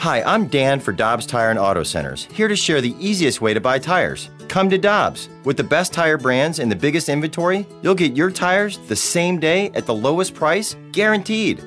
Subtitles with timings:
[0.00, 3.52] Hi, I'm Dan for Dobbs Tire and Auto Centers, here to share the easiest way
[3.52, 4.30] to buy tires.
[4.48, 5.28] Come to Dobbs.
[5.44, 9.38] With the best tire brands and the biggest inventory, you'll get your tires the same
[9.38, 11.62] day at the lowest price, guaranteed.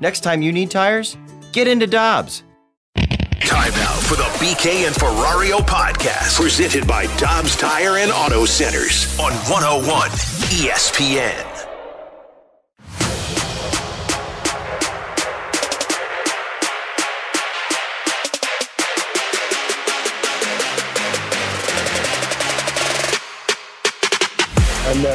[0.00, 1.16] Next time you need tires,
[1.52, 2.42] get into Dobbs.
[3.40, 9.18] Time out for the BK and Ferrario podcast, presented by Dobbs Tire and Auto Centers
[9.18, 11.57] on 101 ESPN.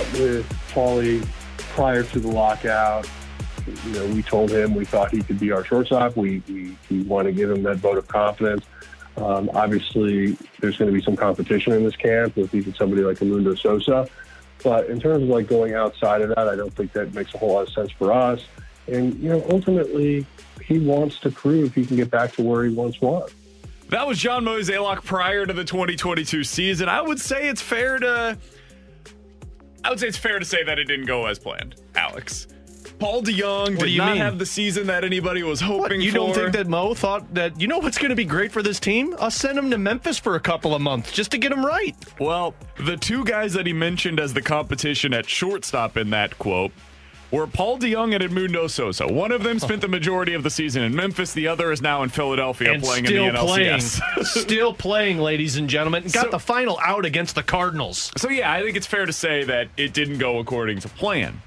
[0.04, 1.26] Met with Paulie
[1.76, 3.08] prior to the lockout.
[3.86, 6.18] You know, we told him we thought he could be our shortstop.
[6.18, 8.66] We we, we want to give him that vote of confidence.
[9.16, 13.18] Um, obviously, there's going to be some competition in this camp with even somebody like
[13.18, 14.10] Edmundo Sosa.
[14.64, 17.38] But in terms of like going outside of that, I don't think that makes a
[17.38, 18.44] whole lot of sense for us.
[18.88, 20.26] And you know, ultimately,
[20.62, 23.34] he wants to prove he can get back to where he once was.
[23.90, 26.90] That was John Mozeliak prior to the 2022 season.
[26.90, 28.38] I would say it's fair to
[29.84, 32.48] I would say it's fair to say that it didn't go as planned, Alex.
[33.00, 34.18] Paul DeJong did you not mean?
[34.22, 36.18] have the season that anybody was hoping What, you for.
[36.18, 38.80] don't think that Mo thought that, you know what's going to be great for this
[38.80, 39.14] team?
[39.20, 41.96] I'll send him to Memphis for a couple of months just to get him right.
[42.20, 46.72] Well, the two guys that he mentioned as the competition at shortstop in that quote
[47.34, 49.08] were Paul DeJong and Edmundo Sosa.
[49.08, 51.34] One of them spent the majority of the season in Memphis.
[51.34, 53.80] The other is now in Philadelphia and playing still in the playing.
[53.80, 54.26] NLCS.
[54.44, 56.04] still playing, ladies and gentlemen.
[56.04, 58.12] Got So- the final out against the Cardinals.
[58.18, 61.42] So yeah, I think it's fair to say that it didn't go according to plan.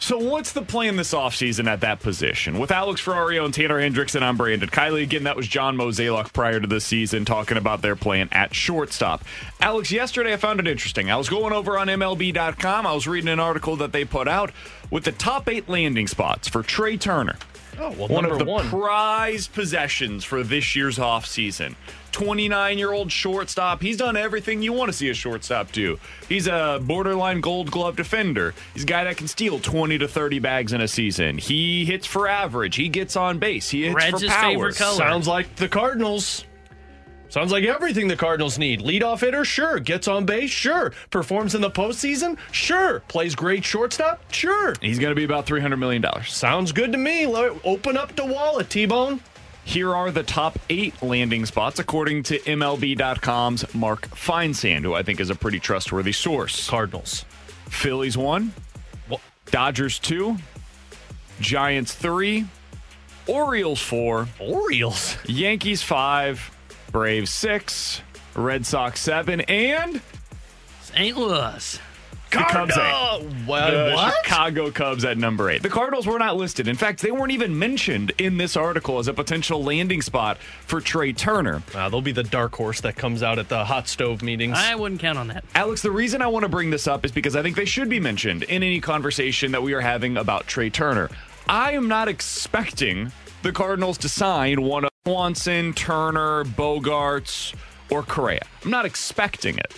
[0.00, 2.58] So what's the plan this offseason at that position?
[2.58, 5.04] With Alex Ferrario and Tanner Hendrickson, I'm Brandon Kiley.
[5.04, 9.22] Again, that was John Mozeliak prior to the season talking about their plan at shortstop.
[9.60, 11.08] Alex, yesterday I found it interesting.
[11.08, 12.84] I was going over on MLB.com.
[12.84, 14.50] I was reading an article that they put out
[14.92, 17.36] with the top eight landing spots for Trea Turner.
[17.80, 18.68] Oh, well, one number of the one.
[18.68, 21.74] prized possessions for this year's offseason.
[22.12, 23.80] 29 year old shortstop.
[23.80, 25.98] He's done everything you want to see a shortstop do.
[26.28, 28.54] He's a borderline gold glove defender.
[28.74, 31.38] He's a guy that can steal 20 to 30 bags in a season.
[31.38, 32.76] He hits for average.
[32.76, 33.70] He gets on base.
[33.70, 34.50] He hits Red's for his power.
[34.52, 34.96] favorite color.
[34.98, 36.44] Sounds like the Cardinals.
[37.32, 38.82] Sounds like everything the Cardinals need.
[38.82, 39.80] Leadoff hitter, sure.
[39.80, 40.92] Gets on base, sure.
[41.08, 43.00] Performs in the postseason, sure.
[43.08, 44.74] Plays great shortstop, sure.
[44.82, 46.04] He's going to be about $300 million.
[46.24, 47.24] Sounds good to me.
[47.24, 49.18] Open up the wallet, T Bone.
[49.64, 55.18] Here are the top eight landing spots according to MLB.com's Mark Feinsand, who I think
[55.18, 56.68] is a pretty trustworthy source.
[56.68, 57.24] Cardinals.
[57.70, 58.52] Phillies one,
[59.46, 60.36] Dodgers two,
[61.40, 62.44] Giants three,
[63.26, 65.16] Orioles four, Orioles.
[65.24, 66.50] Yankees five,
[66.92, 68.02] Braves six,
[68.34, 70.00] Red Sox seven, and
[70.82, 71.16] St.
[71.16, 71.80] Louis.
[72.30, 72.80] the Cubs eight.
[72.82, 74.14] Uh, well, The what?
[74.24, 75.62] Chicago Cubs at number eight.
[75.62, 76.68] The Cardinals were not listed.
[76.68, 80.36] In fact, they weren't even mentioned in this article as a potential landing spot
[80.66, 81.62] for Trea Turner.
[81.74, 84.56] Uh, they'll be the dark horse that comes out at the hot stove meetings.
[84.58, 85.44] I wouldn't count on that.
[85.54, 87.88] Alex, the reason I want to bring this up is because I think they should
[87.88, 91.08] be mentioned in any conversation that we are having about Trea Turner.
[91.48, 97.56] I am not expecting the Cardinals to sign one of Swanson, Turner, Bogaerts,
[97.90, 98.46] or Correa.
[98.62, 99.74] I'm not expecting it.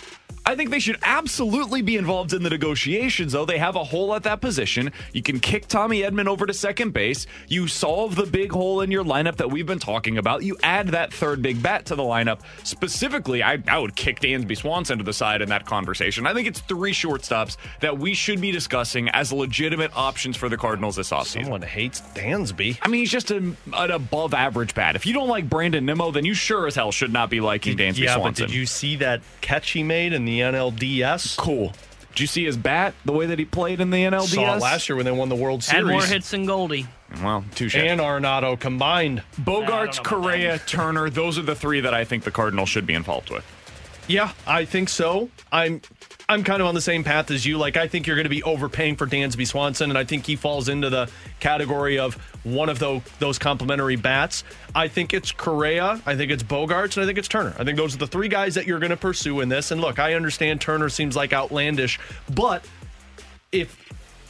[0.47, 3.45] I think they should absolutely be involved in the negotiations, though.
[3.45, 4.91] They have a hole at that position.
[5.11, 7.25] You can kick Tommy Edman over to second base.
[7.47, 10.43] You solve the big hole in your lineup that we've been talking about.
[10.43, 12.41] You add that third big bat to the lineup.
[12.63, 16.27] Specifically, I, I would kick Dansby Swanson to the side in that conversation.
[16.27, 20.57] I think it's three shortstops that we should be discussing as legitimate options for the
[20.57, 21.43] Cardinals this offseason.
[21.43, 22.77] Someone hates Dansby.
[22.83, 24.95] I mean, he's just a, an above average bat.
[24.95, 27.75] If you don't like Brandon Nimmo, then you sure as hell should not be liking
[27.75, 28.45] Dansby yeah, Swanson.
[28.45, 31.37] but did you see that catch he made in the NLDS?
[31.37, 31.73] Cool.
[32.09, 34.33] Did you see his bat, the way that he played in the NLDS?
[34.35, 35.91] Saw it last year when they won the World Had Series.
[35.91, 36.87] more hits than Goldie.
[37.21, 37.75] Well, touche.
[37.75, 39.21] and Arenado combined.
[39.39, 43.29] Bogaerts, Correa, Turner, those are the three that I think the Cardinals should be involved
[43.29, 43.45] with.
[44.07, 45.29] Yeah, I think so.
[45.51, 45.81] I'm
[46.27, 47.57] I'm kind of on the same path as you.
[47.57, 50.35] Like I think you're going to be overpaying for Dansby Swanson, and I think he
[50.35, 51.09] falls into the
[51.39, 54.43] category of one of those those complimentary bats.
[54.73, 57.55] I think it's Correa, I think it's Bogaerts, and I think it's Turner.
[57.57, 59.71] I think those are the three guys that you're going to pursue in this.
[59.71, 61.99] And look, I understand Turner seems like outlandish,
[62.33, 62.65] but
[63.51, 63.85] if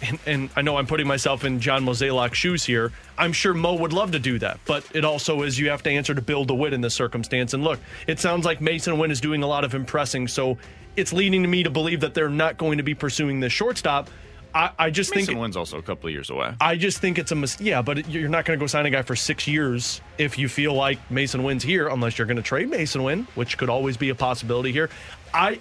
[0.07, 2.91] and, and I know I'm putting myself in John Mozeliak's shoes here.
[3.17, 5.89] I'm sure Mo would love to do that, but it also is you have to
[5.89, 7.53] answer to Bill DeWitt in this circumstance.
[7.53, 10.57] And look, it sounds like Masyn Winn is doing a lot of impressing, so
[10.95, 14.09] it's leading to me to believe that they're not going to be pursuing this shortstop.
[14.53, 16.53] I, I just Masyn think Winn's also a couple of years away.
[16.61, 17.67] I just think it's a mistake.
[17.67, 20.47] Yeah, but you're not going to go sign a guy for six years if you
[20.47, 23.97] feel like Masyn Winn's here, unless you're going to trade Masyn Winn, which could always
[23.97, 24.89] be a possibility here.
[25.33, 25.59] I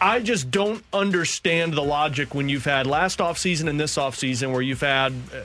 [0.00, 4.60] I just don't understand the logic when you've had last offseason and this offseason where
[4.60, 5.42] you've had uh,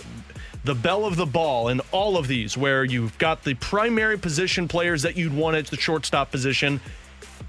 [0.66, 4.68] the bell of the ball in all of these where you've got the primary position
[4.68, 6.82] players that you'd want at the shortstop position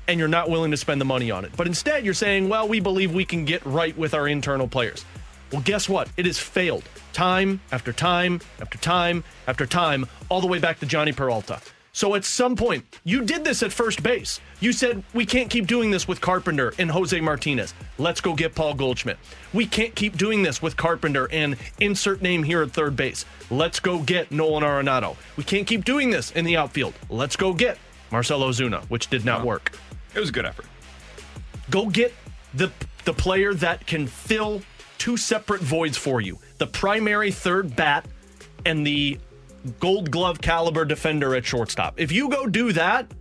[0.07, 1.53] and you're not willing to spend the money on it.
[1.57, 5.05] But instead you're saying, well, we believe we can get right with our internal players.
[5.51, 6.09] Well, guess what?
[6.17, 10.87] It has failed time after time after time after time, all the way back to
[10.87, 11.61] Jhonny Peralta.
[11.95, 14.41] So at some point, you did this at first base.
[14.61, 17.75] You said, we can't keep doing this with Carpenter and Jose Martinez.
[17.99, 19.19] Let's go get Paul Goldschmidt.
[19.53, 23.27] We can't keep doing this with Carpenter and insert name here at third base.
[23.51, 25.17] Let's go get Nolan Arenado.
[25.37, 26.95] We can't keep doing this in the outfield.
[27.11, 27.77] Let's go get
[28.11, 29.79] Marcell Ozuna, which did not work.
[30.15, 30.67] It was a good effort.
[31.71, 32.15] Go get
[32.55, 32.71] the
[33.05, 34.63] the player that can fill
[34.99, 36.39] two separate voids for you.
[36.59, 38.07] The primary third bat
[38.65, 39.19] and the
[39.81, 42.01] gold glove caliber defender at shortstop.
[42.01, 43.13] If you go do that,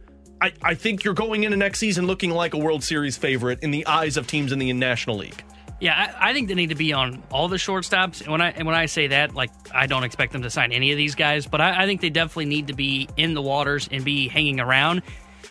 [0.42, 3.72] I, I think you're going into next season looking like a World Series favorite in
[3.72, 5.44] the eyes of teams in the National League.
[5.80, 8.22] Yeah, I, I think they need to be on all the shortstops.
[8.22, 10.72] And when I and when I say that, like I don't expect them to sign
[10.72, 13.42] any of these guys, but I, I think they definitely need to be in the
[13.42, 15.02] waters and be hanging around.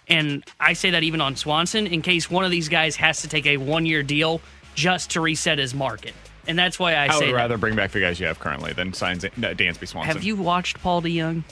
[0.09, 3.29] And I say that even on Swanson, in case one of these guys has to
[3.29, 4.41] take a one year deal
[4.75, 6.15] just to reset his market.
[6.51, 7.37] And that's why I, I say would that.
[7.37, 10.13] rather bring back the guys you have currently than sign Z- no, Dansby Swanson.
[10.17, 11.45] Have you watched Paul DeJong?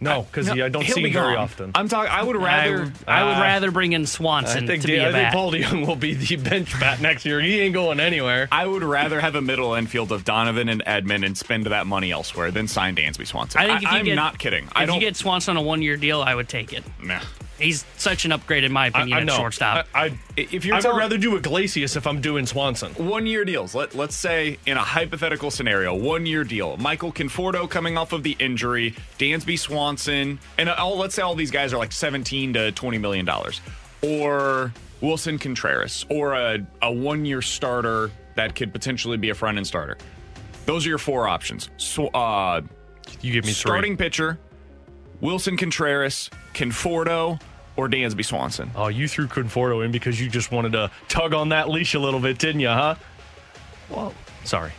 [0.00, 1.70] No, because I don't see him very often.
[1.74, 2.10] I'm talking.
[2.12, 2.80] I would rather.
[2.82, 5.24] would- I would Uh, rather bring in Swanson I think, to be I a think
[5.26, 5.32] bat.
[5.32, 7.40] Paul DeJong will be the bench bat next year.
[7.40, 8.48] He ain't going anywhere.
[8.52, 12.10] I would rather have a middle infield of Donovan and Edman and spend that money
[12.10, 13.60] elsewhere than sign Dansby Swanson.
[13.62, 14.64] I think if you am get, not kidding.
[14.64, 14.96] If I don't.
[14.96, 16.82] you get Swanson on a one year deal, I would take it.
[17.02, 17.20] nah.
[17.58, 19.36] He's such an upgrade in my I, opinion I at know.
[19.36, 19.86] shortstop.
[19.94, 22.92] I, I, If you're I would rather do a Iglesias if I'm doing Swanson.
[22.94, 23.74] one year deals.
[23.74, 26.76] Let, let's say in a hypothetical scenario, one year deal.
[26.76, 31.52] Michael Conforto coming off of the injury, Dansby Swanson, and all, let's say all these
[31.52, 33.60] guys are like 17 to 20 million dollars,
[34.02, 39.56] or Willson Contreras, or a, a one year starter that could potentially be a front
[39.58, 39.96] end starter.
[40.66, 41.68] Those are your four options.
[41.76, 42.62] So, uh,
[43.20, 43.70] You give me three.
[43.70, 44.38] starting pitcher,
[45.22, 47.40] Willson Contreras, Conforto,
[47.76, 48.70] or Dansby Swanson.
[48.74, 51.98] Oh, you threw Conforto in because you just wanted to tug on that leash a
[51.98, 52.94] little bit, didn't you, huh?
[53.90, 54.72] Well, sorry.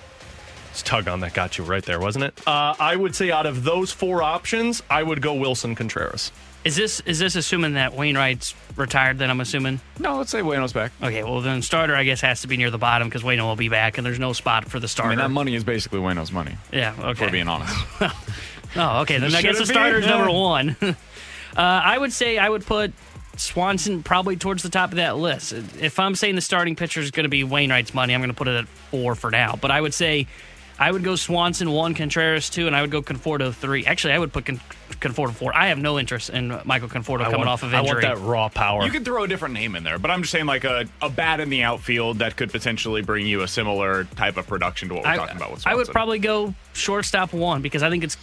[0.72, 2.42] It's tug on that got you right there, wasn't it?
[2.48, 6.32] Uh, I would say out of those four options, I would go Willson Contreras.
[6.66, 9.20] Is this is this assuming that Wainwright's retired?
[9.20, 9.80] Then I'm assuming.
[10.00, 10.92] No, let's say Wayno's back.
[11.02, 13.56] Okay, well then starter I guess has to be near the bottom because Wayno will
[13.56, 15.12] be back and there's no spot for the starter.
[15.12, 15.28] I starter.
[15.30, 16.58] mean, that money is basically Wayno's money.
[16.74, 17.26] yeah, If okay.
[17.26, 17.76] we're being honest.
[18.78, 19.20] Oh, okay.
[19.20, 19.74] Then I guess it the be?
[19.74, 20.18] starter's Yeah.
[20.18, 20.76] number one.
[21.56, 22.94] uh, I would say I would put
[23.38, 25.54] Swanson probably towards the top of that list.
[25.54, 28.36] If I'm saying the starting pitcher is going to be Wainwright's money, I'm going to
[28.36, 29.58] put it at four for now.
[29.60, 30.28] But I would say
[30.78, 33.86] I would go Swanson one, Contreras two, and I would go Conforto three.
[33.86, 34.60] Actually, I would put Con-
[35.00, 35.56] Conforto four.
[35.56, 38.06] I have no interest in Michael Conforto I coming want, off of injury.
[38.06, 38.84] I want that raw power.
[38.86, 41.10] You could throw a different name in there, but I'm just saying like a, a
[41.10, 44.96] bat in the outfield that could potentially bring you a similar type of production to
[44.96, 45.72] what we're I, talking about with Swanson.
[45.72, 48.18] I would probably go shortstop one because I think it's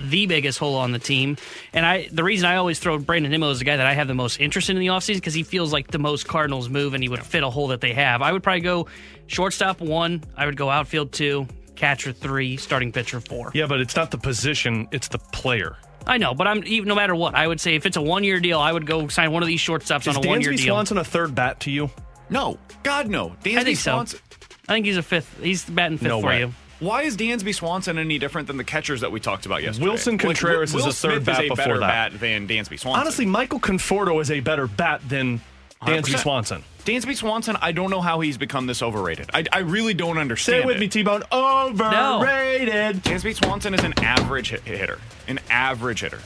[0.00, 1.36] the biggest hole on the team.
[1.72, 4.08] And I the reason I always throw Brandon Nimmo as the guy that I have
[4.08, 6.94] the most interest in in the offseason because he feels like the most Cardinals move
[6.94, 8.22] and he would fit a hole that they have.
[8.22, 8.86] I would probably go
[9.26, 10.22] shortstop one.
[10.36, 11.46] I would go outfield two,
[11.76, 13.50] catcher three, starting pitcher four.
[13.54, 15.76] yeah, but it's not the position, it's the player.
[16.06, 18.24] I know, but I'm even no matter what, I would say if it's a one
[18.24, 20.52] year deal, I would go sign one of these shortstops Is on a one year
[20.52, 20.74] Dansby deal.
[20.74, 21.90] Swanson a third bat to you?
[22.28, 23.30] no, God no.
[23.42, 23.92] Dansby I think so.
[23.92, 24.20] Swanson.
[24.68, 25.40] I think he's a fifth.
[25.42, 26.40] He's batting fifth No for way.
[26.40, 26.54] you.
[26.84, 29.86] Why is Dansby Swanson any different than the catchers that we talked about yesterday?
[29.90, 32.12] Willson Contreras Will, is Will a third Smith bat is a before better that.
[32.12, 33.00] bat than Dansby Swanson.
[33.00, 35.40] Honestly, Michael Conforto is a better bat than
[35.82, 36.18] Dansby 100%.
[36.18, 36.64] Swanson.
[36.84, 39.30] Dansby Swanson, I don't know how he's become this overrated.
[39.32, 40.80] I, I really don't Say understand it with it.
[40.80, 41.22] me, T-Bone.
[41.32, 43.02] Overrated.
[43.02, 44.98] Dansby Swanson is an average hit- hitter.
[45.26, 46.20] An average hitter.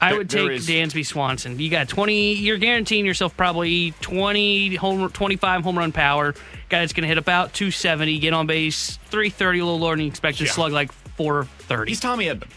[0.00, 1.58] I There- would there take is- Dansby Swanson.
[1.58, 6.34] You got 20, you're guaranteeing yourself probably 20 home 25 home run power.
[6.74, 10.00] Guy that's going to hit about 270, get on base 330, a little lower than
[10.00, 10.52] you expected, Yeah.
[10.52, 11.88] slug like 430.
[11.90, 12.48] He's Tommy Edman.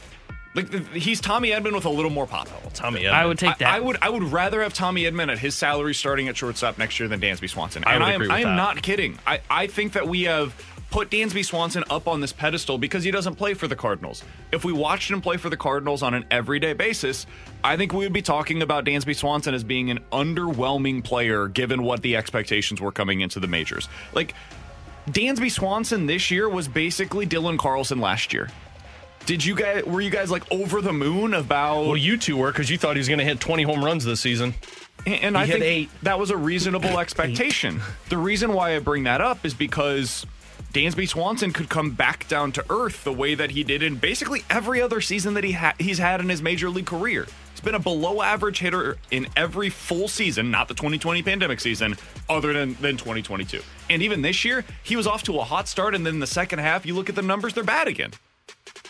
[0.55, 2.47] Like he's Tommy Edman with a little more pop.
[2.65, 3.11] Oh, Tommy Edman.
[3.13, 3.71] I would take that.
[3.71, 6.79] I, I would I would rather have Tommy Edman at his salary starting at shortstop
[6.79, 7.83] next year than Dansby Swanson.
[7.85, 8.55] I And would I am agree with I am that.
[8.55, 9.19] not kidding.
[9.27, 10.55] I, I think that we have
[10.97, 14.23] put Dansby Swanson up on this pedestal because he doesn't play for the Cardinals.
[14.51, 17.27] If we watched him play for the Cardinals on an everyday basis,
[17.63, 21.83] I think we would be talking about Dansby Swanson as being an underwhelming player given
[21.83, 23.87] what the expectations were coming into the majors.
[24.15, 24.33] Like
[25.07, 28.49] Dansby Swanson this year was basically Dylan Carlson last year.
[29.27, 32.51] Did you guys were you guys like over the moon about Well, you two were
[32.51, 34.55] because you thought he was going to hit 20 home runs this season.
[35.05, 35.89] and, and I think eight.
[36.01, 37.81] that was a reasonable expectation.
[38.09, 40.25] The reason why I bring that up is because
[40.73, 44.43] Dansby Swanson could come back down to earth the way that he did in basically
[44.49, 47.25] every other season that he ha- he's had in his major league career.
[47.51, 51.95] He's been a below average hitter in every full season, not the 2020 pandemic season,
[52.29, 53.61] other than, than 2022.
[53.89, 56.27] And even this year, he was off to a hot start, and then in the
[56.27, 58.11] second half, you look at the numbers, they're bad again.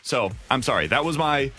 [0.02, 0.88] So I'm sorry.
[0.88, 1.52] That was my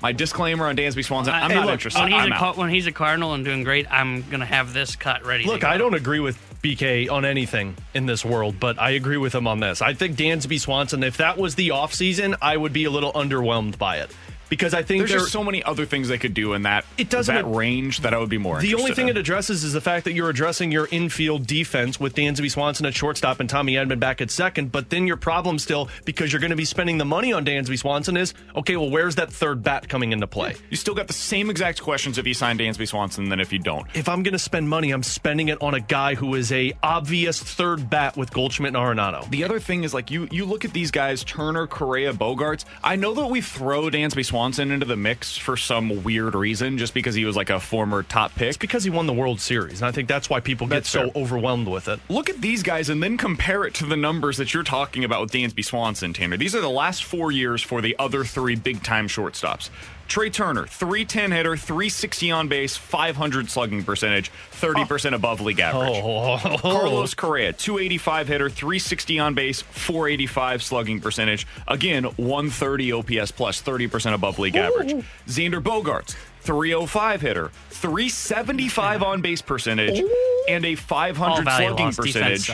[0.00, 1.34] my disclaimer on Dansby Swanson.
[1.34, 2.00] I'm Hey, not look, interested.
[2.02, 2.56] When he's, I'm a, out.
[2.56, 5.44] When he's a Cardinal and doing great, I'm going to have this cut ready.
[5.44, 5.64] Look.
[5.64, 9.46] I don't agree with BK on anything in this world, but I agree with him
[9.46, 9.80] on this.
[9.82, 13.78] I think Dansby Swanson, if that was the offseason, I would be a little underwhelmed
[13.78, 14.10] by it.
[14.48, 16.84] Because I think There's there- just so many other things they could do in that
[16.96, 18.60] It doesn't- that range that I would be more.
[18.60, 19.16] The only thing in.
[19.16, 22.94] it addresses is the fact that you're addressing your infield defense with Dansby Swanson at
[22.94, 24.72] shortstop and Tommy Edman back at second.
[24.72, 27.78] But then your problem still, because you're going to be spending the money on Dansby
[27.78, 28.76] Swanson, is okay.
[28.76, 30.54] Well, where's that third bat coming into play?
[30.70, 33.58] you still got the same exact questions if you sign Dansby Swanson than if you
[33.58, 33.86] don't.
[33.94, 36.72] If I'm going to spend money, I'm spending it on a guy who is a
[36.82, 39.28] obvious third bat with Goldschmidt and Arenado.
[39.30, 42.64] The other thing is like you you look at these guys Turner, Correa, Bogaerts.
[42.82, 46.94] I know that we throw Dansby Swanson into the mix for some weird reason, just
[46.94, 48.48] because he was like a former top pick.
[48.48, 50.88] It's because he won the World Series, and I think that's why people get That's
[50.90, 51.22] so fair.
[51.22, 52.00] overwhelmed with it.
[52.08, 55.20] Look at these guys and then compare it to the numbers that you're talking about
[55.20, 56.36] with Dansby Swanson, Tanner.
[56.36, 59.70] These are the last four years for the other three big time shortstops.
[60.08, 66.02] Trea Turner, 310 hitter, 360 on base, 500 slugging percentage, 30% above league average.
[66.02, 71.46] Oh, Carlos Correa, 285 hitter, 360 on base, 485 slugging percentage.
[71.68, 75.04] Again, 130 OPS plus, 30% above league average.
[75.26, 80.02] Xander Bogaerts, 305 hitter, 375 on base percentage,
[80.48, 82.50] and a All 500 value slugging percentage.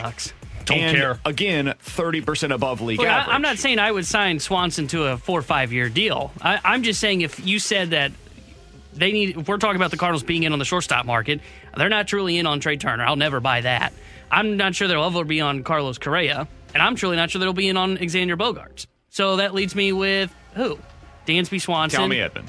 [0.65, 0.79] Sucks.
[0.79, 1.19] Don't and care.
[1.25, 3.35] Again, 30% above league Look, I, average.
[3.35, 6.31] I'm not saying I would sign Swanson to a four or five year deal.
[6.41, 8.11] I, I'm just saying if you said that
[8.93, 11.41] they need, if we're talking about the Cardinals being in on the shortstop market,
[11.77, 13.03] they're not truly in on Trea Turner.
[13.05, 13.93] I'll never buy that.
[14.31, 17.53] I'm not sure they'll ever be on Carlos Correa, and I'm truly not sure they'll
[17.53, 18.87] be in on Xander Bogaerts.
[19.09, 20.79] So that leads me with who?
[21.27, 21.97] Dansby Swanson.
[21.99, 22.45] Tell me, Edman.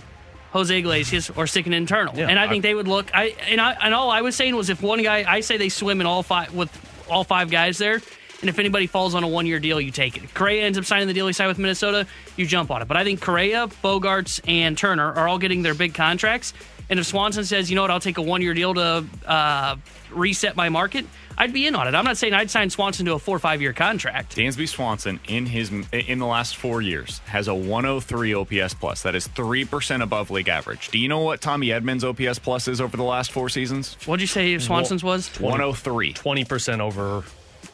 [0.52, 2.16] Jose Iglesias or stick an internal.
[2.16, 3.14] Yeah, and I think I- they would look.
[3.14, 5.68] I and I and all I was saying was if one guy, I say they
[5.68, 6.70] swim in all five with
[7.08, 8.00] all five guys there.
[8.40, 10.24] And if anybody falls on a one year deal, you take it.
[10.24, 12.88] If Correa ends up signing the deal he signed with Minnesota, you jump on it.
[12.88, 16.52] But I think Correa, Bogaerts, and Turner are all getting their big contracts.
[16.88, 19.76] And if Swanson says, you know what, I'll take a one year deal to uh,
[20.12, 21.06] reset my market,
[21.38, 21.94] I'd be in on it.
[21.94, 24.36] I'm not saying I'd sign Swanson to a four or five year contract.
[24.36, 29.02] Dansby Swanson in his in the last four years has a 103 OPS plus.
[29.02, 30.88] That is three percent above league average.
[30.88, 33.96] Do you know what Tommy Edman's OPS plus is over the last four seasons?
[34.06, 35.28] What'd you say Swanson's was?
[35.40, 36.14] 103.
[36.14, 37.24] 20% over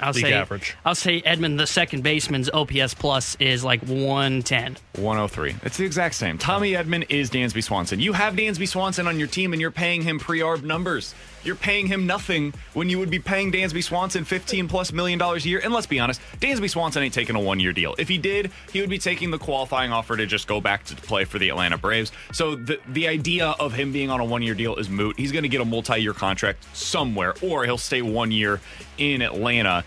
[0.02, 0.76] I'll league say average.
[0.84, 4.76] I'll say Edman, the second baseman's OPS plus is like 110.
[4.96, 5.54] 103.
[5.62, 6.38] It's the exact same.
[6.38, 8.00] Tommy Edman is Dansby Swanson.
[8.00, 11.14] You have Dansby Swanson on your team and you're paying him pre-arb numbers.
[11.44, 15.44] You're paying him nothing when you would be paying Dansby Swanson 15 plus million dollars
[15.44, 15.60] a year.
[15.62, 17.94] And let's be honest, Dansby Swanson ain't taking a one-year deal.
[17.98, 20.94] If he did, he would be taking the qualifying offer to just go back to
[20.96, 22.12] play for the Atlanta Braves.
[22.32, 25.18] So the the idea of him being on a one-year deal is moot.
[25.18, 28.60] He's going to get a multi-year contract somewhere or he'll stay one year
[28.98, 29.84] in Atlanta.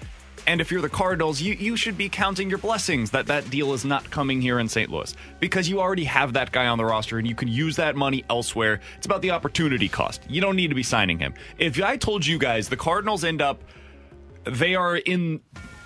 [0.48, 3.74] And if you're the Cardinals, you, you should be counting your blessings that that deal
[3.74, 4.92] is not coming here in St.
[4.92, 7.96] Louis because you already have that guy on the roster and you can use that
[7.96, 8.80] money elsewhere.
[8.98, 10.22] It's about the opportunity cost.
[10.30, 11.34] You don't need to be signing him.
[11.58, 13.64] If I told you guys the Cardinals end up,
[14.44, 15.42] they are in.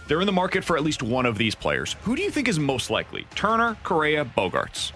[0.08, 1.96] They're in the market for at least one of these players.
[2.02, 3.28] Who do you think is most likely?
[3.36, 4.92] Turner, Correa, Bogaerts.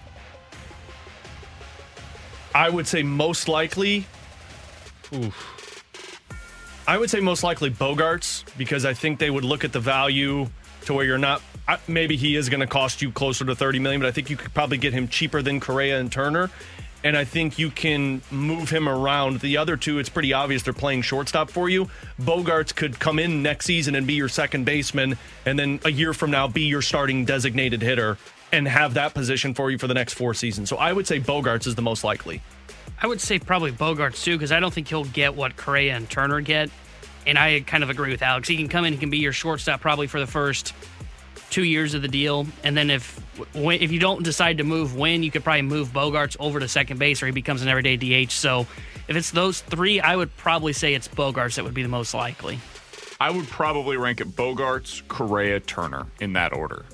[2.56, 4.08] I would say most likely.
[5.14, 5.53] Oof.
[6.86, 10.48] I would say most likely Bogaerts because I think they would look at the value
[10.86, 11.42] to where you're not.
[11.88, 14.36] Maybe he is going to cost you closer to 30 million, but I think you
[14.36, 16.50] could probably get him cheaper than Correa and Turner.
[17.06, 19.40] And I think you can move him around.
[19.40, 21.90] The other two, it's pretty obvious they're playing shortstop for you.
[22.20, 26.14] Bogaerts could come in next season and be your second baseman, and then a year
[26.14, 28.18] from now be your starting designated hitter
[28.52, 30.70] and have that position for you for the next four seasons.
[30.70, 32.42] So I would say Bogaerts is the most likely.
[33.02, 36.10] I would say probably Bogaerts too, because I don't think he'll get what Correa and
[36.10, 36.70] Turner get.
[37.26, 38.48] And I kind of agree with Alex.
[38.48, 40.74] He can come in, he can be your shortstop probably for the first
[41.50, 42.48] two years of the deal.
[42.64, 43.20] And then if
[43.56, 47.00] if you don't decide to move Winn, you could probably move Bogaerts over to second
[47.00, 48.32] base, or he becomes an everyday DH.
[48.32, 48.68] So
[49.08, 52.14] if it's those three, I would probably say it's Bogaerts that would be the most
[52.14, 52.60] likely.
[53.20, 56.86] I would probably rank it Bogaerts, Correa, Turner in that order.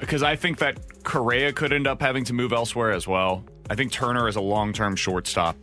[0.00, 3.44] Because uh, I think that Correa could end up having to move elsewhere as well.
[3.70, 5.56] I think Turner is a long term shortstop.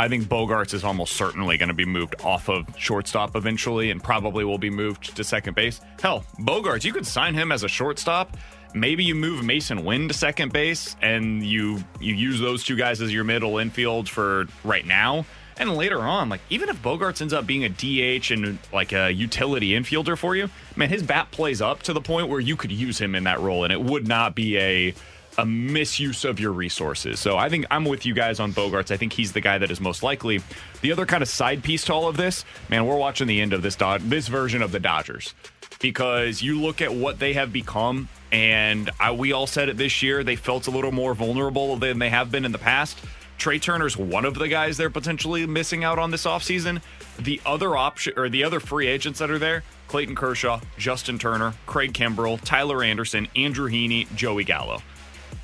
[0.00, 4.02] I think Bogaerts is almost certainly going to be moved off of shortstop eventually and
[4.02, 5.80] probably will be moved to second base.
[6.00, 8.36] Hell, Bogaerts, you could sign him as a shortstop.
[8.74, 13.00] Maybe you move Masyn Winn to second base and you you use those two guys
[13.00, 15.24] as your middle infield for right now.
[15.56, 19.10] And later on, like even if Bogaerts ends up being a DH and like a
[19.10, 22.70] utility infielder for you, man, his bat plays up to the point where you could
[22.70, 24.94] use him in that role and it would not be a
[25.38, 27.20] a misuse of your resources.
[27.20, 28.90] So I think I'm with you guys on Bogaerts.
[28.90, 30.40] I think he's the guy that is most likely.
[30.82, 33.52] The other kind of side piece to all of this, man, we're watching the end
[33.52, 35.34] of this Dod- this version of the Dodgers
[35.80, 40.02] because you look at what they have become, and I, we all said it this
[40.02, 40.24] year.
[40.24, 42.98] They felt a little more vulnerable than they have been in the past.
[43.38, 46.82] Trea Turner's one of the guys they're potentially missing out on this offseason.
[47.20, 51.54] The other option or the other free agents that are there, Clayton Kershaw, Justin Turner,
[51.66, 54.82] Craig Kimbrel, Tyler Anderson, Andrew Heaney, Joey Gallo.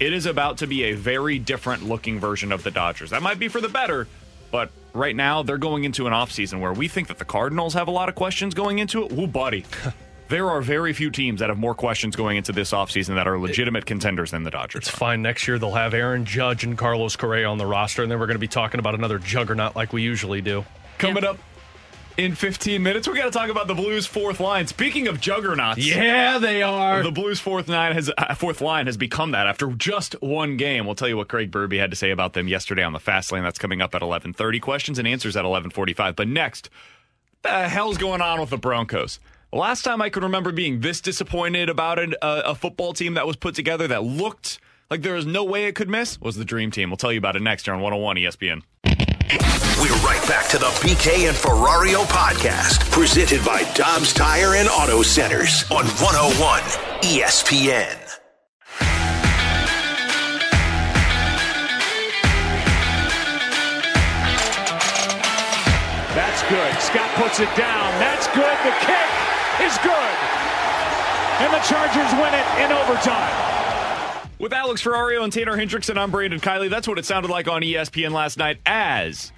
[0.00, 3.10] It is about to be a very different looking version of the Dodgers.
[3.10, 4.08] That might be for the better,
[4.50, 7.88] but right now they're going into an offseason where we think that the Cardinals have
[7.88, 9.12] a lot of questions going into it.
[9.12, 9.64] Ooh, buddy.
[10.28, 13.38] there are very few teams that have more questions going into this offseason that are
[13.38, 14.88] legitimate contenders than the Dodgers.
[14.88, 15.22] It's fine.
[15.22, 18.26] Next year they'll have Aaron Judge and Carlos Correa on the roster, and then we're
[18.26, 20.64] going to be talking about another juggernaut like we usually do.
[20.98, 21.30] Coming yeah.
[21.30, 21.38] up
[22.16, 24.66] in 15 minutes, we got to talk about the Blues' fourth line.
[24.66, 27.02] Speaking of juggernauts, yeah, they are.
[27.02, 30.86] The Blues' fourth line has uh, fourth line has become that after just one game.
[30.86, 33.32] We'll tell you what Craig Berube had to say about them yesterday on the Fast
[33.32, 33.42] Lane.
[33.42, 34.60] That's coming up at 11:30.
[34.60, 36.14] Questions and answers at 11:45.
[36.16, 36.70] But next,
[37.42, 39.18] the hell's going on with the Broncos?
[39.52, 43.26] Last time I could remember being this disappointed about an, uh, a football team that
[43.26, 44.58] was put together that looked
[44.90, 46.90] like there was no way it could miss was the Dream Team.
[46.90, 48.62] We'll tell you about it next here on 101 ESPN.
[49.30, 55.00] We're right back to the BK and Ferrario podcast, presented by Dobbs Tire and Auto
[55.00, 56.60] Centers on 101
[57.00, 57.96] ESPN.
[66.12, 66.72] That's good.
[66.82, 67.88] Scott puts it down.
[67.98, 68.44] That's good.
[68.44, 69.10] The kick
[69.64, 70.16] is good.
[71.40, 73.63] And the Chargers win it in overtime.
[74.38, 76.68] With Alex Ferrario and Tanner Hendrickson, I'm Brandon Kiley.
[76.68, 79.30] That's what it sounded like on ESPN last night as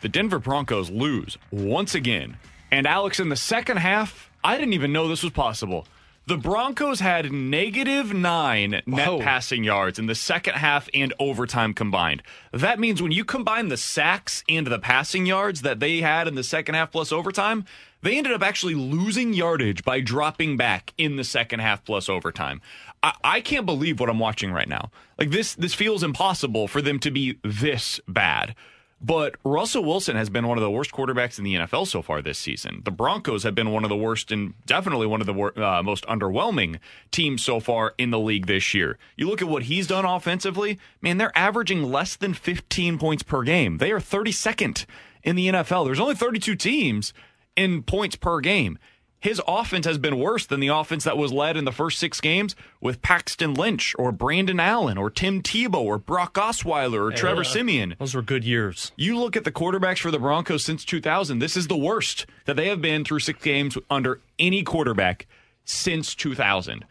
[0.00, 2.38] the Denver Broncos lose once again.
[2.70, 5.86] And Alex, in the second half, I didn't even know this was possible.
[6.26, 9.20] The Broncos had negative nine net Whoa.
[9.20, 12.22] passing yards in the second half and overtime combined.
[12.52, 16.36] That means when you combine the sacks and the passing yards that they had in
[16.36, 17.64] the second half plus overtime,
[18.02, 22.60] they ended up actually losing yardage by dropping back in the second half plus overtime.
[23.02, 24.90] I, I can't believe what I'm watching right now.
[25.18, 28.54] Like this, this feels impossible for them to be this bad.
[29.02, 32.20] But Russell Wilson has been one of the worst quarterbacks in the NFL so far
[32.20, 32.82] this season.
[32.84, 36.04] The Broncos have been one of the worst and definitely one of the uh, most
[36.04, 36.78] underwhelming
[37.10, 38.98] teams so far in the league this year.
[39.16, 43.42] You look at what he's done offensively, man, they're averaging less than 15 points per
[43.42, 43.78] game.
[43.78, 44.84] They are 32nd
[45.22, 45.86] in the NFL.
[45.86, 47.14] There's only 32 teams
[47.56, 48.78] in points per game.
[49.20, 52.22] His offense has been worse than the offense that was led in the first six
[52.22, 57.42] games with Paxton Lynch or Brandon Allen or Tim Tebow or Brock Osweiler or Trevor
[57.42, 57.96] uh, Siemian.
[57.98, 58.92] Those were good years.
[58.96, 62.56] You look at the quarterbacks for the Broncos since 2000, this is the worst that
[62.56, 65.26] they have been through six games under any quarterback
[65.66, 66.86] since 2000.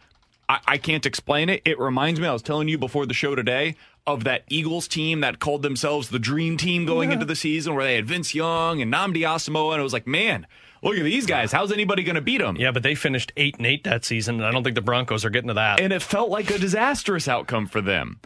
[0.48, 1.62] I, I can't explain it.
[1.64, 3.74] It reminds me, I was telling you before the show today,
[4.06, 7.14] of that Eagles team that called themselves the Dream Team going yeah.
[7.14, 10.06] into the season, where they had Vince Young and Nnamdi Asomugha, and it was like,
[10.06, 10.46] man,
[10.82, 11.52] look at these guys.
[11.52, 12.56] How's anybody going to beat them?
[12.56, 15.24] Yeah, but they finished eight and eight that season, and I don't think the Broncos
[15.24, 15.80] are getting to that.
[15.80, 18.20] And it felt like a disastrous outcome for them.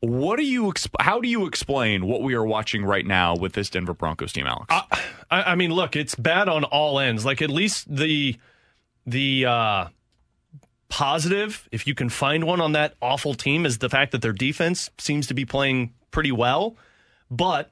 [0.00, 0.64] What do you?
[0.64, 4.32] Exp- how do you explain what we are watching right now with this Denver Broncos
[4.32, 4.66] team, Alex?
[4.68, 4.82] Uh,
[5.30, 7.24] I, I mean, look, it's bad on all ends.
[7.24, 8.36] Like at least the
[9.06, 9.86] the uh,
[10.88, 14.32] positive, if you can find one on that awful team, is the fact that their
[14.32, 16.76] defense seems to be playing pretty well.
[17.30, 17.70] But,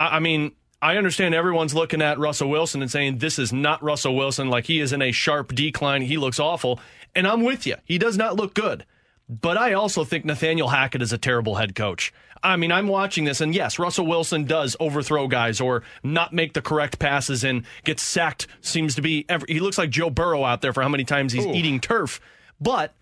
[0.00, 4.16] I mean, I understand everyone's looking at Russell Wilson and saying this is not Russell
[4.16, 4.50] Wilson.
[4.50, 6.02] Like he is in a sharp decline.
[6.02, 6.80] He looks awful.
[7.14, 7.76] And I'm with you.
[7.84, 8.84] He does not look good.
[9.28, 12.12] But I also think Nathaniel Hackett is a terrible head coach.
[12.42, 16.54] I mean, I'm watching this, and yes, Russell Wilson does overthrow guys or not make
[16.54, 18.48] the correct passes and gets sacked.
[18.60, 21.32] Seems to be every, he looks like Joe Burrow out there for how many times
[21.32, 21.54] he's Ooh.
[21.54, 22.20] eating turf.
[22.60, 22.92] But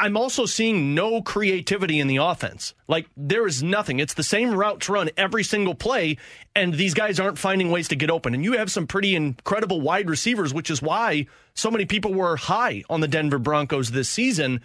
[0.00, 2.72] I'm also seeing no creativity in the offense.
[2.86, 3.98] Like there is nothing.
[3.98, 6.18] It's the same routes run every single play,
[6.54, 8.32] and these guys aren't finding ways to get open.
[8.32, 12.36] And you have some pretty incredible wide receivers, which is why so many people were
[12.36, 14.60] high on the Denver Broncos this season.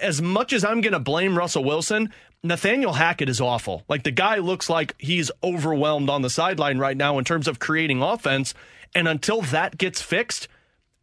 [0.00, 3.82] as much as I'm going to blame Russell Wilson, Nathaniel Hackett is awful.
[3.88, 7.58] Like the guy looks like he's overwhelmed on the sideline right now in terms of
[7.58, 8.54] creating offense.
[8.94, 10.48] And until that gets fixed,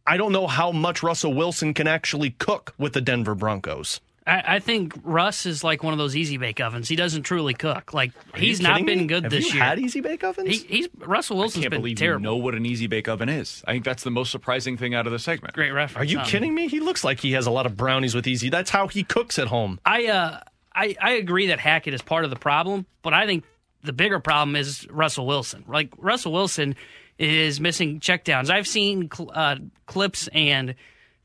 [0.06, 4.00] I don't know how much Russell Wilson can actually cook with the Denver Broncos.
[4.26, 6.88] I, I think Russ is like one of those easy bake ovens.
[6.88, 7.92] He doesn't truly cook.
[7.92, 9.06] Like Are he's not been me?
[9.06, 9.64] good Have this you year.
[9.64, 10.48] had easy bake ovens?
[10.48, 12.20] He, he's Russell I Wilson's can't been believe terrible.
[12.20, 13.64] you know what an easy bake oven is.
[13.66, 15.54] I think that's the most surprising thing out of the segment.
[15.54, 16.00] Great reference.
[16.02, 16.24] Are you huh?
[16.26, 16.68] kidding me?
[16.68, 18.48] He looks like he has a lot of brownies with easy.
[18.48, 19.80] That's how he cooks at home.
[19.84, 20.40] I uh
[20.74, 23.42] I I agree that Hackett is part of the problem, but I think
[23.82, 25.64] the bigger problem is Russell Wilson.
[25.66, 26.76] Like Russell Wilson
[27.22, 28.50] is missing checkdowns.
[28.50, 29.56] I've seen cl- uh,
[29.86, 30.74] clips and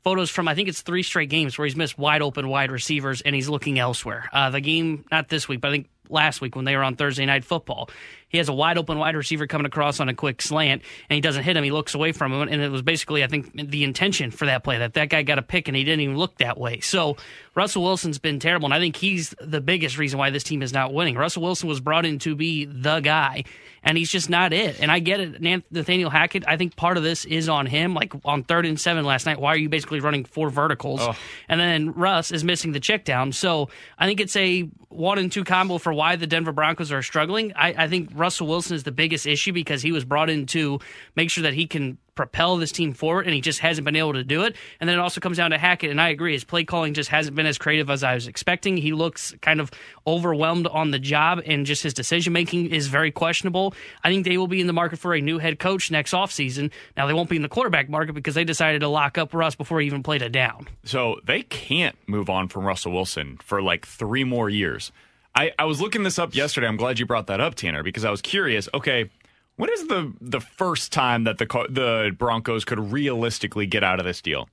[0.04, 3.22] photos from I think it's three straight games where he's missed wide open wide receivers
[3.22, 4.30] and he's looking elsewhere.
[4.32, 6.96] Uh, the game not this week, but I think last week when they were on
[6.96, 7.90] Thursday night football.
[8.30, 11.22] He has a wide open wide receiver coming across on a quick slant and he
[11.22, 11.64] doesn't hit him.
[11.64, 14.64] He looks away from him and it was basically I think the intention for that
[14.64, 16.80] play that that guy got a pick and he didn't even look that way.
[16.82, 17.18] So
[17.56, 20.74] Russell Wilson's been terrible and I think he's the biggest reason why this team is
[20.74, 21.16] not winning.
[21.16, 23.44] Russell Wilson was brought in to be the guy
[23.88, 24.82] and he's just not it.
[24.82, 26.44] And I get it, Nathaniel Hackett.
[26.46, 27.94] I think part of this is on him.
[27.94, 31.00] Like on third and seven last night, why are you basically running four verticals?
[31.48, 33.32] And then Russ is missing the check down.
[33.32, 37.02] So I think it's a one and two combo for why the Denver Broncos are
[37.02, 37.54] struggling.
[37.56, 40.80] I, I think Russell Wilson is the biggest issue because he was brought in to
[41.16, 44.14] make sure that he can propel this team forward, and he just hasn't been able
[44.14, 44.56] to do it.
[44.80, 47.10] And then it also comes down to Hackett, and I agree, his play calling just
[47.10, 48.76] hasn't been as creative as I was expecting.
[48.76, 49.72] He looks kind of
[50.06, 53.74] overwhelmed on the job, and just his decision making is very questionable.
[54.04, 56.72] I think they will be in the market for a new head coach next offseason.
[56.98, 59.56] Now, they won't be in the quarterback market because they decided to lock up Russ
[59.56, 60.68] before he even played a down.
[60.84, 64.92] So they can't move on from Russell Wilson for like three more years.
[65.38, 66.66] I, I was looking this up yesterday.
[66.66, 68.68] I'm glad you brought that up, Tanner, because I was curious.
[68.74, 69.12] Okay,
[69.58, 74.06] when is the the first time that the the Broncos could realistically get out of
[74.06, 74.50] this deal?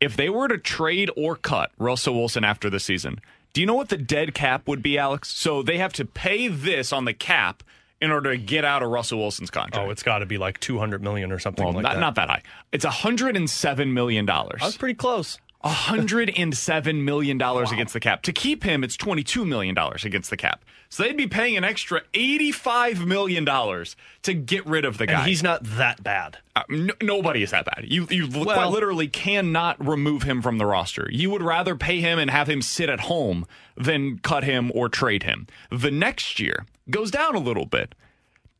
[0.00, 3.20] If they were to trade or cut Russell Wilson after the season,
[3.52, 5.28] do you know what the dead cap would be, Alex?
[5.30, 7.62] So they have to pay this on the cap
[8.00, 9.86] in order to get out of Russell Wilson's contract.
[9.86, 12.00] Oh, it's got to be like 200 million or something well, like not, that.
[12.00, 12.42] not that high.
[12.70, 14.60] It's 107 million dollars.
[14.60, 15.38] Was pretty close.
[15.64, 18.22] $107 million against the cap.
[18.22, 20.64] To keep him, it's $22 million against the cap.
[20.88, 25.20] So they'd be paying an extra $85 million to get rid of the guy.
[25.20, 26.38] And he's not that bad.
[26.56, 27.84] Uh, n- nobody is that bad.
[27.86, 31.08] You, you quite literally cannot remove him from the roster.
[31.10, 33.44] You would rather pay him and have him sit at home
[33.76, 35.46] than cut him or trade him.
[35.70, 37.94] The next year goes down a little bit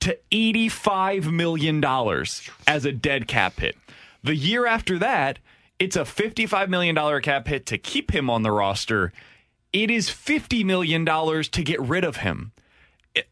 [0.01, 1.83] to $85 million
[2.67, 3.77] as a dead cap hit.
[4.23, 5.39] The year after that,
[5.79, 9.13] it's a $55 million cap hit to keep him on the roster.
[9.73, 12.53] It is $50 million to get rid of him.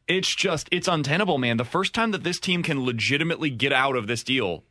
[0.09, 1.57] It's just, it's untenable, man.
[1.57, 4.65] The first time that this team can legitimately get out of this deal,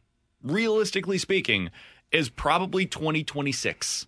[0.44, 1.70] realistically speaking,
[2.12, 4.08] is probably 2026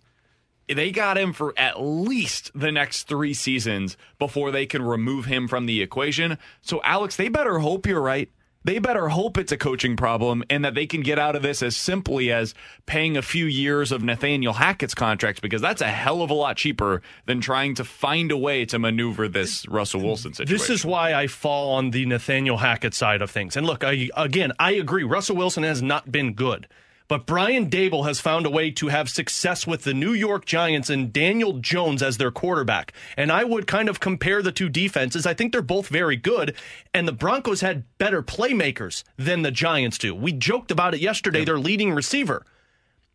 [0.68, 5.48] they got him for at least the next three seasons before they can remove him
[5.48, 6.38] from the equation.
[6.60, 8.30] So, Alex, they better hope you're right.
[8.64, 11.62] They better hope it's a coaching problem and that they can get out of this
[11.62, 12.54] as simply as
[12.86, 16.56] paying a few years of Nathaniel Hackett's contracts because that's a hell of a lot
[16.56, 20.58] cheaper than trying to find a way to maneuver this Russell Wilson situation.
[20.58, 23.56] This is why I fall on the Nathaniel Hackett side of things.
[23.56, 25.04] And look, I, again, I agree.
[25.04, 26.66] Russell Wilson has not been good.
[27.08, 30.90] But Brian Daboll has found a way to have success with the New York Giants
[30.90, 32.92] and Daniel Jones as their quarterback.
[33.16, 35.24] And I would kind of compare the two defenses.
[35.26, 36.54] I think they're both very good.
[36.92, 40.14] And the Broncos had better playmakers than the Giants do.
[40.14, 42.44] We joked about it yesterday, their leading receiver.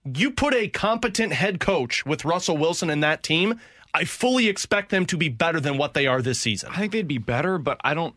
[0.04, 3.60] You put a competent head coach with Russell Wilson and that team,
[3.94, 6.72] I fully expect them to be better than what they are this season.
[6.74, 8.16] I think they'd be better, but I don't.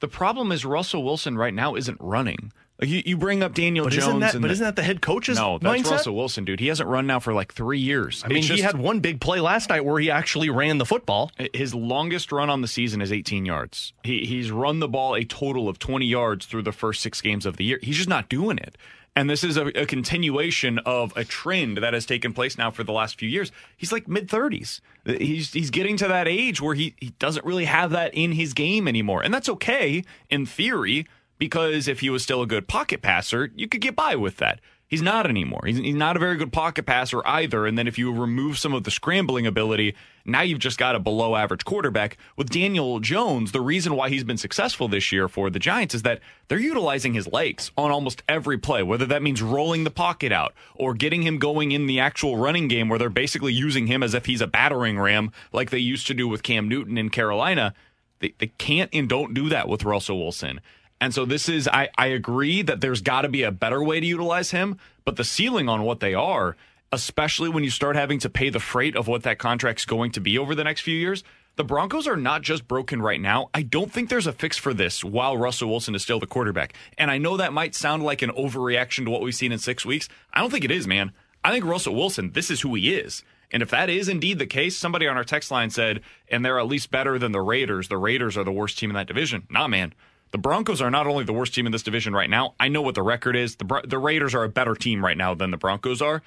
[0.00, 2.52] The problem is Russell Wilson right now isn't running.
[2.80, 4.82] Like you, you bring up Daniel But Jones, isn't that but the- isn't that the
[4.82, 5.58] head coach's no?
[5.58, 5.90] That's mindset?
[5.92, 6.60] Russell Wilson, dude.
[6.60, 8.22] He hasn't run now for like three years.
[8.24, 10.84] I mean, It's he had one big play last night where he actually ran the
[10.84, 11.30] football.
[11.54, 13.94] his longest run on the season is 18 yards.
[14.04, 17.46] He he's run the ball a total of 20 yards through the first six games
[17.46, 17.78] of the year.
[17.82, 18.76] He's just not doing it.
[19.18, 22.84] And this is a, a continuation of a trend that has taken place now for
[22.84, 23.50] the last few years.
[23.74, 24.82] He's like mid 30s.
[25.06, 28.52] He's he's getting to that age where he, he doesn't really have that in his
[28.52, 29.22] game anymore.
[29.22, 31.06] And that's okay in theory
[31.38, 34.60] because if he was still a good pocket passer, you could get by with that.
[34.88, 35.62] He's not anymore.
[35.66, 37.66] He's, he's not a very good pocket passer either.
[37.66, 41.00] And then if you remove some of the scrambling ability, now you've just got a
[41.00, 42.16] below average quarterback.
[42.36, 46.02] With Daniel Jones, the reason why he's been successful this year for the Giants is
[46.02, 50.30] that they're utilizing his legs on almost every play, whether that means rolling the pocket
[50.30, 54.04] out or getting him going in the actual running game where they're basically using him
[54.04, 57.10] as if he's a battering ram like they used to do with Cam Newton in
[57.10, 57.74] Carolina.
[58.20, 60.60] They, they can't and don't do that with Russell Wilson.
[61.00, 64.00] And so this is, I, I agree that there's got to be a better way
[64.00, 66.56] to utilize him, but the ceiling on what they are
[66.92, 70.20] especially when you start having to pay the freight of what that contract's going to
[70.20, 71.24] be over the next few years.
[71.56, 73.48] The Broncos are not just broken right now.
[73.54, 76.74] I don't think there's a fix for this while Russell Wilson is still the quarterback.
[76.98, 79.84] And I know that might sound like an overreaction to what we've seen in six
[79.84, 80.08] weeks.
[80.32, 81.12] I don't think it is, man.
[81.42, 83.22] I think Russell Wilson, this is who he is.
[83.50, 86.58] And if that is indeed the case, somebody on our text line said, and they're
[86.58, 87.88] at least better than the Raiders.
[87.88, 89.46] The Raiders are the worst team in that division.
[89.48, 89.94] Nah, man.
[90.32, 92.54] The Broncos are not only the worst team in this division right now.
[92.58, 93.56] I know what the record is.
[93.56, 96.22] The the Raiders are a better team right now than the Broncos are.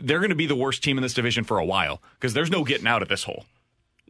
[0.00, 2.50] They're going to be the worst team in this division for a while because there's
[2.50, 3.46] no getting out of this hole.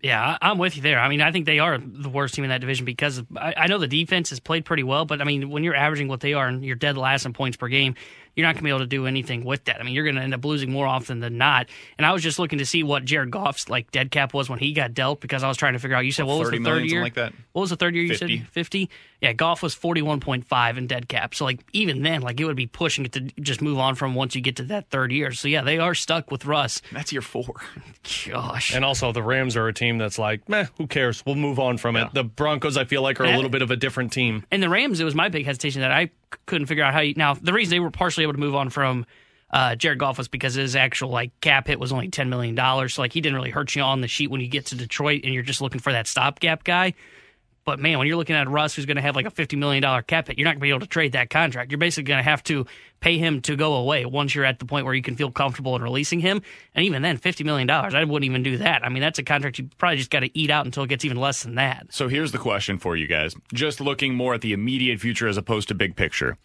[0.03, 1.01] Yeah, I'm with you there.
[1.01, 3.67] I mean, I think they are the worst team in that division because I, I
[3.67, 6.35] know the defense has played pretty well, but I mean, when you're averaging what they
[6.35, 7.97] are and you're dead last in points per game,
[8.39, 9.81] you're not going to be able to do anything with that.
[9.81, 11.67] I mean, you're going to end up losing more often than not.
[11.99, 14.61] And I was just looking to see what Jared Goff's like dead cap was when
[14.61, 16.05] he got dealt because I was trying to figure out.
[16.05, 17.03] You said what was the third year?
[17.03, 17.33] Like that.
[17.51, 18.05] What was the third year?
[18.05, 18.39] You 50.
[18.39, 18.91] said fifty.
[19.21, 21.35] Yeah, Goff was forty one point five in dead cap.
[21.35, 24.15] So like even then, like it would be pushing it to just move on from
[24.15, 25.33] once you get to that third year.
[25.33, 26.81] So yeah, they are stuck with Russ.
[26.93, 27.57] That's year four.
[28.29, 28.73] Gosh.
[28.73, 31.25] And also, the Rams are a team that's like, meh, who cares?
[31.27, 32.09] We'll move on from it.
[32.15, 34.45] The Broncos, I feel like, are a little bit of a different team.
[34.53, 36.13] And the Rams, it was my big hesitation that I c-
[36.47, 37.15] couldn't figure out how you.
[37.17, 39.07] Now, the reason they were partially able to move on from
[39.51, 42.95] uh, Jared Goff was because his actual like cap hit was only ten million dollars.
[42.95, 45.23] So like he didn't really hurt you on the sheet when you get to Detroit
[45.25, 46.95] and you're just looking for that stopgap guy.
[47.69, 49.83] But man, when you're looking at Russ, who's going to have like a fifty million
[49.83, 51.71] dollar cap hit, you're not going to be able to trade that contract.
[51.71, 52.65] You're basically going to have to
[53.01, 55.77] pay him to go away once you're at the point where you can feel comfortable
[55.77, 56.41] in releasing him.
[56.75, 58.87] And even then, fifty million dollars, I wouldn't even do that.
[58.87, 61.05] I mean, that's a contract you probably just got to eat out until it gets
[61.05, 61.89] even less than that.
[61.91, 63.35] So here's the question for you guys.
[63.53, 66.39] Just looking more at the immediate future as opposed to big picture.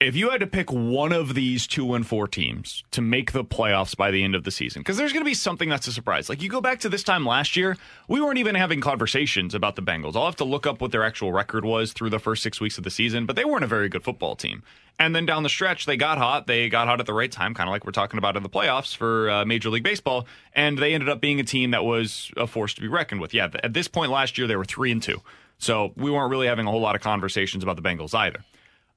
[0.00, 3.44] If you had to pick one of these two and four teams to make the
[3.44, 5.92] playoffs by the end of the season, because there's going to be something that's a
[5.92, 6.28] surprise.
[6.28, 9.74] Like you go back to this time last year, we weren't even having conversations about
[9.74, 10.14] the Bengals.
[10.14, 12.78] I'll have to look up what their actual record was through the first six weeks
[12.78, 14.62] of the season, but they weren't a very good football team.
[15.00, 16.46] And then down the stretch, they got hot.
[16.46, 18.48] They got hot at the right time, kind of like we're talking about in the
[18.48, 20.28] playoffs for uh, Major League Baseball.
[20.52, 23.34] And they ended up being a team that was a force to be reckoned with.
[23.34, 25.22] Yeah, at this point last year, they were three and two.
[25.58, 28.44] So we weren't really having a whole lot of conversations about the Bengals either.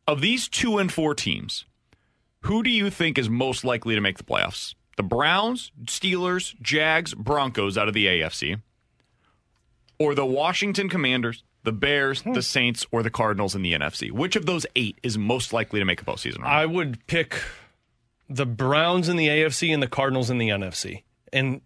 [0.08, 1.66] Of these two and four teams,
[2.42, 4.76] who do you think is most likely to make the playoffs?
[4.98, 8.62] The Browns, Steelers, Jags, Broncos out of the AFC,
[10.00, 12.34] or the Washington Commanders, the Bears, hmm.
[12.34, 14.12] the Saints, or the Cardinals in the NFC?
[14.12, 16.52] Which of those eight is most likely to make a postseason run?
[16.52, 17.42] I would pick
[18.30, 21.04] the Browns in the AFC and the Cardinals in the NFC.
[21.32, 21.62] And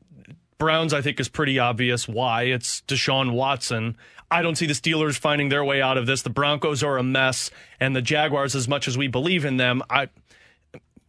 [0.57, 2.43] Browns, I think, is pretty obvious why.
[2.43, 3.97] It's Deshaun Watson.
[4.35, 6.21] I don't see the Steelers finding their way out of this.
[6.21, 9.81] The Broncos are a mess, and the Jaguars, as much as we believe in them,
[9.89, 10.09] I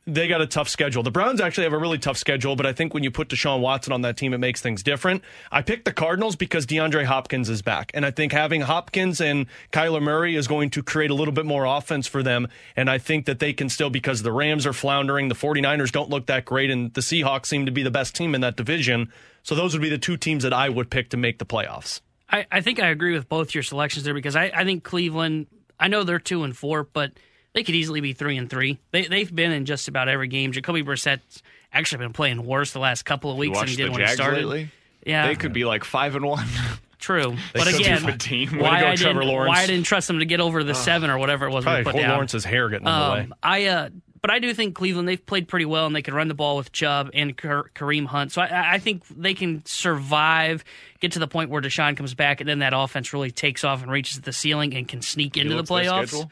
[0.07, 1.03] they got a tough schedule.
[1.03, 3.59] The Browns actually have a really tough schedule, but I think when you put Deshaun
[3.59, 5.25] Watson on that team, it makes things different.
[5.51, 7.91] I picked the Cardinals because DeAndre Hopkins is back.
[7.93, 11.45] And I think having Hopkins and Kyler Murray is going to create a little bit
[11.45, 12.47] more offense for them.
[12.77, 16.09] And I think that they can still, because the Rams are floundering, the 49ers don't
[16.09, 19.13] look that great, and the Seahawks seem to be the best team in that division.
[19.43, 22.01] So those would be the two teams that I would pick to make the playoffs.
[22.31, 25.47] I, I think I agree with both your selections there because I, I think Cleveland,
[25.79, 27.13] I know they're two and four, but
[27.53, 28.79] they could easily be three and three.
[28.91, 30.53] They, they've been in just about every game.
[30.53, 34.01] Jacoby Brissett's actually been playing worse the last couple of weeks than he did when
[34.01, 34.39] he started.
[34.39, 34.71] lately?
[35.05, 36.47] Yeah, They could be like five and one.
[36.99, 37.37] true.
[37.55, 38.03] They but again.
[38.03, 41.19] Why go, I didn't why I didn't trust them to get over the seven or
[41.19, 42.11] whatever it was we put down.
[42.11, 43.21] Lawrence's hair getting in the way.
[43.21, 43.89] Um, I uh,
[44.27, 46.57] but I do think Cleveland they've played pretty well and they can run the ball
[46.57, 48.33] with Chubb and Kareem Hunt.
[48.33, 50.65] So I, I think they can survive,
[50.99, 53.83] get to the point where Deshaun comes back, and then that offense really takes off
[53.83, 56.29] and reaches the ceiling and can sneak into the looked at their playoffs.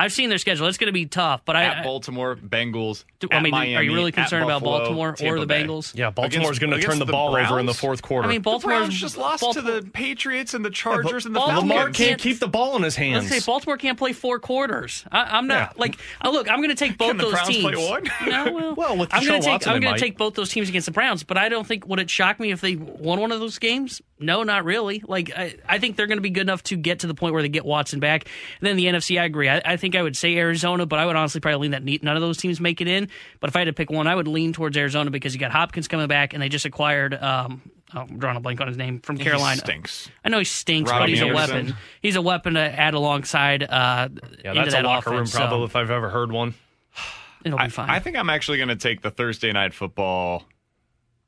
[0.00, 0.04] Schedule?
[0.04, 0.66] I've seen their schedule.
[0.66, 1.82] It's going to be tough, but at I.
[1.82, 3.04] Baltimore, Bengals.
[3.18, 5.40] Do- at I mean, are you Miami, really at concerned about Buffalo, Baltimore or Tampa
[5.40, 5.64] the Bay.
[5.64, 5.94] Bengals?
[5.96, 8.26] yeah, Baltimore's going to turn the the ball over in the fourth quarter.
[8.26, 11.34] I mean, The Baltimore's Browns just lost Baltimore, to the Patriots and the Chargers and
[11.34, 11.96] the Baltimore Lamar Falcons.
[11.96, 13.30] can't can't- keep the ball in his hands.
[13.30, 15.04] Let's say Baltimore can't play four quarters.
[15.12, 15.80] I, I'm not Yeah.
[15.80, 16.50] like uh, look.
[16.50, 17.74] I'm going to take both Can the those Browns teams.
[17.74, 18.04] play one?
[18.26, 20.50] No, well, Well, with I'm going to take Watson, I'm going to take both those
[20.50, 21.22] teams against the Browns.
[21.22, 24.00] But I don't think would it shock me if they won one of those games?
[24.20, 25.02] No, not really.
[25.06, 27.32] Like I, I think they're going to be good enough to get to the point
[27.32, 28.26] where they get Watson back.
[28.60, 29.48] And then the NFC, I agree.
[29.48, 32.00] I, I think I would say Arizona, but I would honestly probably lean that ne-
[32.02, 33.08] none of those teams make it in.
[33.40, 35.50] But if I had to pick one, I would lean towards Arizona because you got
[35.52, 37.14] Hopkins coming back, and they just acquired.
[37.14, 37.62] Um,
[37.94, 39.60] oh, I'm drawing a blank on his name from He Carolina.
[39.60, 40.10] stinks.
[40.22, 41.32] I know he stinks, Robbie but he's Anderson.
[41.32, 41.76] a weapon.
[42.02, 43.62] He's a weapon to add alongside.
[43.62, 44.08] Uh,
[44.44, 46.54] yeah, that's that a locker room problem So if I've ever heard one.
[47.44, 47.88] it'll be I, fine.
[47.88, 50.44] I think I'm actually going to take the Thursday night football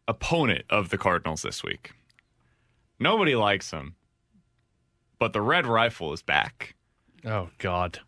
[0.07, 1.93] opponent of the Cardinals this week.
[3.03, 3.97] Nobody likes him,
[5.19, 6.75] but the Red Rifle is back.
[7.25, 8.01] Oh God,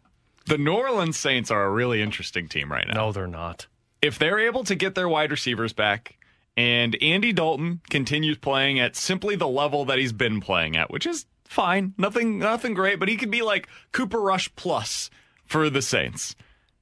[0.46, 2.94] The New Orleans Saints are a really interesting team right now.
[2.94, 3.66] no, they're not.
[4.02, 6.18] if they're able to get their wide receivers back
[6.56, 11.06] and Andy Dalton continues playing at simply the level that he's been playing at, which
[11.06, 15.10] is fine, nothing nothing great, but he could be like Cooper Rush plus
[15.46, 16.34] for the Saints.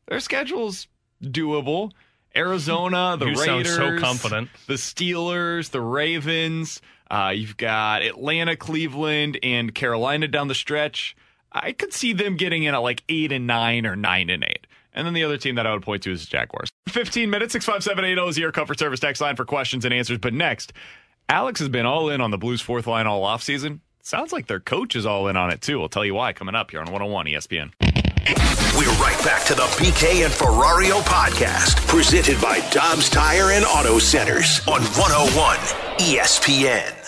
[0.09, 0.89] Their schedule's
[1.23, 1.93] doable.
[2.35, 4.49] Arizona, the You Raiders, so confident.
[4.67, 6.81] the Steelers, the Ravens.
[7.13, 11.15] Uh, you've got Atlanta, Cleveland, and Carolina down the stretch.
[11.53, 14.67] I could see them getting in at like eight and nine or nine and eight.
[14.95, 16.71] And then the other team that I would point to is the Jaguars.
[16.89, 20.19] 15 minutes, 65780 is your comfort service text line for questions and answers.
[20.19, 20.73] But next,
[21.29, 23.81] Alex has been all in on the Blues fourth line all offseason.
[24.01, 25.83] Sounds like their coach is all in on it too.
[25.83, 28.02] I'll tell you why coming up here on 101 ESPN.
[28.25, 33.99] We're right back to the BK and Ferrario podcast, presented by Dobbs Tire and Auto
[33.99, 35.57] Centers on 101
[35.99, 36.99] ESPN.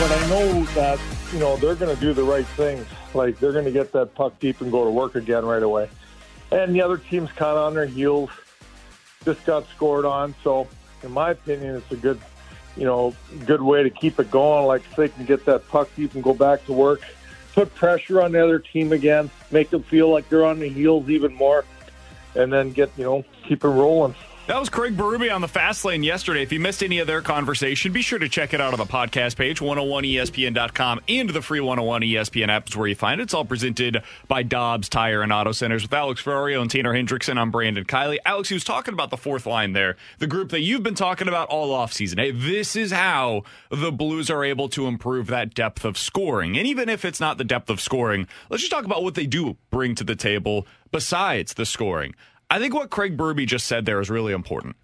[0.00, 0.98] but I know that
[1.32, 2.86] you know they're going to do the right things.
[3.12, 5.88] Like they're going to get that puck deep and go to work again right away.
[6.50, 8.30] And the other team's kind of on their heels.
[9.24, 10.68] Just got scored on, so
[11.02, 12.20] in my opinion, it's a good,
[12.76, 13.14] you know,
[13.46, 14.66] good way to keep it going.
[14.66, 17.00] Like if they can get that puck deep and go back to work,
[17.54, 21.08] put pressure on the other team again, make them feel like they're on the heels
[21.08, 21.64] even more,
[22.34, 24.14] and then get you know keep it rolling.
[24.46, 26.42] That was Craig Berube on the Fast Lane yesterday.
[26.42, 28.84] If you missed any of their conversation, be sure to check it out on the
[28.84, 33.24] podcast page, 101ESPN.com, and the free 101 ESPN app is where you find it.
[33.24, 37.38] It's all presented by Dobbs Tire and Auto Centers with Alex Ferrario and Tanner Hendrickson.
[37.38, 38.18] I'm Brandon Kiley.
[38.26, 41.26] Alex, he was talking about the fourth line there, the group that you've been talking
[41.26, 42.18] about all offseason.
[42.18, 46.58] Hey, this is how the Blues are able to improve that depth of scoring.
[46.58, 49.26] And even if it's not the depth of scoring, let's just talk about what they
[49.26, 52.14] do bring to the table besides the scoring.
[52.50, 54.76] I think what Craig Berube just said there is really important.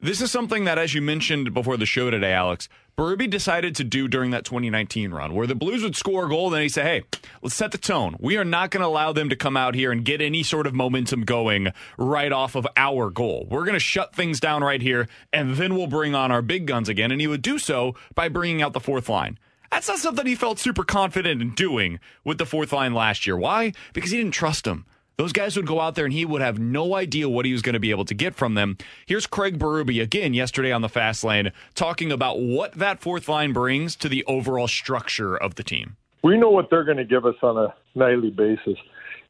[0.00, 3.84] This is something that, as you mentioned before the show today, Alex, Berube decided to
[3.84, 6.82] do during that 2019 run, where the Blues would score a goal, then he say,
[6.82, 7.02] "Hey,
[7.42, 8.14] let's set the tone.
[8.20, 10.66] We are not going to allow them to come out here and get any sort
[10.66, 13.46] of momentum going right off of our goal.
[13.50, 16.66] We're going to shut things down right here, and then we'll bring on our big
[16.66, 19.38] guns again." And he would do so by bringing out the fourth line.
[19.70, 23.36] That's not something he felt super confident in doing with the fourth line last year.
[23.36, 23.72] Why?
[23.92, 24.84] Because he didn't trust them.
[25.16, 27.62] Those guys would go out there and he would have no idea what he was
[27.62, 28.76] going to be able to get from them.
[29.06, 33.52] Here's Craig Berube again yesterday on the fast lane talking about what that fourth line
[33.52, 35.96] brings to the overall structure of the team.
[36.22, 38.78] We know what they're going to give us on a nightly basis.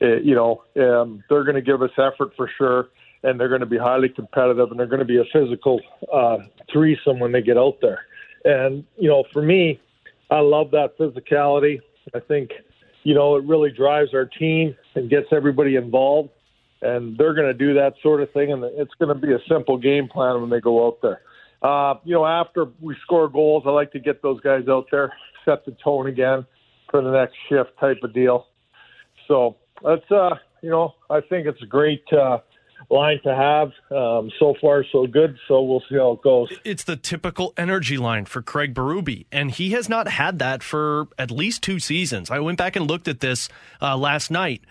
[0.00, 2.88] Uh, you know, um, they're going to give us effort for sure,
[3.22, 5.80] and they're going to be highly competitive, and they're going to be a physical
[6.12, 6.38] uh,
[6.72, 8.06] threesome when they get out there.
[8.44, 9.80] And you know, for me,
[10.30, 11.80] I love that physicality.
[12.14, 12.52] I think
[13.04, 16.30] you know, it really drives our team and gets everybody involved.
[16.82, 19.38] And they're going to do that sort of thing, and it's going to be a
[19.48, 21.22] simple game plan when they go out there.
[21.62, 25.10] Uh, you know, after we score goals, I like to get those guys out there,
[25.46, 26.44] set the tone again
[26.90, 28.48] for the next shift type of deal.
[29.26, 32.38] So that's, uh, you know, I think it's a great uh,
[32.90, 33.72] line to have.
[33.96, 35.36] Um, so far, so good.
[35.48, 36.48] So we'll see how it goes.
[36.64, 41.08] It's the typical energy line for Craig Berube, and he has not had that for
[41.18, 42.30] at least two seasons.
[42.30, 43.48] I went back and looked at this
[43.80, 44.62] uh, last night.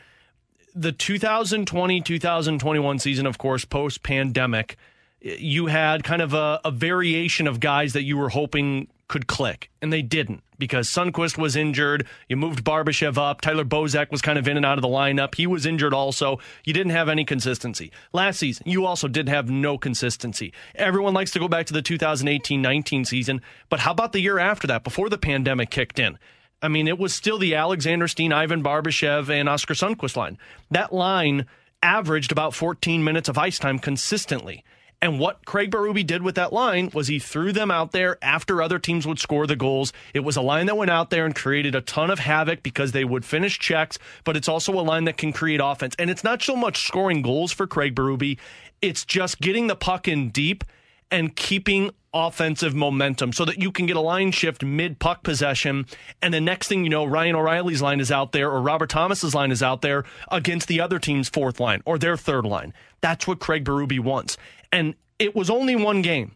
[0.75, 4.77] The 2020 2021 season, of course, post pandemic,
[5.23, 9.69] you had kind of a, a variation of guys that you were hoping could click,
[9.81, 12.07] and they didn't because Sundqvist was injured.
[12.27, 13.41] You moved Barbashev up.
[13.41, 15.35] Tyler Bozak was kind of in and out of the lineup.
[15.35, 16.39] He was injured also.
[16.65, 17.91] You didn't have any consistency.
[18.11, 20.53] Last season, you also did have no consistency.
[20.75, 24.39] Everyone likes to go back to the 2018 19 season, but how about the year
[24.39, 26.17] after that, before the pandemic kicked in?
[26.61, 30.37] I mean, it was still the Alexander Steen, Ivan Barbashev, and Oskar Sundqvist line.
[30.71, 31.45] That line
[31.81, 34.63] averaged about 14 minutes of ice time consistently.
[35.03, 38.61] And what Craig Berube did with that line was he threw them out there after
[38.61, 39.91] other teams would score the goals.
[40.13, 42.93] It was a line that went out there and created a ton of havoc because
[42.93, 45.93] they would finish checks, but it's also a line that can create offense.
[45.99, 48.37] And it's not so much scoring goals for Craig Berube,
[48.81, 50.63] it's just getting the puck in deep
[51.11, 55.85] and keeping offensive momentum so that you can get a line shift mid puck possession.
[56.21, 59.35] And the next thing you know, Ryan O'Reilly's line is out there or Robert Thomas's
[59.35, 62.73] line is out there against the other team's fourth line or their third line.
[63.01, 64.37] That's what Craig Berube wants.
[64.73, 66.35] And it was only one game.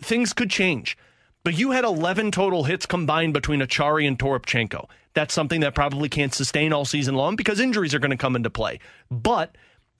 [0.00, 0.96] Things could change.
[1.44, 4.88] But you had 11 total hits combined between Acciari and Toropchenko.
[5.14, 8.36] That's something that probably can't sustain all season long because injuries are going to come
[8.36, 8.78] into play.
[9.10, 9.56] But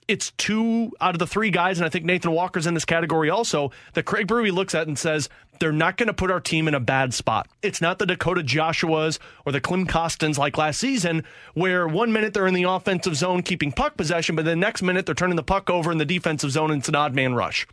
[0.07, 3.29] it's two out of the three guys, and I think Nathan Walker's in this category
[3.29, 5.27] also, that Craig Berube looks at and says,
[5.59, 7.47] they're not going to put our team in a bad spot.
[7.61, 12.33] It's not the Dakota Joshuas or the Klim Kostins like last season, where one minute
[12.33, 15.43] they're in the offensive zone keeping puck possession, but the next minute they're turning the
[15.43, 17.67] puck over in the defensive zone and it's an odd man rush.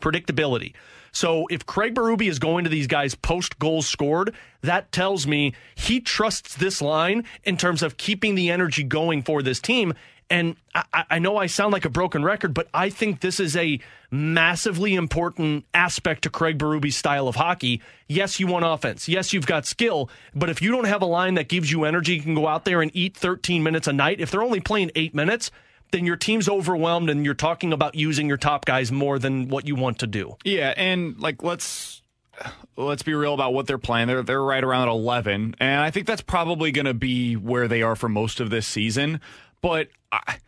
[0.00, 0.74] Predictability.
[1.12, 5.52] So if Craig Berube is going to these guys post goals scored, that tells me
[5.74, 9.92] he trusts this line in terms of keeping the energy going for this team
[10.32, 13.54] And I, I know I sound like a broken record, but I think this is
[13.54, 13.78] a
[14.10, 17.82] massively important aspect to Craig Berube's style of hockey.
[18.08, 19.10] Yes, you want offense.
[19.10, 20.08] Yes, you've got skill.
[20.34, 22.64] But if you don't have a line that gives you energy, you can go out
[22.64, 24.20] there and eat 13 minutes a night.
[24.20, 25.50] If they're only playing eight minutes,
[25.90, 29.68] then your team's overwhelmed and you're talking about using your top guys more than what
[29.68, 30.38] you want to do.
[30.44, 32.00] Yeah, and like let's
[32.78, 34.08] let's be real about what they're playing.
[34.08, 37.82] They're they're right around 11, and I think that's probably going to be where they
[37.82, 39.20] are for most of this season.
[39.62, 40.38] But I,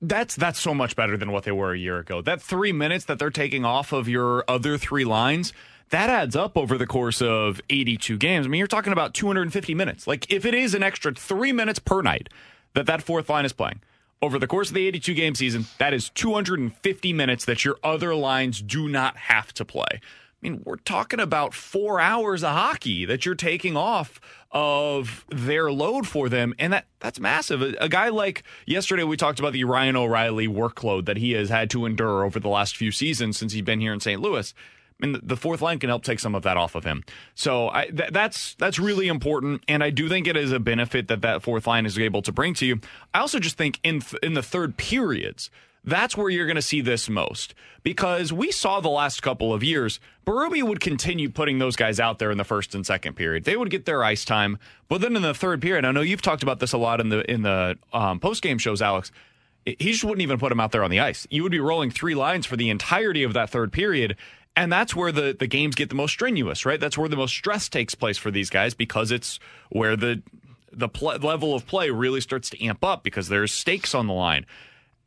[0.00, 2.22] that's that's so much better than what they were a year ago.
[2.22, 5.52] That three minutes that they're taking off of your other three lines.
[5.90, 8.46] That adds up over the course of 82 games.
[8.46, 10.06] I mean, you're talking about 250 minutes.
[10.06, 12.30] Like, if it is an extra three minutes per night
[12.72, 13.82] that that fourth line is playing,
[14.22, 18.14] over the course of the 82 game season, that is 250 minutes that your other
[18.14, 20.00] lines do not have to play.
[20.42, 24.20] I mean, we're talking about four hours of hockey that you're taking off
[24.50, 27.62] of their load for them, and that that's massive.
[27.62, 31.48] A, a, guy like yesterday, we talked about the Ryan O'Reilly workload that he has
[31.48, 34.20] had to endure over the last few seasons since he's been here in St.
[34.20, 34.52] Louis.
[35.00, 37.04] I mean, the fourth line can help take some of that off of him.
[37.34, 41.06] So I, th- that's that's really important, and I do think it is a benefit
[41.06, 42.80] that that fourth line is able to bring to you.
[43.14, 45.50] I also just think in th- in the third periods,
[45.84, 49.64] that's where you're going to see this most because we saw the last couple of
[49.64, 53.44] years, Berube would continue putting those guys out there in the first and second period.
[53.44, 54.58] They would get their ice time,
[54.88, 57.08] but then in the third period, I know you've talked about this a lot in
[57.08, 59.10] the in the um, post game shows, Alex.
[59.64, 61.26] He just wouldn't even put them out there on the ice.
[61.30, 64.16] You would be rolling three lines for the entirety of that third period,
[64.56, 66.80] and that's where the, the games get the most strenuous, right?
[66.80, 69.38] That's where the most stress takes place for these guys because it's
[69.70, 70.22] where the
[70.72, 74.12] the pl- level of play really starts to amp up because there's stakes on the
[74.12, 74.46] line.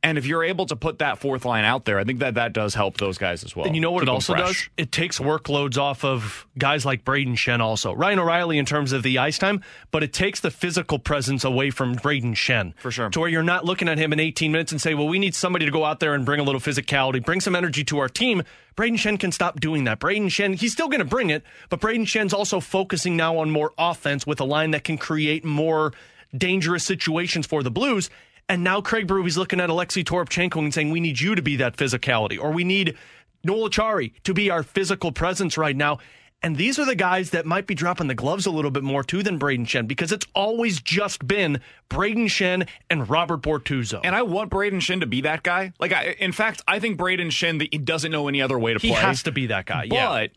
[0.05, 2.53] And if you're able to put that fourth line out there, I think that that
[2.53, 3.65] does help those guys as well.
[3.65, 4.69] And you know what Keep it also does?
[4.77, 7.91] It takes workloads off of guys like Brayden Schenn, also.
[7.91, 11.71] Ryan O'Reilly in terms of the ice time, but it takes the physical presence away
[11.71, 13.09] from Brayden Schenn For sure.
[13.09, 15.33] To where you're not looking at him in 18 minutes and say, well, we need
[15.33, 18.07] somebody to go out there and bring a little physicality, bring some energy to our
[18.07, 18.43] team.
[18.77, 19.99] Brayden Schenn can stop doing that.
[19.99, 23.49] Brayden Schenn, he's still going to bring it, but Brayden Schenn's also focusing now on
[23.49, 25.93] more offense with a line that can create more
[26.37, 28.11] dangerous situations for the Blues.
[28.47, 31.55] And now Craig Berube's looking at Alexei Toropchenko and saying, we need you to be
[31.55, 32.95] that physicality, or we need
[33.43, 35.97] Noel Acciari to be our physical presence right now.
[36.43, 39.03] And these are the guys that might be dropping the gloves a little bit more
[39.03, 44.01] too than Brayden Schenn because it's always just been Brayden Schenn and Robert Bortuzzo.
[44.03, 45.73] And I want Brayden Schenn to be that guy.
[45.79, 48.79] Like, I, in fact, I think Brayden Schenn he doesn't know any other way to
[48.79, 48.99] he play.
[48.99, 49.87] He has to be that guy.
[49.87, 50.27] But yeah.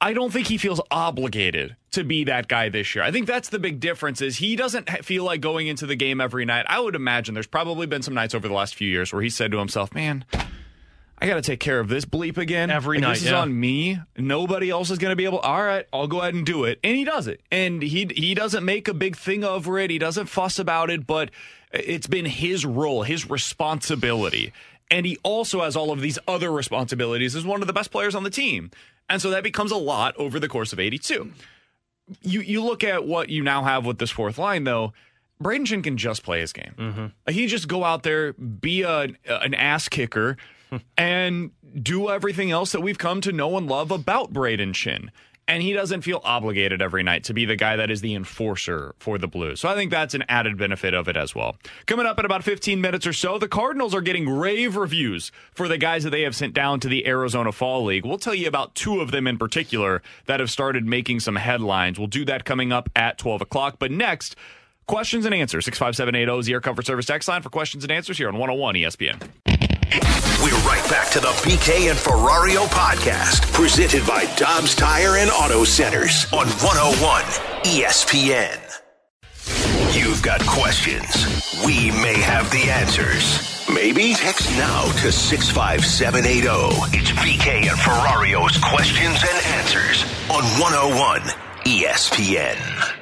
[0.00, 3.04] I don't think he feels obligated to be that guy this year.
[3.04, 6.20] I think that's the big difference is he doesn't feel like going into the game
[6.20, 6.64] every night.
[6.68, 9.28] I would imagine there's probably been some nights over the last few years where he
[9.28, 10.24] said to himself, "Man,
[11.18, 13.14] I got to take care of this bleep again every like, night.
[13.14, 13.40] This is yeah.
[13.40, 14.00] on me.
[14.16, 15.40] Nobody else is going to be able.
[15.40, 17.42] All right, I'll go ahead and do it." And he does it.
[17.50, 19.90] And he he doesn't make a big thing over it.
[19.90, 21.30] He doesn't fuss about it, but
[21.72, 24.52] it's been his role, his responsibility.
[24.90, 28.14] And he also has all of these other responsibilities as one of the best players
[28.14, 28.72] on the team.
[29.10, 31.32] And so that becomes a lot over the course of 82.
[32.22, 34.92] You you look at what you now have with this fourth line, though.
[35.42, 36.74] Brayden Schenn can just play his game.
[36.76, 37.32] Mm-hmm.
[37.32, 40.36] He just go out there, be a, an ass kicker,
[40.98, 41.50] and
[41.82, 45.08] do everything else that we've come to know and love about Brayden Schenn.
[45.50, 48.94] And he doesn't feel obligated every night to be the guy that is the enforcer
[49.00, 49.58] for the Blues.
[49.58, 51.56] So I think that's an added benefit of it as well.
[51.86, 55.66] Coming up in about 15 minutes or so, the Cardinals are getting rave reviews for
[55.66, 58.06] the guys that they have sent down to the Arizona Fall League.
[58.06, 61.98] We'll tell you about two of them in particular that have started making some headlines.
[61.98, 63.80] We'll do that coming up at 12 o'clock.
[63.80, 64.36] But next,
[64.86, 65.64] questions and answers.
[65.64, 68.76] 65780 is the Air Comfort Service text line for questions and answers here on 101
[68.76, 69.59] ESPN.
[69.92, 75.64] We're right back to the BK and Ferrario podcast, presented by Dobbs Tire and Auto
[75.64, 77.22] Centers on 101
[77.64, 78.58] ESPN.
[79.92, 81.60] You've got questions.
[81.66, 83.66] We may have the answers.
[83.68, 86.96] Maybe text now to 65780.
[86.96, 91.20] It's BK and Ferrario's questions and answers on 101
[91.64, 92.99] ESPN.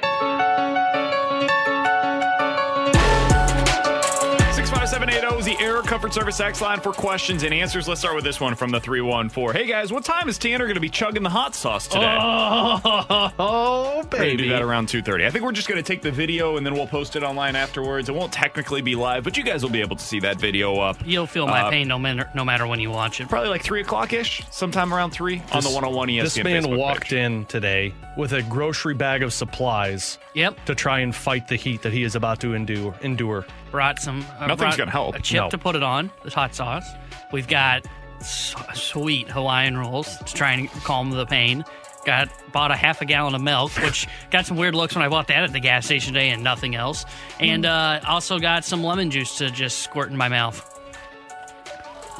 [5.49, 7.87] The Air Comfort Service X line for questions and answers.
[7.87, 9.59] Let's start with this one from the 314.
[9.59, 12.17] Hey guys, what time is Tanner going to be chugging the hot sauce today?
[12.21, 14.43] Oh, oh We're gonna baby.
[14.43, 15.25] do that around 2.30.
[15.25, 17.55] I think we're just going to take the video and then we'll post it online
[17.55, 18.09] afterwards.
[18.09, 20.75] It won't technically be live, but you guys will be able to see that video
[20.75, 20.97] up.
[21.03, 23.27] You'll feel my Uh, pain no matter no matter when you watch it.
[23.27, 27.03] Probably like 3 o'clock-ish, sometime around 3 on the 101 ESPN This man Facebook walked
[27.05, 27.13] page.
[27.13, 30.65] in today with a grocery bag of supplies Yep.
[30.65, 32.93] to try and fight the heat that he is about to endure.
[33.01, 33.47] endure.
[33.71, 34.25] Brought some.
[34.39, 35.15] Uh, Nothing's brought gonna help.
[35.15, 35.49] A chip No.
[35.49, 36.85] to put it on the hot sauce.
[37.31, 37.85] We've got
[38.19, 41.63] s- sweet Hawaiian rolls to try and calm the pain.
[42.05, 45.09] Got bought a half a gallon of milk, which got some weird looks when I
[45.09, 47.05] bought that at the gas station today and nothing else.
[47.39, 50.65] And uh, also got some lemon juice to just squirt in my mouth.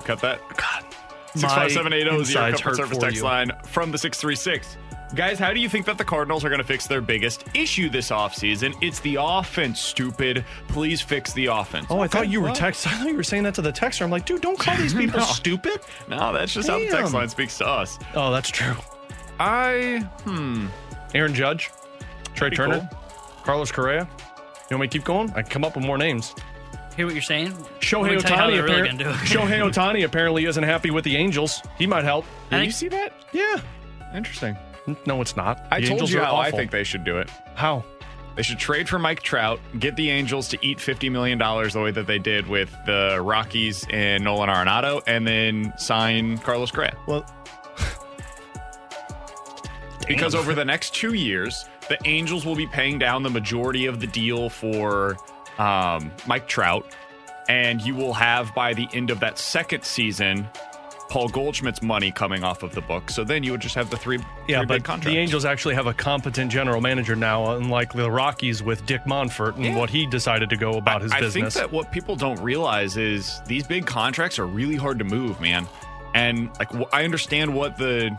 [0.05, 0.39] Cut that.
[0.55, 0.83] God.
[1.35, 3.23] Six five seven eight zero is your insides comfort hurt service for text you.
[3.23, 4.77] line from the six three six.
[5.15, 7.89] Guys, how do you think that the Cardinals are going to fix their biggest issue
[7.89, 8.75] this offseason?
[8.79, 10.45] It's the offense, stupid.
[10.67, 11.87] Please fix the offense.
[11.89, 12.85] Oh, I thought you were well, text.
[12.87, 14.03] I thought you were saying that to the texter.
[14.03, 15.25] I'm like, dude, don't call these people No.
[15.25, 15.79] stupid.
[16.07, 17.13] No, that's just how the text Damn.
[17.13, 17.97] line speaks to us.
[18.13, 18.75] Oh, that's true.
[19.39, 20.67] I hmm.
[21.15, 21.71] Aaron Judge,
[22.35, 22.89] Trea Pretty Turner,
[23.43, 24.07] Carlos Correa.
[24.69, 25.31] You want me to keep going?
[25.31, 26.35] I can come up with more names.
[26.95, 27.53] Hear what you're saying?
[27.79, 29.13] Shohei Let me tell Ohtani, they're really appar- gonna do it.
[29.23, 31.63] Shohei Ohtani apparently isn't happy with the Angels.
[31.79, 32.25] He might help.
[32.25, 33.13] I Did think- you see that?
[33.31, 33.61] Yeah.
[34.13, 34.55] Interesting.
[35.05, 35.65] No, it's not.
[35.71, 36.59] I The told Angels you are how I awful.
[36.59, 37.29] think they should do it.
[37.55, 37.83] How?
[38.35, 41.91] They should trade for Mike Trout, get the Angels to eat $50 million the way
[41.91, 46.95] that they did with the Rockies and Nolan Arenado, and then sign Carlos Correa.
[47.07, 47.25] Well,
[50.07, 53.99] Because over the next two years, the Angels will be paying down the majority of
[53.99, 55.17] the deal for
[55.59, 56.95] um, Mike Trout,
[57.47, 60.47] and you will have by the end of that second season
[61.09, 63.09] Paul Goldschmidt's money coming off of the book.
[63.09, 65.07] So then you would just have the three, yeah, three but contracts.
[65.07, 69.55] the Angels actually have a competent general manager now, unlike the Rockies with Dick Monfort
[69.55, 69.75] and Yeah.
[69.77, 71.55] what he decided to go about his I business.
[71.55, 75.05] I think that what people don't realize is these big contracts are really hard to
[75.05, 75.67] move, man.
[76.13, 78.15] And like I understand what the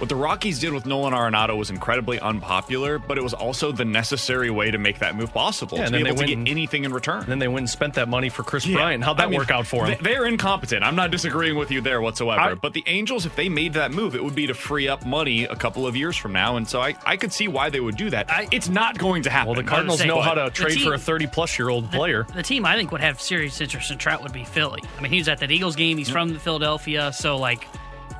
[0.00, 3.84] what the Rockies did with Nolan Arenado was incredibly unpopular, but it was also the
[3.84, 6.34] necessary way to make that move possible Yeah, to and be then able they to
[6.36, 7.24] went get anything in return.
[7.28, 8.76] then they went and spent that money for Chris Yeah.
[8.76, 9.04] Bryant.
[9.04, 9.96] How'd that I mean, work out for them?
[10.02, 10.82] they- They're incompetent.
[10.82, 12.40] I'm not disagreeing with you there whatsoever.
[12.40, 15.04] I- but the Angels, if they made that move, it would be to free up
[15.06, 16.56] money a couple of years from now.
[16.56, 18.30] And so I, I could see why they would do that.
[18.30, 19.48] I- it's not going to happen.
[19.48, 21.90] well, the Cardinals say, know how to trade team- for a 30 plus year old
[21.92, 22.26] player.
[22.34, 24.82] The team I think would have serious interest in Trout would be Philly.
[24.98, 25.98] I mean, he was at that Eagles game.
[25.98, 26.12] He's mm.
[26.12, 27.66] from Philadelphia, so like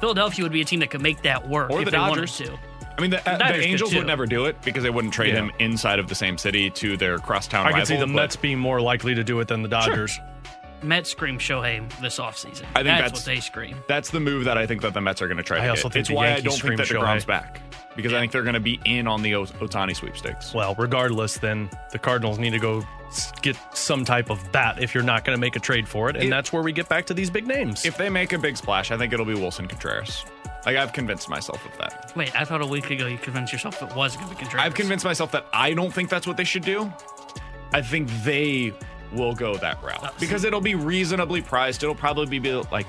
[0.01, 2.41] Philadelphia would be a team that could make that work Or if the they Dodgers.
[2.41, 2.59] wanted to.
[2.99, 5.33] I mean, the, uh, the Dodgers Angels would never do it because they wouldn't trade
[5.35, 5.41] Yeah.
[5.41, 7.79] him inside of the same city to their crosstown I rival.
[7.79, 10.19] can see the Mets being more likely to do it than the Dodgers.
[10.83, 12.65] Mets scream Shohei this offseason.
[12.75, 13.77] I think that's, that's- what they scream.
[13.89, 15.67] That's the move that I think that the Mets are going to try to I
[15.67, 15.71] get.
[15.71, 17.29] also think it's why Yankees I don't think that scream DeGrom's Shohei.
[17.29, 17.61] back
[17.97, 20.55] because I think they're going to be in on the o- Ohtani sweepstakes.
[20.55, 22.83] Well, regardless, then the Cardinals need to go
[23.43, 26.17] get some type of bat if you're not going to make a trade for it.
[26.17, 27.85] And If- that's where we get back to these big names.
[27.85, 30.25] If they make a big splash, I think it'll be Willson Contreras.
[30.65, 32.13] Like I've convinced myself of that.
[32.15, 34.65] Wait, I thought a week ago you convinced yourself it was going to be Contreras.
[34.67, 36.93] I've convinced myself that I don't think that's what they should do.
[37.73, 38.73] I think they
[39.13, 41.83] will go that route because it'll be reasonably priced.
[41.83, 42.87] It'll probably be like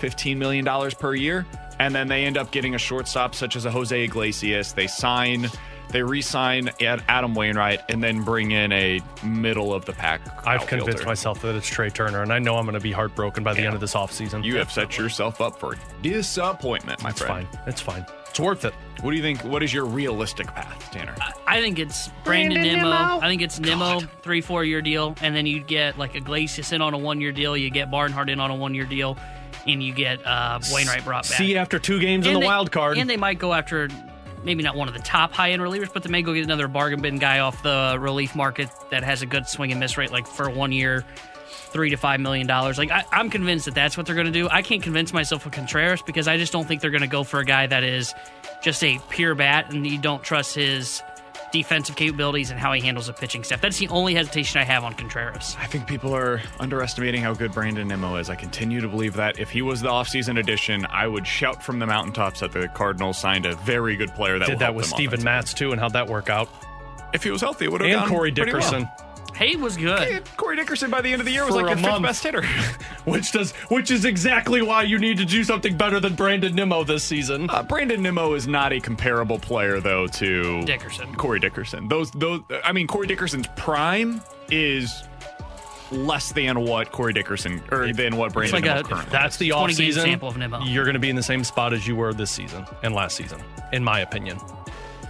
[0.00, 0.64] $15 million
[0.98, 1.46] per year.
[1.78, 4.72] And then they end up getting a shortstop such as a Jose Iglesias.
[4.72, 5.48] They sign,
[5.94, 10.20] they re sign Adam Wainwright and then bring in a middle of the pack.
[10.46, 10.66] I've outfielder.
[10.86, 13.54] convinced myself that it's Trea Turner, and I know I'm going to be heartbroken by
[13.54, 14.42] the end of this offseason.
[14.44, 17.46] You have set yourself up for disappointment, my It's friend.
[17.48, 17.60] fine.
[17.68, 18.04] It's fine.
[18.28, 18.74] It's worth it.
[19.02, 19.44] What do you think?
[19.44, 21.14] What is your realistic path, Tanner?
[21.46, 22.88] I think it's Brandon, Nimmo.
[22.90, 25.14] I think it's Nimmo, three, four year deal.
[25.22, 27.56] And then you get like Iglesias in on a one year deal.
[27.56, 29.16] You get Barnhart in on a one year deal.
[29.68, 31.38] And you get uh, Wainwright brought back.
[31.38, 32.98] See you after two games in the they- wild card.
[32.98, 33.88] And they might go after
[34.44, 36.68] maybe not one of the top high end relievers, but they may go get another
[36.68, 40.12] bargain bin guy off the relief market that has a good swing and miss rate,
[40.12, 41.04] like for one year,
[41.46, 42.78] three to five million dollars.
[42.78, 44.48] Like I, I'm convinced that that's what they're going to do.
[44.50, 47.24] I can't convince myself of Contreras because I just don't think they're going to go
[47.24, 48.14] for a guy that is
[48.62, 51.02] just a pure bat and you don't trust his
[51.54, 53.60] defensive capabilities and how he handles the pitching staff.
[53.60, 55.56] That's the only hesitation I have on Contreras.
[55.60, 58.28] I think people are underestimating how good Brandon Nimmo is.
[58.28, 59.38] I continue to believe that.
[59.38, 63.18] If he was the offseason addition, I would shout from the mountaintops that the Cardinals
[63.18, 65.22] signed a very good player that Did will that help with them Steven.
[65.22, 66.48] Matz, too, and how'd that work out?
[67.12, 68.90] If he was healthy, it would have And gone Corey pretty well.
[69.34, 69.48] Dickerson.
[69.48, 70.22] Hay was good.
[70.36, 72.02] Corey Dickerson by the end of the year was For like a your fifth month.
[72.04, 72.42] best hitter.
[73.04, 76.84] Which does which is exactly why you need to do something better than Brandon Nimmo
[76.84, 77.50] this season.
[77.50, 81.14] Uh, Brandon Nimmo is not a comparable player though to Dickerson.
[81.16, 81.86] Corey Dickerson.
[81.88, 85.02] Those those I mean Corey Dickerson's prime is
[85.92, 89.10] less than what Corey Dickerson or than what Brandon like Nimmo a- currently.
[89.12, 90.02] That's the 20 game offseason.
[90.02, 90.60] sample of Nimmo.
[90.64, 93.16] You're going to be in the same spot as you were this season and last
[93.16, 93.40] season,
[93.72, 94.38] in my opinion.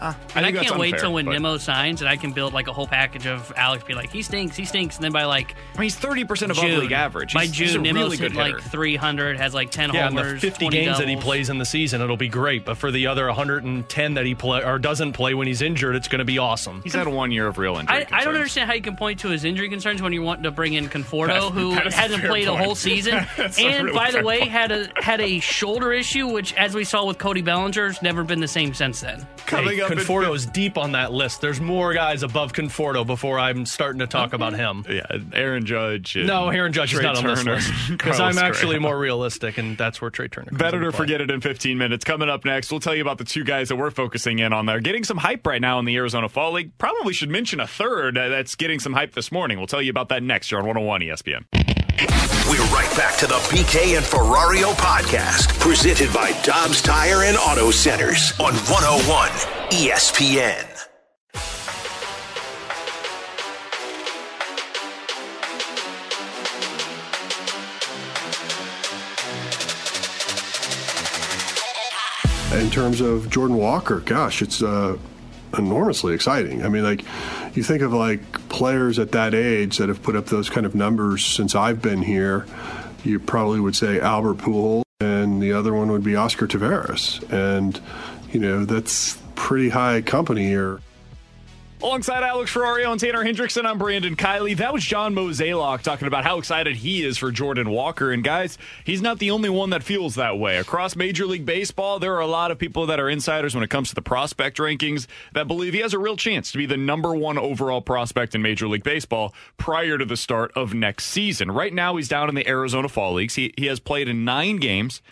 [0.00, 2.32] I, And I, think can't wait unfair, till when but- Nimmo signs and I can
[2.32, 4.96] build like a whole package of Alex be like, he stinks, he stinks.
[4.96, 7.34] And then by like I mean, he's thirty percent above June, league average.
[7.34, 10.16] by June, he's a Nimmo's really good hit like 300, has like 10 Yeah, and
[10.18, 12.64] homers, the 50 20 games that he plays in the season, it'll be great.
[12.64, 16.08] But for the other 110 that he play or doesn't play when he's injured, it's
[16.08, 16.80] going to be awesome.
[16.82, 18.06] He's had one year of real injury.
[18.10, 20.44] I, I don't understand how you can point to his injury concerns when you're wanting
[20.44, 23.14] to bring in Conforto, That- who that is a hasn't fair played a whole season,
[23.38, 24.50] and really by the way, point.
[24.50, 28.24] had a had a shoulder issue, which, as we saw with Cody Bellinger, has never
[28.24, 29.26] been the same since then.
[29.46, 31.40] Coming up in Conforto fifth- is deep on that list.
[31.40, 34.84] There's more guys above Conforto before I'm starting to talk about him.
[34.88, 36.16] Yeah, Aaron Judge.
[36.16, 38.80] and No, Aaron Judge Trea is not on this list because I'm actually Correa.
[38.80, 40.46] more realistic, and that's where Trea Turner.
[40.50, 42.04] comes Better to forget it in 15 minutes.
[42.04, 44.66] Coming up next, we'll tell you about the two guys that we're focusing in on
[44.66, 44.80] there.
[44.80, 46.76] Getting some hype right now in the Arizona Fall League.
[46.78, 49.58] Probably should mention a third uh, that's getting some hype this morning.
[49.58, 51.44] We'll tell you about that next year on 101 ESPN.
[52.50, 57.70] We're right back to the BK and Ferrario podcast, presented by Dobbs Tire and Auto
[57.70, 60.70] Centers on 101 ESPN.
[72.52, 74.96] in terms of Jordan Walker, gosh, it's uh,
[75.58, 76.64] enormously exciting.
[76.64, 77.02] I mean, like,
[77.56, 80.76] you think of like players at that age that have put up those kind of
[80.76, 82.46] numbers since I've been here.
[83.02, 87.80] You probably would say Albert Pujols, and the other one would be Oscar Taveras, and
[88.30, 90.80] you know that's pretty high company here.
[91.82, 94.56] Alongside Alex Ferrario and Tanner Hendrickson, I'm Brandon Kiley.
[94.56, 98.10] That was John Mozeliak talking about how excited he is for Jordan Walker.
[98.10, 100.56] And guys, he's not the only one that feels that way.
[100.56, 103.68] Across Major League Baseball, there are a lot of people that are insiders when it
[103.68, 106.78] comes to the prospect rankings that believe he has a real chance to be the
[106.78, 111.50] number one overall prospect in Major League Baseball prior to the start of next season.
[111.50, 113.34] Right now, he's down in the Arizona Fall Leagues.
[113.34, 115.02] He, he has played in nine games.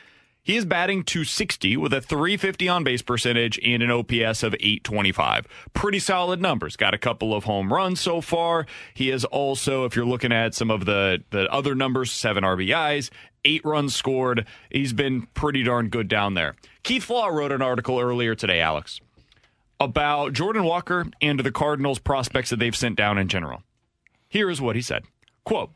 [0.44, 5.46] He is batting 260 with a 350 on base percentage and an OPS of 825.
[5.72, 6.76] Pretty solid numbers.
[6.76, 8.66] Got a couple of home runs so far.
[8.92, 13.10] He is also, if you're looking at some of the, the other numbers, seven RBIs,
[13.44, 14.44] eight runs scored.
[14.68, 16.56] He's been pretty darn good down there.
[16.82, 19.00] Keith Law wrote an article earlier today, Alex,
[19.78, 23.62] about Jordan Walker and the Cardinals prospects that they've sent down in general.
[24.28, 25.04] Here is what he said.
[25.44, 25.70] Quote,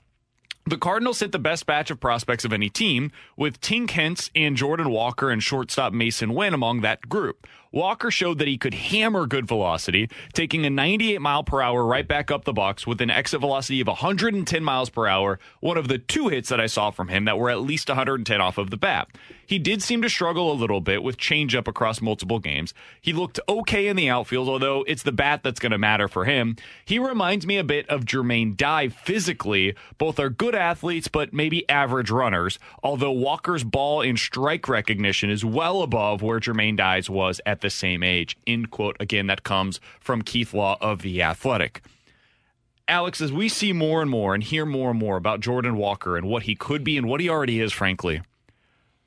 [0.68, 4.56] the Cardinals sent the best batch of prospects of any team, with Tink Hence and
[4.56, 7.46] Jordan Walker and shortstop Masyn Winn among that group.
[7.76, 12.08] Walker showed that he could hammer good velocity, taking a 98 mile per hour right
[12.08, 15.86] back up the box with an exit velocity of 110 miles per hour, one of
[15.86, 18.70] the two hits that I saw from him that were at least 110 off of
[18.70, 19.08] the bat.
[19.46, 22.74] He did seem to struggle a little bit with changeup across multiple games.
[23.00, 26.24] He looked okay in the outfield, although it's the bat that's going to matter for
[26.24, 26.56] him.
[26.84, 29.74] He reminds me a bit of Jermaine Dye physically.
[29.98, 35.44] Both are good athletes, but maybe average runners, although Walker's ball and strike recognition is
[35.44, 38.36] well above where Jermaine Dye's was at the same age.
[38.46, 38.96] End quote.
[39.00, 41.82] Again, that comes from Keith Law of The Athletic.
[42.88, 46.16] Alex, as we see more and more and hear more and more about Jordan Walker
[46.16, 48.22] and what he could be and what he already is, frankly,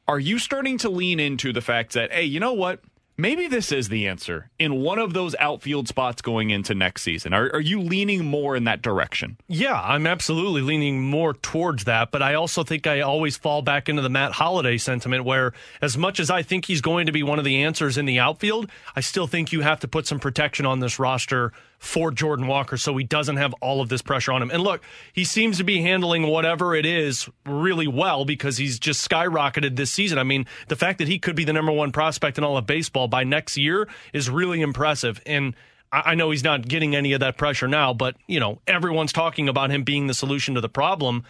[0.08, 2.82] are you starting to lean into the fact that, hey, you know what?
[3.20, 7.34] Maybe this is the answer in one of those outfield spots going into next season.
[7.34, 9.36] Are, are you leaning more in that direction?
[9.50, 13.90] Yeah, I'm absolutely leaning more towards that, but I also think I always fall back
[13.90, 15.52] into the Matt Holliday sentiment where
[15.82, 18.20] as much as I think he's going to be one of the answers in the
[18.20, 22.46] outfield, I still think you have to put some protection on this roster for Jordan
[22.48, 24.52] Walker so he doesn't have all of this pressure on him.
[24.52, 29.10] And look, he seems to be handling whatever it is really well because he's just
[29.10, 30.20] skyrocketed this season.
[30.20, 32.68] I mean, the fact that he could be the number one prospect in all of
[32.68, 35.22] baseball by next year is really impressive.
[35.26, 35.56] And
[35.92, 39.50] I know he's not getting any of that pressure now, but you know everyone's talking
[39.50, 41.24] about him being the solution to the problem.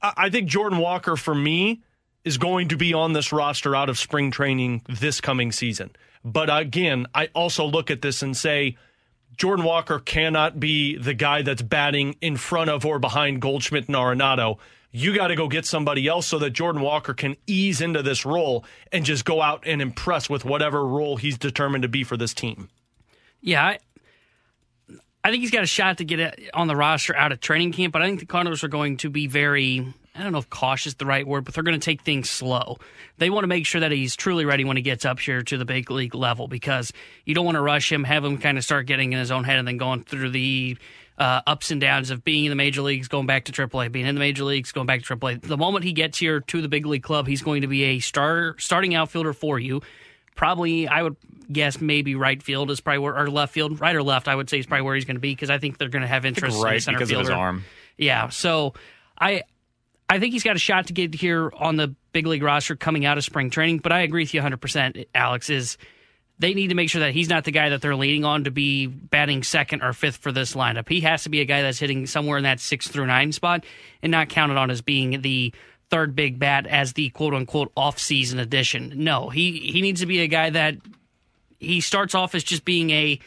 [0.00, 1.82] I think Jordan Walker, for me,
[2.24, 5.90] is going to be on this roster out of spring training this coming season.
[6.24, 8.76] But again, I also look at this and say
[9.36, 13.96] Jordan Walker cannot be the guy that's batting in front of or behind Goldschmidt and
[13.96, 14.58] Arenado.
[14.96, 18.24] You got to go get somebody else so that Jordan Walker can ease into this
[18.24, 22.16] role and just go out and impress with whatever role he's determined to be for
[22.16, 22.68] this team.
[23.40, 23.78] Yeah, I,
[25.24, 27.92] I think he's got a shot to get on the roster out of training camp,
[27.92, 29.84] but I think the Cardinals are going to be very,
[30.14, 32.30] I don't know if cautious is the right word, but they're going to take things
[32.30, 32.78] slow.
[33.18, 35.58] They want to make sure that he's truly ready when he gets up here to
[35.58, 36.92] the big league level because
[37.24, 39.42] you don't want to rush him, have him kind of start getting in his own
[39.42, 40.78] head and then going through the
[41.18, 44.06] uh, ups and downs of being in the major leagues, going back to AAA, being
[44.06, 45.42] in the major leagues, going back to AAA.
[45.42, 47.98] The moment he gets here to the big league club, he's going to be a
[48.00, 49.82] starter, starting outfielder for you.
[50.34, 51.16] Probably, I would
[51.52, 54.26] guess maybe right field is probably where, or left field, right or left.
[54.26, 56.02] I would say is probably where he's going to be because I think they're going
[56.02, 57.22] to have interest in the center because fielder.
[57.22, 57.64] of his arm.
[57.96, 58.74] Yeah, so
[59.16, 59.42] I
[60.08, 63.06] I think he's got a shot to get here on the big league roster coming
[63.06, 63.78] out of spring training.
[63.78, 65.50] But I agree with you 100, percent Alex.
[65.50, 65.78] Is
[66.38, 68.50] they need to make sure that he's not the guy that they're leaning on to
[68.50, 70.88] be batting second or fifth for this lineup.
[70.88, 73.64] He has to be a guy that's hitting somewhere in that six through nine spot
[74.02, 75.54] and not counted on as being the
[75.90, 78.92] third big bat as the quote unquote off season addition.
[78.96, 80.76] No, he he needs to be a guy that
[81.60, 83.20] he starts off as just being a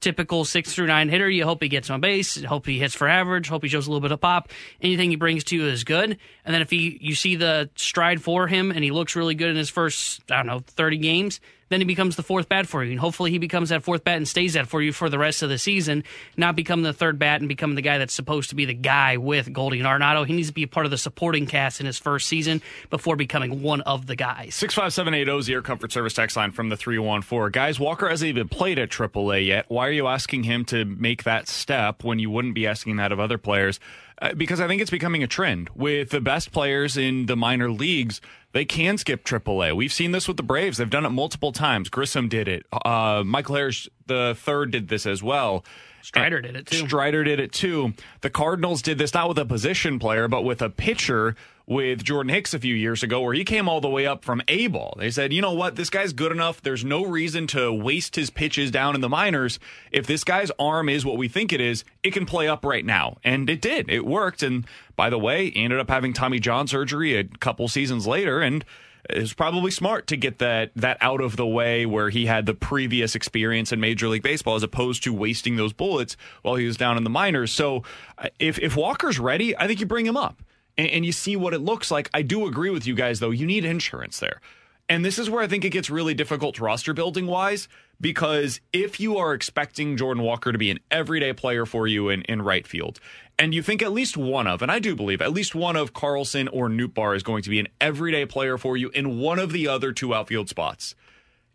[0.00, 1.28] typical six through nine hitter.
[1.28, 3.90] You hope he gets on base, hope he hits for average, hope he shows a
[3.90, 4.50] little bit of pop.
[4.80, 6.18] Anything he brings to you is good.
[6.44, 9.50] And then if he you see the stride for him and he looks really good
[9.50, 12.84] in his first I don't know thirty games, then he becomes the fourth bat for
[12.84, 12.92] you.
[12.92, 15.42] And hopefully he becomes that fourth bat and stays that for you for the rest
[15.42, 16.04] of the season,
[16.36, 19.16] not become the third bat and become the guy that's supposed to be the guy
[19.16, 20.26] with Goldie and Arenado.
[20.26, 23.16] He needs to be a part of the supporting cast in his first season before
[23.16, 24.54] becoming one of the guys.
[24.54, 27.50] 65780 is the Air Comfort Service text line from the 314.
[27.50, 29.66] Guys, Walker hasn't even played at AAA yet.
[29.68, 33.12] Why are you asking him to make that step when you wouldn't be asking that
[33.12, 33.80] of other players?
[34.20, 37.70] Uh, because I think it's becoming a trend with the best players in the minor
[37.70, 38.20] leagues.
[38.54, 39.74] They can skip AAA.
[39.74, 40.78] We've seen this with the Braves.
[40.78, 41.88] They've done it multiple times.
[41.88, 42.64] Grissom did it.
[42.72, 45.64] Uh, Michael Harris the third did this as well.
[46.04, 46.86] Strider did it too.
[46.86, 47.94] Strider did it too.
[48.20, 51.34] The Cardinals did this not with a position player, but with a pitcher
[51.66, 54.42] with Jordan Hicks a few years ago, where he came all the way up from
[54.46, 54.94] A ball.
[54.98, 56.60] They said, you know what, this guy's good enough.
[56.60, 59.58] There's no reason to waste his pitches down in the minors.
[59.90, 62.84] If this guy's arm is what we think it is, it can play up right
[62.84, 63.16] now.
[63.24, 63.88] And it did.
[63.88, 64.42] It worked.
[64.42, 68.42] And by the way, he ended up having Tommy John surgery a couple seasons later.
[68.42, 68.62] And
[69.10, 72.46] it was probably smart to get that that out of the way where he had
[72.46, 76.66] the previous experience in Major League Baseball as opposed to wasting those bullets while he
[76.66, 77.52] was down in the minors.
[77.52, 77.82] So
[78.18, 80.42] uh, if if Walker's ready, I think you bring him up
[80.78, 82.08] and, and you see what it looks like.
[82.14, 83.30] I do agree with you guys though.
[83.30, 84.40] You need insurance there.
[84.88, 87.68] And this is where I think it gets really difficult roster building wise
[88.00, 92.22] because if you are expecting Jordan Walker to be an everyday player for you in,
[92.22, 93.00] in right field,
[93.38, 95.94] and you think at least one of, and I do believe at least one of
[95.94, 99.52] Carlson or Nootbaar is going to be an everyday player for you in one of
[99.52, 100.94] the other two outfield spots,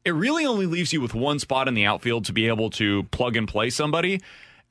[0.04, 3.04] it really only leaves you with one spot in the outfield to be able to
[3.04, 4.22] plug and play somebody.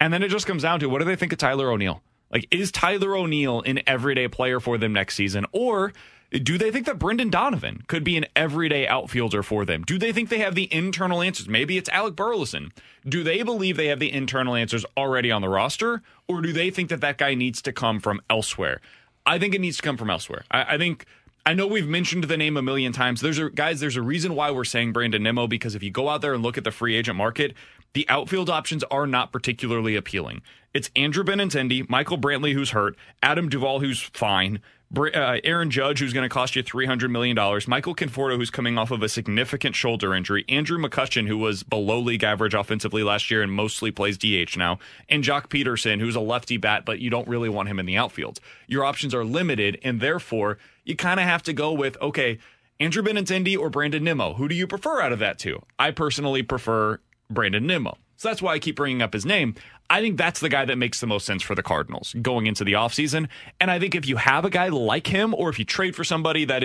[0.00, 2.02] And then it just comes down to what do they think of Tyler O'Neill?
[2.30, 5.46] Like, is Tyler O'Neill an everyday player for them next season?
[5.52, 5.92] Or
[6.30, 9.82] do they think that Brendan Donovan could be an everyday outfielder for them?
[9.82, 11.48] Do they think they have the internal answers?
[11.48, 12.72] Maybe it's Alec Burleson.
[13.06, 16.02] Do they believe they have the internal answers already on the roster?
[16.26, 18.80] Or do they think that that guy needs to come from elsewhere?
[19.24, 20.44] I think it needs to come from elsewhere.
[20.50, 21.06] I, I think.
[21.46, 23.22] I know we've mentioned the name a million times.
[23.22, 26.10] There's a guys, there's a reason why we're saying Brandon Nimmo because if you go
[26.10, 27.54] out there and look at the free agent market,
[27.94, 30.42] the outfield options are not particularly appealing.
[30.74, 34.60] It's Andrew Benintendi, Michael Brantley, who's hurt, Adam Duvall, who's fine,
[34.96, 37.36] uh, Aaron Judge, who's going to cost you $300 million,
[37.66, 41.98] Michael Conforto, who's coming off of a significant shoulder injury, Andrew McCutchen, who was below
[41.98, 44.78] league average offensively last year and mostly plays DH now,
[45.08, 47.96] and Joc Pederson, who's a lefty bat, but you don't really want him in the
[47.96, 48.40] outfield.
[48.66, 52.38] Your options are limited, and therefore you kind of have to go with, okay,
[52.80, 54.34] Andrew Benintendi or Brandon Nimmo.
[54.34, 55.62] Who do you prefer out of that two?
[55.78, 57.98] I personally prefer Brandon Nimmo.
[58.18, 59.54] So that's why I keep bringing up his name.
[59.88, 62.64] I think that's the guy that makes the most sense for the Cardinals going into
[62.64, 63.28] the offseason.
[63.60, 66.02] And I think if you have a guy like him, or if you trade for
[66.02, 66.64] somebody that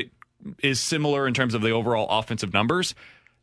[0.64, 2.96] is similar in terms of the overall offensive numbers,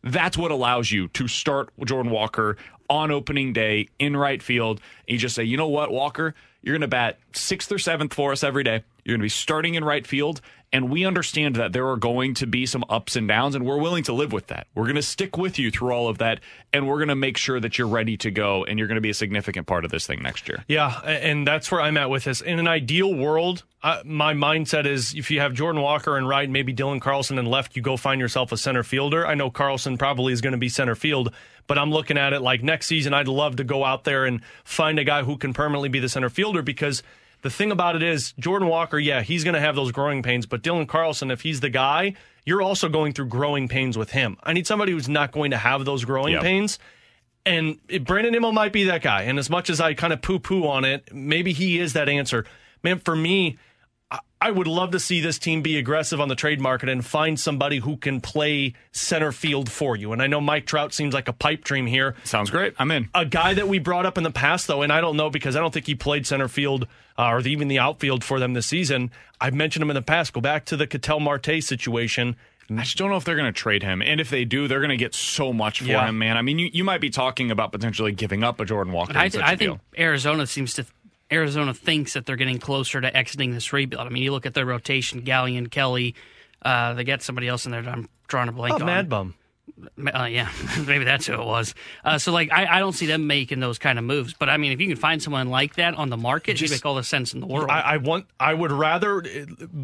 [0.02, 2.56] that's what allows you to start Jordan Walker
[2.88, 4.80] on opening day in right field.
[5.06, 8.12] And you just say, you know what, Walker, you're going to bat sixth or seventh
[8.12, 8.82] for us every day.
[9.04, 10.40] You're going to be starting in right field.
[10.72, 13.80] And we understand that there are going to be some ups and downs, and we're
[13.80, 14.68] willing to live with that.
[14.74, 16.38] We're going to stick with you through all of that,
[16.72, 19.00] and we're going to make sure that you're ready to go, and you're going to
[19.00, 20.64] be a significant part of this thing next year.
[20.68, 22.40] Yeah, and that's where I'm at with this.
[22.40, 26.48] In an ideal world, uh, my mindset is if you have Jordan Walker and right,
[26.48, 29.26] maybe Dylan Carlson and left, you go find yourself a center fielder.
[29.26, 31.34] I know Carlson probably is going to be center field,
[31.66, 34.40] but I'm looking at it like next season, I'd love to go out there and
[34.62, 37.02] find a guy who can permanently be the center fielder because–
[37.42, 40.46] the thing about it is, Jordan Walker, yeah, he's going to have those growing pains,
[40.46, 42.14] but Dylan Carlson, if he's the guy,
[42.44, 44.36] you're also going through growing pains with him.
[44.42, 46.42] I need somebody who's not going to have those growing yep.
[46.42, 46.78] pains.
[47.46, 49.22] And Brandon Nimmo might be that guy.
[49.22, 52.08] And as much as I kind of poo poo on it, maybe he is that
[52.08, 52.44] answer.
[52.82, 53.58] Man, for me,
[54.42, 57.38] I would love to see this team be aggressive on the trade market and find
[57.38, 60.12] somebody who can play center field for you.
[60.12, 62.14] And I know Mike Trout seems like a pipe dream here.
[62.24, 62.72] Sounds great.
[62.78, 63.10] I'm in.
[63.14, 65.56] A guy that we brought up in the past, though, and I don't know because
[65.56, 66.86] I don't think he played center field
[67.18, 69.10] uh, or even the outfield for them this season.
[69.42, 70.32] I've mentioned him in the past.
[70.32, 72.36] Go back to the Ketel Marte situation.
[72.78, 74.00] I just don't know if they're going to trade him.
[74.00, 76.08] And if they do, they're going to get so much for yeah.
[76.08, 76.36] him, man.
[76.36, 79.12] I mean, you, you might be talking about potentially giving up a Jordan Walker.
[79.16, 79.80] I, I think.
[79.98, 80.86] Arizona seems to
[81.32, 84.06] Arizona thinks that they're getting closer to exiting this rebuild.
[84.06, 86.14] I mean, you look at their rotation: Gallen, Kelly.
[86.62, 87.80] Uh, they got somebody else in there.
[87.88, 88.86] I'm drawing a blank oh, on.
[88.86, 89.34] Mad Bum.
[90.14, 90.50] Uh, yeah,
[90.86, 91.74] maybe that's who it was.
[92.04, 94.34] Uh, so, like, I, I, don't see them making those kind of moves.
[94.34, 96.76] But I mean, if you can find someone like that on the market, Just, it
[96.76, 97.70] make all the sense in the world.
[97.70, 98.26] I, I, want.
[98.38, 99.22] I would rather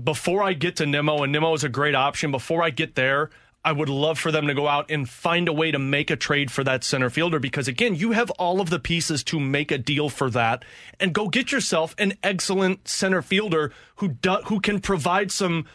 [0.05, 2.31] before I get to Nimmo, and Nimmo is a great option.
[2.31, 3.31] Before I get there,
[3.67, 6.15] I would love for them to go out and find a way to make a
[6.15, 9.73] trade for that center fielder because again, you have all of the pieces to make
[9.73, 10.65] a deal for that
[11.01, 15.67] and go get yourself an excellent center fielder who do, who can provide some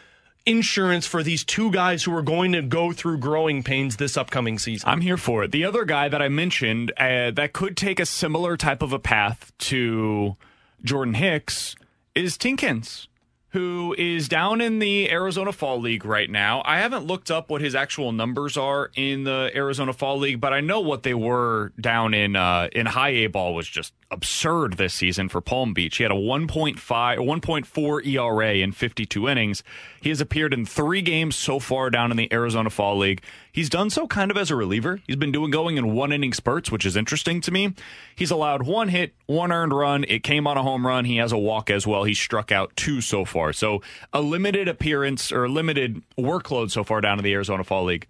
[0.46, 4.58] insurance for these two guys who are going to go through growing pains this upcoming
[4.58, 4.88] season.
[4.88, 5.52] I'm here for it.
[5.52, 8.98] The other guy that I mentioned uh, that could take a similar type of a
[8.98, 10.38] path to
[10.82, 11.76] Jordan Hicks
[12.14, 13.06] is Tink Hence
[13.52, 16.62] who is down in the Arizona Fall League right now.
[16.64, 20.54] I haven't looked up what his actual numbers are in the Arizona Fall League, but
[20.54, 24.74] I know what they were down in uh, in high A ball was just absurd
[24.74, 25.98] this season for Palm Beach.
[25.98, 29.62] He had a 1.5 1.4 ERA in 52 innings.
[30.00, 33.22] He has appeared in 3 games so far down in the Arizona Fall League.
[33.52, 35.00] He's done so kind of as a reliever.
[35.06, 37.74] He's been doing going in one inning spurts, which is interesting to me.
[38.16, 40.06] He's allowed one hit, one earned run.
[40.08, 41.04] It came on a home run.
[41.04, 42.04] He has a walk as well.
[42.04, 43.52] He struck out two so far.
[43.52, 48.08] So a limited appearance or limited workload so far down in the Arizona Fall League.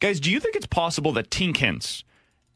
[0.00, 2.02] Guys, do you think it's possible that Tink Hence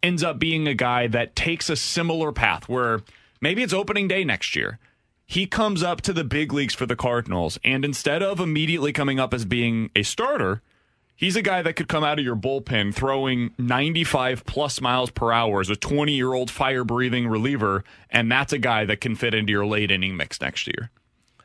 [0.03, 3.03] ends up being a guy that takes a similar path where
[3.43, 4.78] maybe it's opening day next year?
[5.26, 9.20] He comes up to the big leagues for the Cardinals, and instead of immediately coming
[9.20, 10.62] up as being a starter,
[11.14, 15.30] He's a guy that could come out of your bullpen throwing 95 plus miles per
[15.32, 19.14] hour as a 20 year old fire breathing reliever, and that's a guy that can
[19.14, 20.90] fit into your late inning mix next year.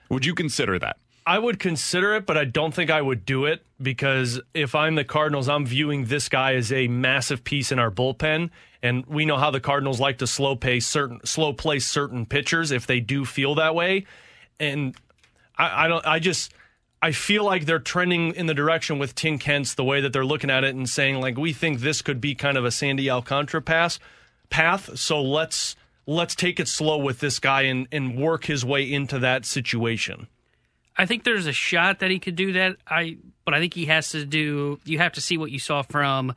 [0.10, 0.98] Would you consider that?
[1.28, 4.96] I would consider it, but I don't think I would do it because if I'm
[4.96, 8.50] the Cardinals, I'm viewing this guy as a massive piece in our bullpen,
[8.82, 12.72] and we know how the Cardinals like to slow pace certain, slow play certain pitchers
[12.72, 14.06] if they do feel that way,
[14.58, 14.96] and
[15.58, 16.54] I, I don't, I just.
[17.02, 20.26] I feel like they're trending in the direction with Tink Hence, the way that they're
[20.26, 23.10] looking at it and saying like we think this could be kind of a Sandy
[23.10, 24.00] Alcantara pass
[24.50, 24.98] path.
[24.98, 25.76] So let's
[26.08, 30.28] let's take it slow with this guy and, and work his way into that situation.
[30.98, 32.78] I think there's a shot that he could do that.
[32.88, 35.84] I but I think he has to do you have to see what you saw
[35.84, 36.34] from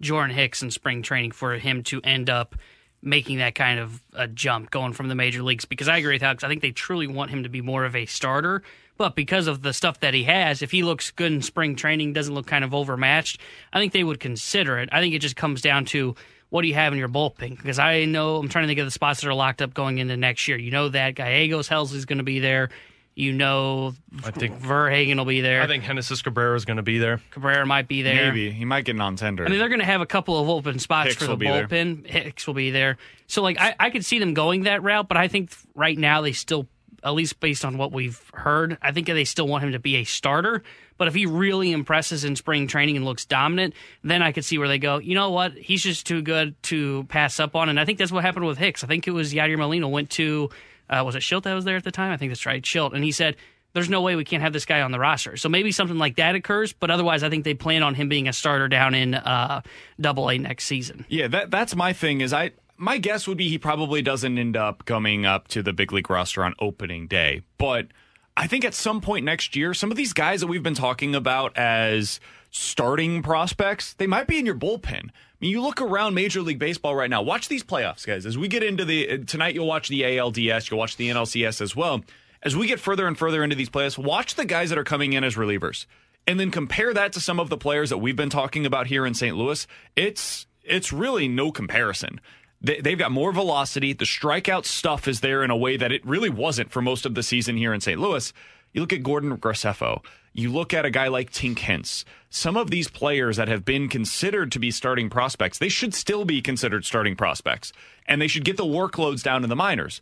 [0.00, 2.54] Jordan Hicks in spring training for him to end up
[3.02, 6.22] making that kind of a jump going from the major leagues because I agree with
[6.22, 6.44] Alex.
[6.44, 8.62] I think they truly want him to be more of a starter.
[8.96, 12.12] But because of the stuff that he has, if he looks good in spring training,
[12.12, 13.40] doesn't look kind of overmatched,
[13.72, 14.88] I think they would consider it.
[14.92, 16.14] I think it just comes down to
[16.50, 17.56] what do you have in your bullpen?
[17.56, 19.98] Because I know I'm trying to think of the spots that are locked up going
[19.98, 20.56] into next year.
[20.56, 22.70] You know that Gallegos Helsley's going to be there.
[23.16, 25.62] You know, I think Verhagen will be there.
[25.62, 27.20] I think Genesis Cabrera is going to be there.
[27.30, 28.26] Cabrera might be there.
[28.26, 29.44] Maybe he might get non tender.
[29.46, 31.36] I mean, they're going to have a couple of open spots Hicks for the will
[31.36, 31.68] be there.
[31.68, 32.06] bullpen.
[32.08, 32.98] Hicks will be there.
[33.28, 36.22] So, like, I, I could see them going that route, but I think right now
[36.22, 36.66] they still,
[37.04, 39.96] at least based on what we've heard, I think they still want him to be
[39.96, 40.62] a starter.
[40.96, 44.58] But if he really impresses in spring training and looks dominant, then I could see
[44.58, 45.52] where they go, you know what?
[45.52, 47.68] He's just too good to pass up on.
[47.68, 48.84] And I think that's what happened with Hicks.
[48.84, 50.50] I think it was Yadier Molina went to,
[50.88, 52.12] uh, was it Shildt that was there at the time?
[52.12, 52.94] I think that's right, Shildt.
[52.94, 53.36] And he said,
[53.74, 55.36] there's no way we can't have this guy on the roster.
[55.36, 58.28] So maybe something like that occurs, but otherwise, I think they plan on him being
[58.28, 59.62] a starter down in uh,
[60.00, 61.04] Double A next season.
[61.08, 62.20] Yeah, that that's my thing.
[62.20, 65.72] Is I my guess would be he probably doesn't end up coming up to the
[65.72, 67.88] big league roster on opening day, but
[68.36, 71.14] I think at some point next year, some of these guys that we've been talking
[71.14, 72.18] about as
[72.50, 75.08] starting prospects, they might be in your bullpen.
[75.08, 77.22] I mean, you look around Major League Baseball right now.
[77.22, 78.26] Watch these playoffs, guys.
[78.26, 81.60] As we get into the uh, tonight, you'll watch the ALDS, you'll watch the NLCS
[81.60, 82.02] as well.
[82.42, 85.12] As we get further and further into these playoffs, watch the guys that are coming
[85.12, 85.86] in as relievers,
[86.26, 89.06] and then compare that to some of the players that we've been talking about here
[89.06, 89.36] in St.
[89.36, 89.66] Louis.
[89.96, 92.20] It's it's really no comparison.
[92.64, 93.92] They, they've got more velocity.
[93.92, 97.14] The strikeout stuff is there in a way that it really wasn't for most of
[97.14, 98.00] the season here in St.
[98.00, 98.32] Louis.
[98.72, 100.02] You look at Gordon Graceffo.
[100.32, 102.06] You look at a guy like Tink Hence.
[102.30, 106.24] Some of these players that have been considered to be starting prospects, they should still
[106.24, 107.72] be considered starting prospects,
[108.06, 110.00] and they should get the workloads down in the minors.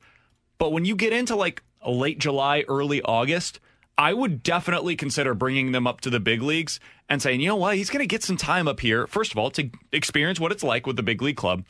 [0.57, 3.59] But when you get into like late July, early August,
[3.99, 7.57] I would definitely consider bringing them up to the big leagues and saying, you know
[7.57, 9.09] what, he's going to get some time up here.
[9.09, 11.65] First of all, to experience what it's like with the big league club,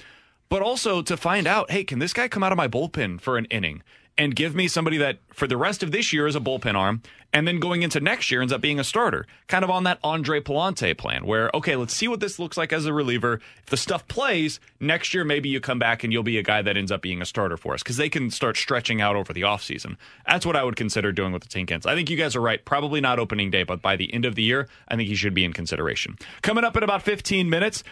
[0.53, 3.39] but also to find out, hey, can this guy come out of my bullpen for
[3.39, 3.83] an inning
[4.19, 7.01] and give me somebody that for the rest of this year is a bullpen arm,
[7.33, 9.99] and then going into next year ends up being a starter, kind of on that
[10.05, 13.41] Andre Pallante plan, where okay, let's see what this looks like as a reliever.
[13.63, 16.61] If the stuff plays next year, maybe you come back and you'll be a guy
[16.61, 19.33] that ends up being a starter for us because they can start stretching out over
[19.33, 19.97] the offseason.
[20.29, 21.87] That's what I would consider doing with the Tink Hence.
[21.87, 22.63] I think you guys are right.
[22.63, 25.33] Probably not opening day, but by the end of the year, I think he should
[25.33, 26.19] be in consideration.
[26.43, 27.83] Coming up in about 15 minutes.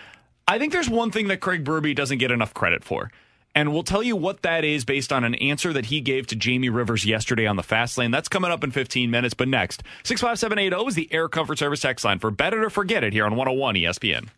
[0.50, 3.12] I think there's one thing that Craig Berube doesn't get enough credit for.
[3.54, 6.34] And we'll tell you what that is based on an answer that he gave to
[6.34, 8.10] Jamie Rivers yesterday on the fast lane.
[8.10, 9.32] That's coming up in 15 minutes.
[9.32, 13.04] But next, 65780 is the Air Comfort Service text line for Bet It or Forget
[13.04, 14.30] It here on 101 ESPN.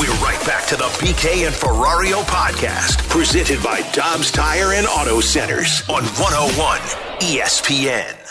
[0.00, 5.20] We're right back to the BK and Ferrario podcast, presented by Dobbs Tire and Auto
[5.20, 6.80] Centers on 101
[7.20, 8.27] ESPN.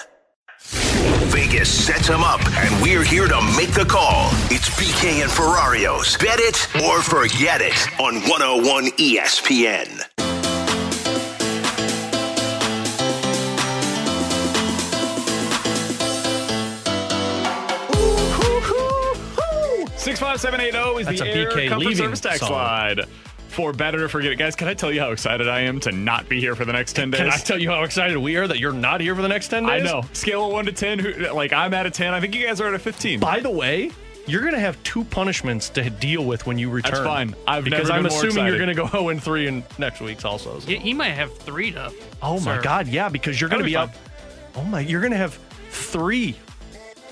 [0.71, 4.29] Vegas sets them up, and we're here to make the call.
[4.51, 10.03] It's BK and Ferrario's Bet It or Forget It on 101 ESPN.
[19.97, 22.39] Six five seven eight zero is That's the a Air BK Comfort leaving Service text
[22.39, 22.51] song.
[22.51, 22.99] line.
[23.57, 24.35] For better to forget it.
[24.35, 26.73] Guys, can I tell you how excited I am to not be here for the
[26.73, 27.21] next 10 days?
[27.21, 29.47] Can I tell you how excited we are that you're not here for the next
[29.47, 29.81] 10 days?
[29.81, 30.03] I know.
[30.13, 32.13] Scale of 1 to 10, who, like I'm at a 10.
[32.13, 33.19] I think you guys are at a 15.
[33.19, 33.89] By the way,
[34.27, 36.91] you're going to have two punishments to deal with when you return.
[36.91, 37.35] That's fine.
[37.47, 40.01] I've because never I'm more assuming you're going to go 0 and 3 in next
[40.01, 40.59] week's also.
[40.59, 40.67] so.
[40.67, 41.91] He, he might have three to.
[42.21, 42.63] Oh my serve.
[42.63, 43.95] God, yeah, because you're going to be be up.
[44.55, 45.39] Oh my, you're going to have
[45.71, 46.37] three.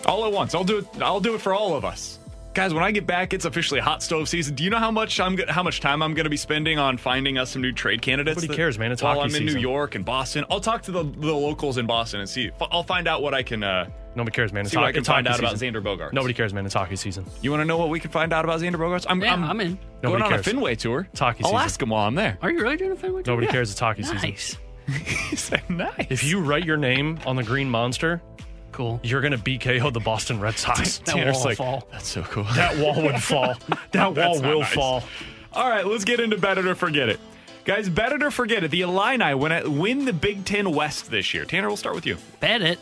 [0.06, 0.54] all at once.
[0.54, 1.02] I'll do it.
[1.02, 2.20] I'll do it for all of us.
[2.56, 4.56] Guys, when I get back, it's officially hot stove season.
[4.56, 6.98] Do you know how much I'm how much time I'm going to be spending on
[6.98, 8.38] finding us some new trade candidates?
[8.38, 8.94] Nobody that- cares, man.
[8.94, 9.56] It's while hockey I'm in season.
[9.58, 10.46] New York and Boston.
[10.50, 12.52] I'll talk to the, the locals in Boston and see.
[12.72, 13.62] I'll find out what I can.
[13.62, 14.62] Uh, Nobody cares, man.
[14.62, 15.74] It's, See what I hockey- can it's find hockey out about season.
[15.74, 16.14] Xander Bogaerts.
[16.14, 16.66] Nobody cares, man.
[16.66, 17.26] It's hockey season.
[17.42, 19.06] You want to know what we can find out about Xander Bogaerts?
[19.10, 19.68] I'm, Yeah, I'm, I'm in.
[19.76, 20.48] going Nobody on cares.
[20.48, 21.08] a Fenway tour.
[21.12, 21.66] It's hockey I'll season.
[21.66, 22.38] ask him while I'm there.
[22.42, 23.24] Are you really doing a Fenway?
[23.28, 23.52] Nobody Yeah.
[23.52, 23.72] cares.
[23.72, 24.18] It's hockey season.
[24.18, 24.58] Nice.
[24.88, 26.08] He said nice.
[26.10, 28.22] If you write your name on the green monster,
[28.76, 29.00] Cool.
[29.04, 31.00] you're going to BKO the Boston Red Sox.
[31.06, 31.88] That Tanner's wall will like, fall.
[31.92, 32.44] that's so cool.
[32.56, 33.56] that wall would fall.
[33.92, 34.74] That wall That's not will nice.
[34.74, 35.04] fall.
[35.54, 37.20] All right, let's get into better to forget it.
[37.64, 38.72] Guys, better to forget it.
[38.72, 41.46] The Illini win, win the Big Ten West this year.
[41.46, 42.18] Tanner, we'll start with you.
[42.42, 42.78] Bet it.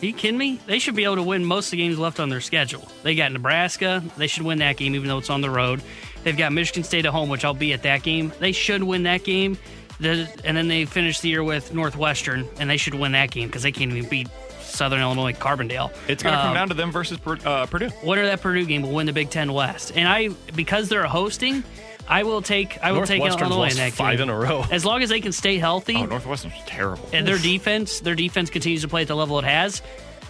[0.00, 0.58] Are you kidding me?
[0.66, 2.88] They should be able to win most of the games left on their schedule.
[3.02, 4.02] They got Nebraska.
[4.16, 5.82] They should win that game, even though it's on the road.
[6.22, 8.32] They've got Michigan State at home, which I'll be at that game.
[8.38, 9.58] They should win that game.
[9.98, 13.48] The, and then they finish the year with Northwestern, and they should win that game
[13.48, 14.28] because they can't even beat
[14.70, 15.92] Southern Illinois Carbondale.
[16.08, 17.90] It's going to come Um, down to them versus uh, Purdue.
[18.02, 19.92] winner of that Purdue game will win the Big Ten West.
[19.94, 21.62] And I, because they're hosting,
[22.08, 24.28] I will take I will take Northwestern's Illinois lost in five game.
[24.30, 24.64] in a row.
[24.70, 27.08] As long as they can stay healthy Oh, Northwestern's terrible.
[27.12, 29.80] and their defense, their defense continues to play at the level it has.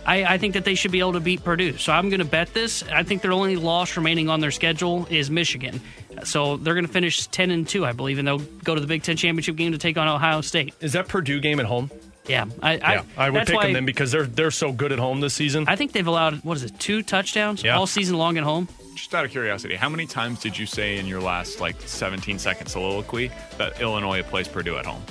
[0.07, 1.77] I, I think that they should be able to beat Purdue.
[1.77, 2.83] So I'm going to bet this.
[2.85, 5.79] I think their only loss remaining on their schedule is Michigan.
[6.25, 8.87] So they're going to finish 10 and 2, I believe, and they'll go to the
[8.87, 10.75] Big Ten championship game to take on Ohio State.
[10.81, 11.91] Is that Purdue game at home?
[12.31, 14.93] Yeah, I, I, yeah, I would pick why them then because they're they're so good
[14.93, 15.65] at home this season.
[15.69, 17.77] I think they've allowed what is it, two touchdowns Yeah.
[17.77, 18.69] all season long at home.
[18.95, 22.39] Just out of curiosity, how many times did you say in your last like 17
[22.39, 25.03] second soliloquy that Illinois plays Purdue at home?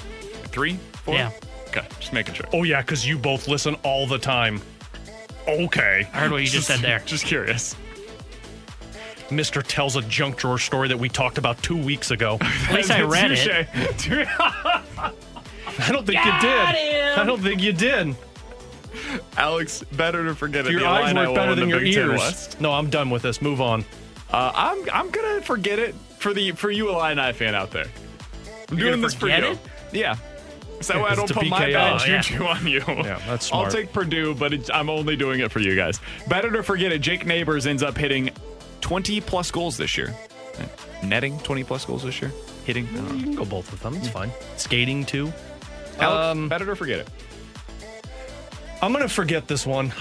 [0.46, 0.76] Three?
[1.04, 1.16] Four?
[1.16, 1.32] Yeah.
[1.70, 2.46] Okay, just making sure.
[2.54, 4.62] oh yeah, because you both listen all the time.
[5.48, 7.00] Okay, I heard what you just said there.
[7.06, 7.76] Just curious.
[9.32, 12.38] Mister tells a junk drawer story that we talked about two weeks ago.
[12.42, 13.68] At least I read it.
[15.80, 15.90] Touche.
[15.90, 16.76] I don't think Got you did.
[16.76, 17.20] him!
[17.20, 18.16] I don't think you did.
[19.38, 20.72] Alex, better to forget it.
[20.72, 22.20] Your The eyes Illini work better than your Big ears.
[22.20, 22.62] West.
[22.62, 23.42] No, I'm done with this.
[23.42, 23.86] Move on.
[24.32, 27.88] Uh, I'm I'm gonna forget it for the for you Illini fan out there.
[28.70, 29.34] I'm You're doing this for you.
[29.34, 29.60] it?
[29.92, 30.16] Yeah.
[30.82, 32.22] So that way I don't to put my BKO, bad yeah.
[32.22, 32.82] juju on you.
[32.88, 33.66] Yeah, that's smart.
[33.66, 36.00] I'll take Purdue, but it's, I'm only doing it for you guys.
[36.28, 37.00] Better to forget it.
[37.00, 38.30] Jake Neighbors ends up hitting
[38.80, 40.16] 20 plus goals this year.
[41.04, 42.32] Netting 20 plus goals this year.
[42.66, 42.88] Hitting.
[42.96, 43.14] I.
[43.14, 43.96] You can go both with them.
[43.96, 44.32] It's fine.
[44.58, 45.34] Skating too.
[46.00, 47.08] Alex, Um, better to forget it.
[48.82, 49.92] I'm gonna forget this one.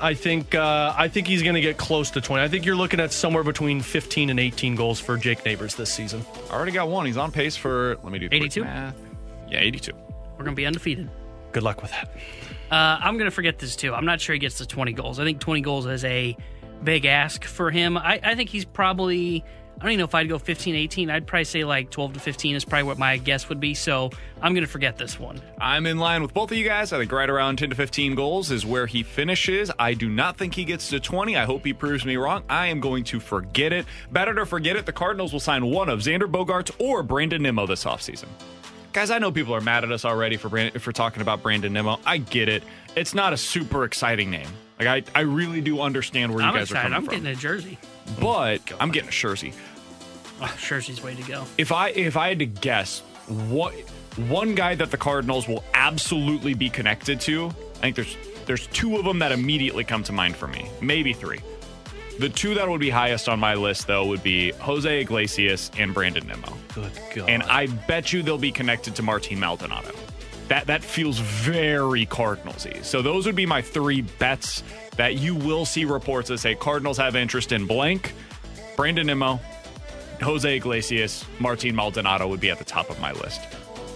[0.00, 2.42] I think uh, I think he's gonna get close to 20.
[2.42, 5.92] I think you're looking at somewhere between 15 and 18 goals for Jake Neighbors this
[5.92, 6.24] season.
[6.50, 7.06] I already got one.
[7.06, 7.96] He's on pace for.
[8.02, 8.60] Let me do 82?
[8.62, 8.92] Yeah,
[9.52, 9.92] 82.
[10.36, 11.08] We're going to be undefeated.
[11.52, 12.10] Good luck with that.
[12.70, 13.94] Uh, I'm going to forget this too.
[13.94, 15.18] I'm not sure he gets to 20 goals.
[15.20, 16.36] I think 20 goals is a
[16.84, 17.96] big ask for him.
[17.96, 19.44] I, I think he's probably,
[19.76, 21.10] I don't even know if I'd go 15, 18.
[21.10, 23.74] I'd probably say like 12 to 15 is probably what my guess would be.
[23.74, 24.10] So
[24.40, 25.40] I'm going to forget this one.
[25.60, 26.94] I'm in line with both of you guys.
[26.94, 29.70] I think right around 10 to 15 goals is where he finishes.
[29.78, 31.36] I do not think he gets to 20.
[31.36, 32.42] I hope he proves me wrong.
[32.48, 33.84] I am going to forget it.
[34.10, 34.86] Better to forget it.
[34.86, 38.28] The Cardinals will sign one of Xander Bogaerts or Brandon Nimmo this offseason.
[38.94, 41.70] Guys, I know people are mad at us already for Brandon, for talking about Brandon
[41.70, 42.00] Nimmo.
[42.06, 42.62] I get it.
[42.96, 44.48] It's not a super exciting name.
[44.78, 46.82] Like I, I really do understand where you I'm guys are excited.
[46.82, 47.14] coming I'm from.
[47.14, 47.78] getting a jersey.
[48.20, 49.52] but I'm getting a jersey.
[50.40, 51.44] Oh, jersey's way to go.
[51.56, 53.00] If I if I had to guess,
[53.48, 53.72] what
[54.28, 57.46] one guy that the Cardinals will absolutely be connected to,
[57.78, 61.12] I think there's there's two of them that immediately come to mind for me, maybe
[61.14, 61.40] three.
[62.18, 65.92] The two that would be highest on my list though would be Jose Iglesias and
[65.94, 67.28] Brandon Nimmo, Good God.
[67.30, 69.90] and I bet you they'll be connected to Martin Maldonado.
[70.48, 72.84] That that feels very Cardinalsy.
[72.84, 74.62] So those would be my three bets
[74.96, 78.12] that you will see reports that say Cardinals have interest in blank.
[78.76, 79.40] Brandon Nimmo,
[80.22, 83.40] Jose Iglesias, Martin Maldonado would be at the top of my list.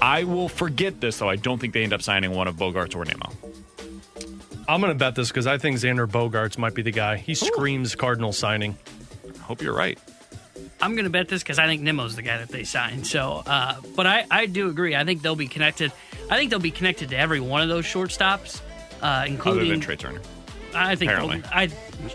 [0.03, 1.28] I will forget this though.
[1.28, 3.30] I don't think they end up signing one of Bogaerts or Nimmo.
[4.68, 7.16] I'm gonna bet this because I think Xander Bogaerts might be the guy.
[7.16, 8.76] He screams Cardinal signing.
[9.34, 9.98] I hope you're right.
[10.82, 13.06] I'm going to bet this because I think Nimmo's the guy that they signed.
[13.06, 14.96] So, uh, but I, I do agree.
[14.96, 15.92] I think they'll be connected.
[16.30, 18.60] I think they'll be connected to every one of those shortstops,
[19.02, 20.20] uh, Other including than Trea Turner.
[20.74, 21.42] I think Apparently.
[21.52, 21.68] I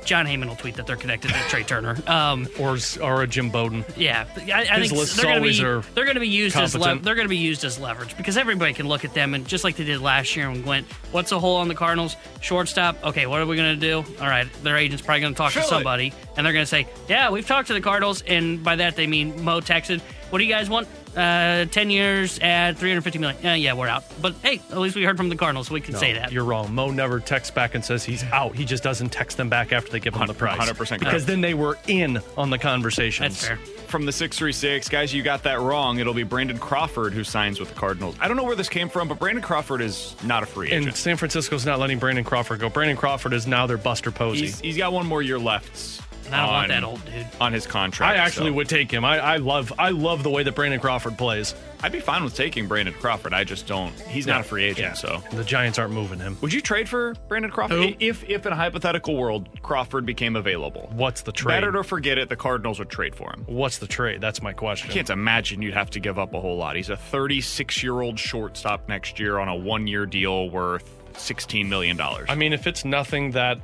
[0.03, 1.95] Jon Heyman will tweet that they're connected to Trea Turner.
[2.07, 3.85] Um, or or a Jim Bowden.
[3.95, 6.19] yeah, I, I His think lists they're going to always be are they're going to
[6.21, 7.03] be used as le- competent.
[7.03, 9.63] they're going to be used as leverage because everybody can look at them and just
[9.63, 12.15] like they did last year and went, "What's a hole on the Cardinals?
[12.41, 13.03] Shortstop.
[13.03, 13.97] Okay, what are we going to do?
[14.21, 15.69] All right, their agent's probably going to talk Fill to it.
[15.69, 18.95] somebody and they're going to say, "Yeah, we've talked to the Cardinals," and by that
[18.95, 20.01] they mean Mo texted,
[20.31, 23.45] "What do you guys want?" Uh, 10 years at 350 million.
[23.45, 24.03] Uh, yeah, we're out.
[24.21, 25.67] But hey, at least we heard from the Cardinals.
[25.67, 26.31] So we can No, say that.
[26.31, 26.73] You're wrong.
[26.73, 28.55] Mo never texts back and says he's out.
[28.55, 30.59] He just doesn't text them back after they give him the price.
[30.59, 30.99] 100% correct.
[30.99, 33.23] Because then they were in on the conversation.
[33.23, 33.57] That's fair.
[33.87, 35.99] From the 636, guys, you got that wrong.
[35.99, 38.15] It'll be Brandon Crawford who signs with the Cardinals.
[38.19, 40.87] I don't know where this came from, but Brandon Crawford is not a free agent.
[40.87, 42.69] And San Francisco's not letting Brandon Crawford go.
[42.69, 44.47] Brandon Crawford is now their Buster Posey.
[44.47, 46.01] He's, he's got one more year left.
[46.25, 47.27] And I don't want on- that old dude.
[47.39, 48.17] on his contract.
[48.17, 49.05] I actually so would take him.
[49.05, 51.53] I, I love I love the way that Brandon Crawford plays.
[51.83, 53.33] I'd be fine with taking Brandon Crawford.
[53.33, 53.93] I just don't.
[54.01, 54.93] He's not a free agent, Yeah.
[54.93, 55.23] so.
[55.31, 56.35] The Giants aren't moving him.
[56.41, 57.93] Would you trade for Brandon Crawford Who?
[57.99, 60.89] if, if in a hypothetical world Crawford became available?
[60.93, 61.53] What's the trade?
[61.57, 62.27] Better to forget it.
[62.29, 63.43] The Cardinals would trade for him.
[63.45, 64.19] What's the trade?
[64.19, 64.89] That's my question.
[64.89, 66.75] I can't imagine you'd have to give up a whole lot.
[66.75, 71.69] He's a 36 year old shortstop next year on a one year deal worth 16
[71.69, 72.25] million dollars.
[72.29, 73.59] I mean, if it's nothing that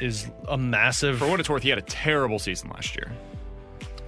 [0.00, 1.18] is a massive.
[1.18, 3.10] For what it's worth, he had a terrible season last year.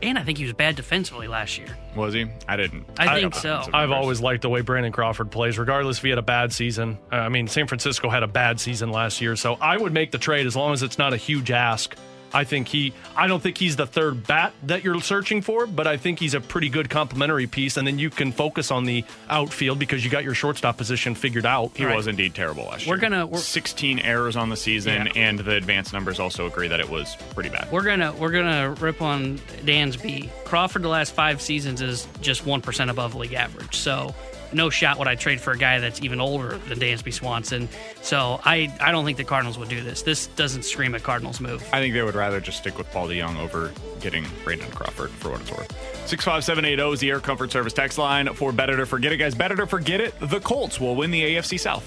[0.03, 1.69] And I think he was bad defensively last year.
[1.95, 2.27] Was he?
[2.47, 2.85] I didn't.
[2.99, 3.55] I think so.
[3.55, 3.97] I've numbers.
[3.97, 6.99] always liked the way Brandon Crawford plays, regardless if he had a bad season.
[7.11, 10.11] Uh, I mean, San Francisco had a bad season last year, so I would make
[10.11, 11.97] the trade as long as it's not a huge ask.
[12.33, 15.87] I think he, I don't think he's the third bat that you're searching for, but
[15.87, 19.05] I think he's a pretty good complementary piece, and then you can focus on the
[19.31, 21.71] outfield because you got your shortstop position figured out.
[21.77, 22.95] He was indeed terrible last year.
[22.95, 25.13] We're gonna- we're- 16 errors on the season, Yeah.
[25.17, 27.71] and the advanced numbers also agree that it was pretty bad.
[27.71, 30.29] We're gonna we're gonna rip on Dansby.
[30.45, 33.77] Crawford the last five seasons is just one percent above league average.
[33.77, 34.15] So
[34.53, 37.69] no shot would I trade for a guy that's even older than Dansby Swanson.
[38.03, 40.03] So I I don't think the Cardinals would do this.
[40.03, 41.63] This doesn't scream a Cardinals move.
[41.73, 45.31] I think they would rather just stick with Paul DeJong over getting Brandon Crawford for
[45.31, 45.71] what it's worth.
[46.07, 49.17] 65780 is the Air Comfort Service text line for Better to Forget It.
[49.17, 51.85] Guys, better to forget it, the Colts will win the AFC South.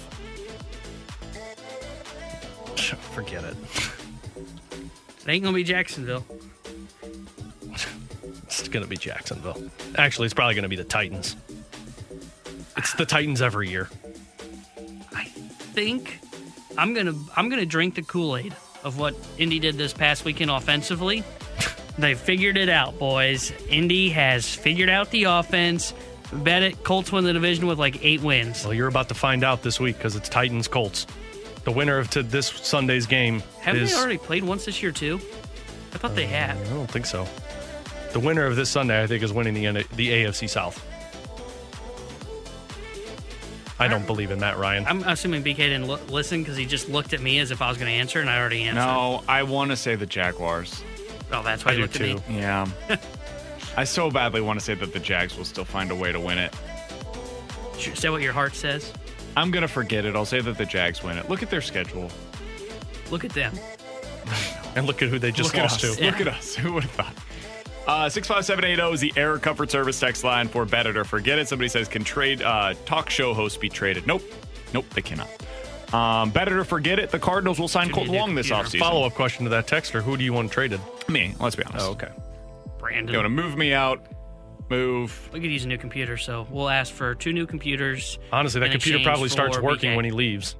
[3.13, 3.55] Forget it.
[5.21, 6.25] It ain't gonna be Jacksonville.
[8.49, 9.61] It's going to be Jacksonville.
[9.95, 11.35] Actually, it's probably going to be the Titans.
[12.79, 13.89] It's the Titans every year.
[15.13, 16.21] I think
[16.77, 18.55] I'm gonna I'm gonna drink the Kool Aid
[18.85, 21.25] of what Indy did this past weekend offensively.
[21.97, 23.51] they figured it out, boys.
[23.67, 25.93] Indy has figured out the offense.
[26.31, 26.85] Bet it.
[26.85, 28.63] Colts win the division with like eight wins.
[28.63, 31.05] Well, you're about to find out this week because it's Titans Colts.
[31.65, 33.91] The winner of to this Sunday's game Haven't is.
[33.91, 35.15] they already played once this year too?
[35.91, 36.55] I thought they uh, had.
[36.55, 37.27] I don't think so.
[38.13, 40.88] The winner of this Sunday, I think, is winning the the AFC South.
[43.79, 44.85] I don't believe in Matt Ryan.
[44.87, 47.69] I'm assuming BK didn't lo- listen because he just looked at me as if I
[47.69, 48.81] was going to answer, and I already answered.
[48.81, 50.83] No, I want to say the Jaguars.
[51.31, 52.03] Oh, that's why I he do looked too.
[52.17, 52.37] at me.
[52.39, 52.67] Yeah.
[53.77, 56.19] I so badly want to say that the Jags will still find a way to
[56.19, 56.53] win it.
[57.77, 58.91] Should say what your heart says.
[59.37, 60.15] I'm going to forget it.
[60.15, 61.29] I'll say that the Jags win it.
[61.29, 62.09] Look at their schedule.
[63.11, 63.53] Look at them.
[64.75, 65.97] And look at who they just Look lost at us.
[65.97, 66.05] to.
[66.05, 66.55] Look at us.
[66.61, 67.13] Who would have thought?
[67.89, 71.47] Uh, 65780 is the Air Comfort Service text line for Bet It or Forget It.
[71.47, 74.05] Somebody says, can trade uh, talk show hosts be traded?
[74.05, 74.21] Nope.
[74.75, 75.27] Nope, they cannot.
[75.91, 78.51] Um, Bet It or Forget It, the Cardinals will sign Dude, Kolten you Wong this
[78.51, 78.77] offseason.
[78.77, 80.79] Follow up question to that texter: Who do you want traded?
[81.07, 81.83] Me, let's be honest.
[81.83, 82.09] Oh, okay.
[82.77, 83.11] Brandon.
[83.11, 84.05] You want to move me out,
[84.69, 85.27] move.
[85.33, 88.19] We could use a new computer, so we'll ask for two new computers.
[88.31, 89.95] Honestly, that computer probably starts working BK.
[89.95, 90.55] when he leaves.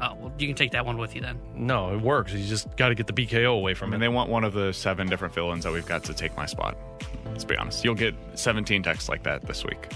[0.00, 1.38] Oh, well, you can take that one with you then.
[1.54, 2.32] No, it works.
[2.32, 4.00] You just got to get the BKO away I from mean, it.
[4.00, 6.44] they want one of the seven different fill ins that we've got to take my
[6.44, 6.76] spot.
[7.24, 7.82] Let's be honest.
[7.84, 9.88] You'll get 17 texts like that this week.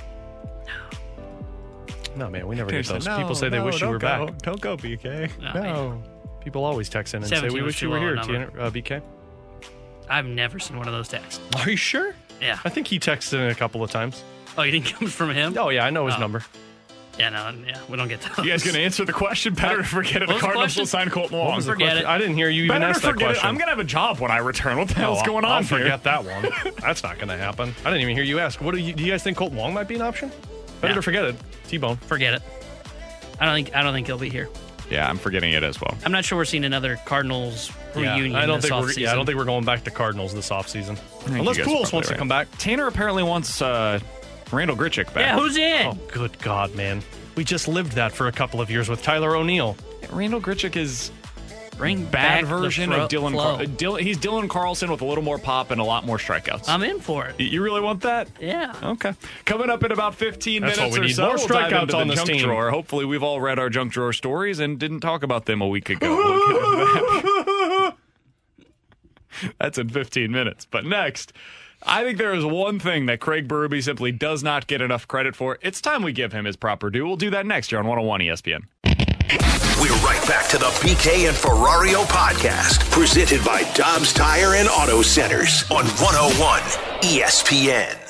[2.16, 3.06] No, No man, we never get Seriously, those.
[3.06, 4.26] no, People say they no, wish you don't were go.
[4.26, 4.38] back.
[4.38, 5.30] Don't go, BK.
[5.40, 6.02] No, No.
[6.40, 8.14] People always text in and say, 17 We was wish you were low a here,
[8.16, 8.32] number.
[8.32, 9.02] Tanner, uh, BK.
[10.08, 11.40] I've never seen one of those texts.
[11.56, 12.14] Are you sure?
[12.40, 12.58] Yeah.
[12.64, 14.24] I think he texted in a couple of times.
[14.56, 15.54] Oh, you didn't come from him?
[15.58, 16.20] Oh, yeah, I know his Oh.
[16.20, 16.42] number.
[17.20, 18.38] Yeah, no, yeah, we don't get those.
[18.44, 19.52] You guys going to answer the question?
[19.54, 20.28] Better to forget it.
[20.28, 20.86] What The was the Cardinals will question?
[20.86, 21.56] sign Kolten What Wong.
[21.56, 22.06] was the Forget question?
[22.06, 22.08] it.
[22.08, 23.44] I didn't hear you even Better to ask that forget question.
[23.44, 23.48] it.
[23.48, 24.78] I'm going to have a job when I return.
[24.78, 25.78] What the No, hell's going on I'll here?
[25.80, 26.74] forget that one.
[26.80, 27.74] That's not going to happen.
[27.84, 28.60] I didn't even hear you ask.
[28.62, 30.30] What do you, do you guys think Kolten Wong might be an option?
[30.80, 30.94] Better Yeah.
[30.94, 31.36] to forget it.
[31.68, 31.96] T-Bone.
[31.98, 32.42] Forget it.
[33.38, 34.48] I don't think I don't think he'll be here.
[34.90, 35.96] Yeah, I'm forgetting it as well.
[36.04, 38.34] I'm not sure we're seeing another Cardinals reunion.
[38.34, 38.88] I don't this think we're.
[38.88, 38.96] offseason.
[38.98, 40.96] Yeah, I don't think we're going back to Cardinals this offseason.
[40.98, 42.18] think Unless you guys are Pujols probably wants to right.
[42.18, 42.48] come back.
[42.58, 44.00] Tanner apparently wants uh,
[44.52, 45.16] Randal Grichuk back.
[45.16, 45.86] Yeah, who's in?
[45.86, 47.02] Oh, good God, man.
[47.36, 49.76] We just lived that for a couple of years with Tyler O'Neill.
[50.10, 51.10] Randal Grichuk is
[51.76, 53.54] Bring bad version fro- of Dylan, flow.
[53.54, 54.00] Car- uh, Dylan.
[54.02, 56.68] He's Dylan Carlson with a little more pop and a lot more strikeouts.
[56.68, 57.40] I'm in for it.
[57.40, 58.28] You really want that?
[58.38, 58.74] Yeah.
[58.82, 59.14] Okay.
[59.46, 61.14] Coming up in about 15 That's minutes what we or need.
[61.14, 62.42] so, More we'll dive strikeouts into on the this junk team.
[62.46, 62.70] drawer.
[62.70, 65.88] Hopefully, we've all read our junk drawer stories and didn't talk about them a week
[65.88, 66.06] ago.
[66.20, 67.94] We'll get into
[69.42, 69.54] that.
[69.58, 70.66] That's in 15 minutes.
[70.70, 71.32] But next,
[71.82, 75.34] I think there is one thing that Craig Berube simply does not get enough credit
[75.34, 75.58] for.
[75.62, 77.06] It's time we give him his proper due.
[77.06, 78.64] We'll do that next year on 101 ESPN.
[79.80, 85.00] We're right back to the BK and Ferrario podcast, presented by Dobbs Tire and Auto
[85.00, 86.60] Centers on 101
[87.02, 88.09] ESPN.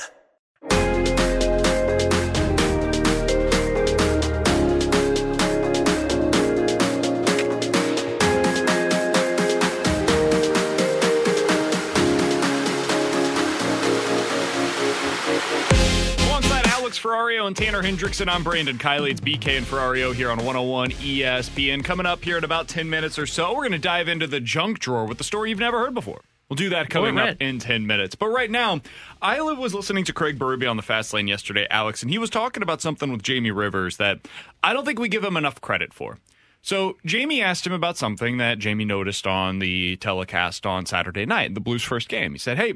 [17.01, 19.09] Ferrario and Tanner Hendrickson, I'm Brandon Kiley.
[19.09, 21.83] It's BK and Ferrario here on 101 ESPN.
[21.83, 24.39] Coming up here in about 10 minutes or so, we're going to dive into the
[24.39, 26.21] junk drawer with the story you've never heard before.
[26.47, 28.13] We'll do that coming up in 10 minutes.
[28.13, 28.81] But right now,
[29.19, 32.29] I was listening to Craig Berube on the Fast Lane yesterday, Alex, and he was
[32.29, 34.19] talking about something with Jamie Rivers that
[34.61, 36.19] I don't think we give him enough credit for.
[36.61, 41.55] So Jamie asked him about something that Jamie noticed on the telecast on Saturday night,
[41.55, 42.33] the Blues' first game.
[42.33, 42.75] He said, "Hey,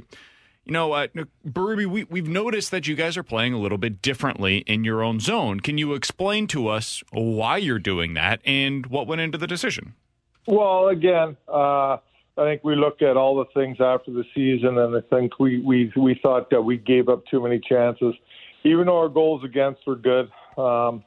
[0.65, 1.07] you know, uh,
[1.47, 5.03] Berube, we, we've noticed that you guys are playing a little bit differently in your
[5.03, 5.59] own zone.
[5.59, 9.93] Can you explain to us why you're doing that and what went into the decision?"
[10.47, 11.97] Well, again, uh,
[12.37, 15.59] I think we looked at all the things after the season, and I think we
[15.61, 18.13] we we thought that we gave up too many chances,
[18.63, 20.29] even though our goals against were good.
[20.57, 21.03] Um,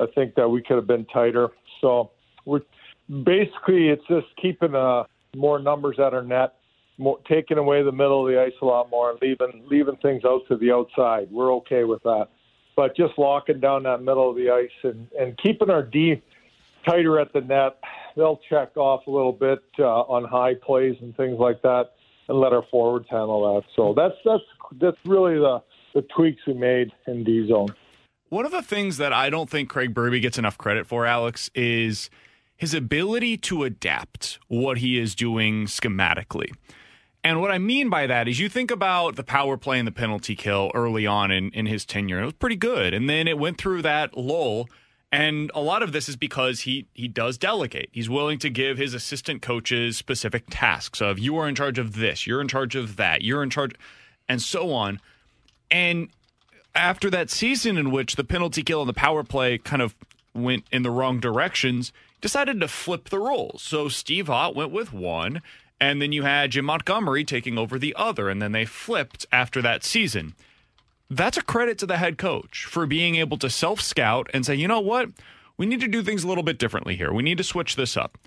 [0.00, 1.50] I think that we could have been tighter.
[1.80, 2.10] So
[2.44, 2.62] we're
[3.08, 5.04] basically it's just keeping uh,
[5.36, 6.54] more numbers at our net,
[6.98, 10.24] more, taking away the middle of the ice a lot more, and leaving leaving things
[10.24, 11.28] out to the outside.
[11.30, 12.28] We're okay with that,
[12.76, 16.22] but just locking down that middle of the ice and and keeping our D
[16.86, 17.78] tighter at the net.
[18.16, 21.90] They'll check off a little bit uh, on high plays and things like that,
[22.28, 23.68] and let our forwards handle that.
[23.74, 24.44] So that's that's
[24.80, 25.62] that's really the
[25.94, 27.74] the tweaks we made in D zone.
[28.28, 31.50] One of the things that I don't think Craig Berube gets enough credit for, Alex,
[31.54, 32.10] is
[32.56, 36.52] his ability to adapt what he is doing schematically.
[37.24, 39.92] And what I mean by that is you think about the power play and the
[39.92, 42.20] penalty kill early on in, in his tenure.
[42.20, 42.92] It was pretty good.
[42.92, 44.68] And then it went through that lull.
[45.10, 47.88] And a lot of this is because he he does delegate.
[47.92, 51.94] He's willing to give his assistant coaches specific tasks of you are in charge of
[51.94, 53.74] this, you're in charge of that, you're in charge
[54.28, 55.00] and so on.
[55.70, 56.08] And
[56.74, 59.94] after that season in which the penalty kill and the power play kind of
[60.34, 63.62] went in the wrong directions, decided to flip the roles.
[63.62, 65.42] So Steve Ott went with one,
[65.80, 69.60] and then you had Jim Montgomery taking over the other, and then they flipped after
[69.62, 70.34] that season.
[71.10, 74.54] That's a credit to the head coach for being able to self scout and say,
[74.54, 75.10] you know what?
[75.56, 77.12] We need to do things a little bit differently here.
[77.12, 78.18] We need to switch this up.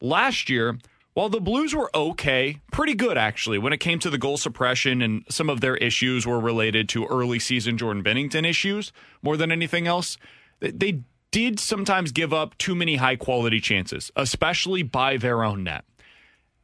[0.00, 0.78] Last year,
[1.14, 5.02] while the Blues were okay, pretty good actually, when it came to the goal suppression
[5.02, 8.92] and some of their issues were related to early season Jordan Binnington issues
[9.22, 10.16] more than anything else,
[10.60, 11.02] they-
[11.32, 15.82] did sometimes give up too many high quality chances, especially by their own net.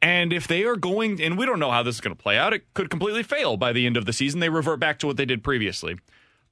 [0.01, 2.37] And if they are going, and we don't know how this is going to play
[2.37, 4.39] out, it could completely fail by the end of the season.
[4.39, 5.97] They revert back to what they did previously.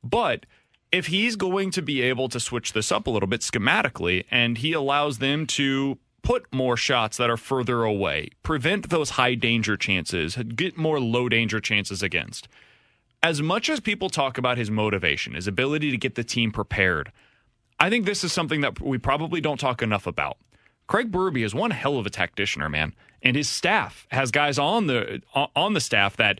[0.04, 0.46] But
[0.92, 4.58] if he's going to be able to switch this up a little bit schematically and
[4.58, 9.78] he allows them to put more shots that are further away, prevent those high danger
[9.78, 12.50] chances, get more low danger chances against.
[13.24, 17.12] As much as people talk about his motivation, his ability to get the team prepared,
[17.80, 20.38] I think this is something that we probably don't talk enough about.
[20.88, 24.88] Craig Berube is one hell of a tacticianer, man, and his staff has guys on
[24.88, 26.40] the on the staff that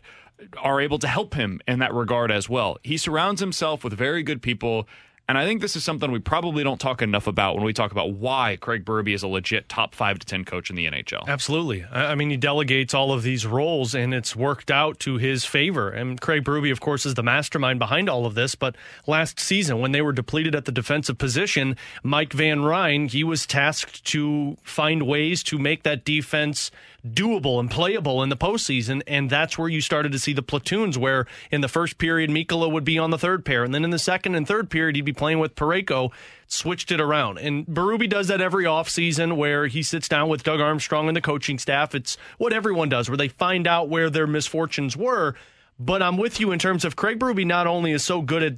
[0.56, 2.78] are able to help him in that regard as well.
[2.82, 4.86] He surrounds himself with very good people,
[5.28, 7.92] and I think this is something we probably don't talk enough about when we talk
[7.92, 11.26] about why Craig Berube is a legit top five to ten coach in the NHL.
[11.28, 11.84] Absolutely.
[11.84, 15.44] I I mean, he delegates all of these roles, and it's worked out to his
[15.44, 15.90] favor.
[15.90, 18.54] And Craig Berube, of course, is the mastermind behind all of this.
[18.54, 18.74] But
[19.06, 23.46] last season, when they were depleted at the defensive position, Mike Van Ryn, he was
[23.46, 26.70] tasked to find ways to make that defense
[27.06, 29.02] doable and playable in the postseason.
[29.06, 32.70] And that's where you started to see the platoons, where in the first period, Mikkola
[32.70, 33.64] would be on the third pair.
[33.64, 36.10] And then in the second and third period, he'd be playing with Parayko,
[36.46, 37.38] switched it around.
[37.38, 41.20] And Berube does that every offseason where he sits down with Doug Armstrong and the
[41.20, 41.94] coaching staff.
[41.94, 45.34] It's what everyone does, where they find out where their misfortunes were.
[45.78, 48.54] But I'm with you in terms of Craig Berube not only is so good at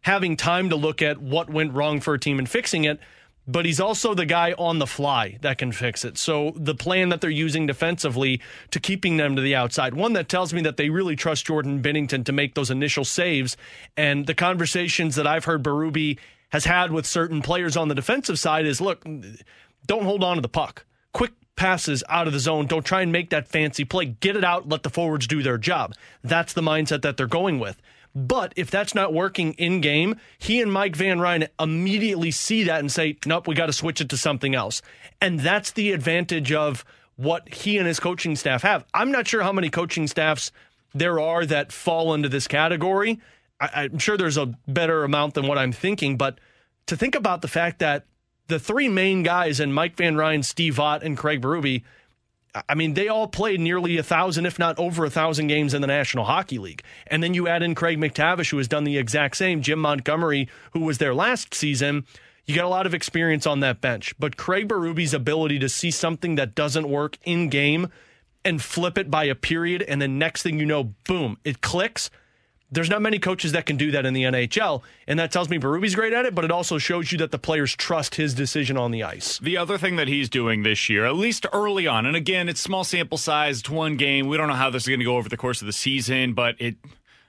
[0.00, 3.00] having time to look at what went wrong for a team and fixing it,
[3.46, 6.16] but he's also the guy on the fly that can fix it.
[6.16, 8.40] So the plan that they're using defensively
[8.70, 11.82] to keeping them to the outside, one that tells me that they really trust Jordan
[11.82, 13.56] Binnington to make those initial saves.
[13.96, 16.18] And the conversations that I've heard Berube
[16.50, 19.04] has had with certain players on the defensive side is look,
[19.86, 20.86] don't hold on to the puck.
[21.12, 22.66] Quick passes out of the zone.
[22.66, 24.06] Don't try and make that fancy play.
[24.06, 25.94] Get it out, let the forwards do their job.
[26.22, 27.80] That's the mindset that they're going with.
[28.14, 32.78] But if that's not working in game, he and Mike Van Ryn immediately see that
[32.78, 34.82] and say, nope, we got to switch it to something else.
[35.20, 36.84] And that's the advantage of
[37.16, 38.84] what he and his coaching staff have.
[38.94, 40.52] I'm not sure how many coaching staffs
[40.94, 43.20] there are that fall into this category.
[43.60, 46.38] I, am sure there's a better amount than what I'm thinking, but
[46.86, 48.06] to think about the fact that
[48.46, 51.82] the three main guys and Mike Van Ryn, Steve Ott, and Craig Berube,
[52.68, 55.80] I mean, they all played nearly a thousand, if not over a thousand games in
[55.80, 56.82] the National Hockey League.
[57.06, 60.48] And then you add in Craig MacTavish, who has done the exact same, Jim Montgomery,
[60.72, 62.06] who was there last season.
[62.46, 64.14] You got a lot of experience on that bench.
[64.18, 67.88] But Craig Berube's ability to see something that doesn't work in game
[68.44, 72.10] and flip it by a period, and then next thing you know, boom, it clicks
[72.74, 75.58] there's not many coaches that can do that in the NHL, and that tells me
[75.58, 78.76] Berube's great at it, but it also shows you that the players trust his decision
[78.76, 79.38] on the ice.
[79.38, 82.60] The other thing that he's doing this year, at least early on, and again, it's
[82.60, 84.28] small sample size, it's one game.
[84.28, 86.34] We don't know how this is going to go over the course of the season,
[86.34, 86.76] but it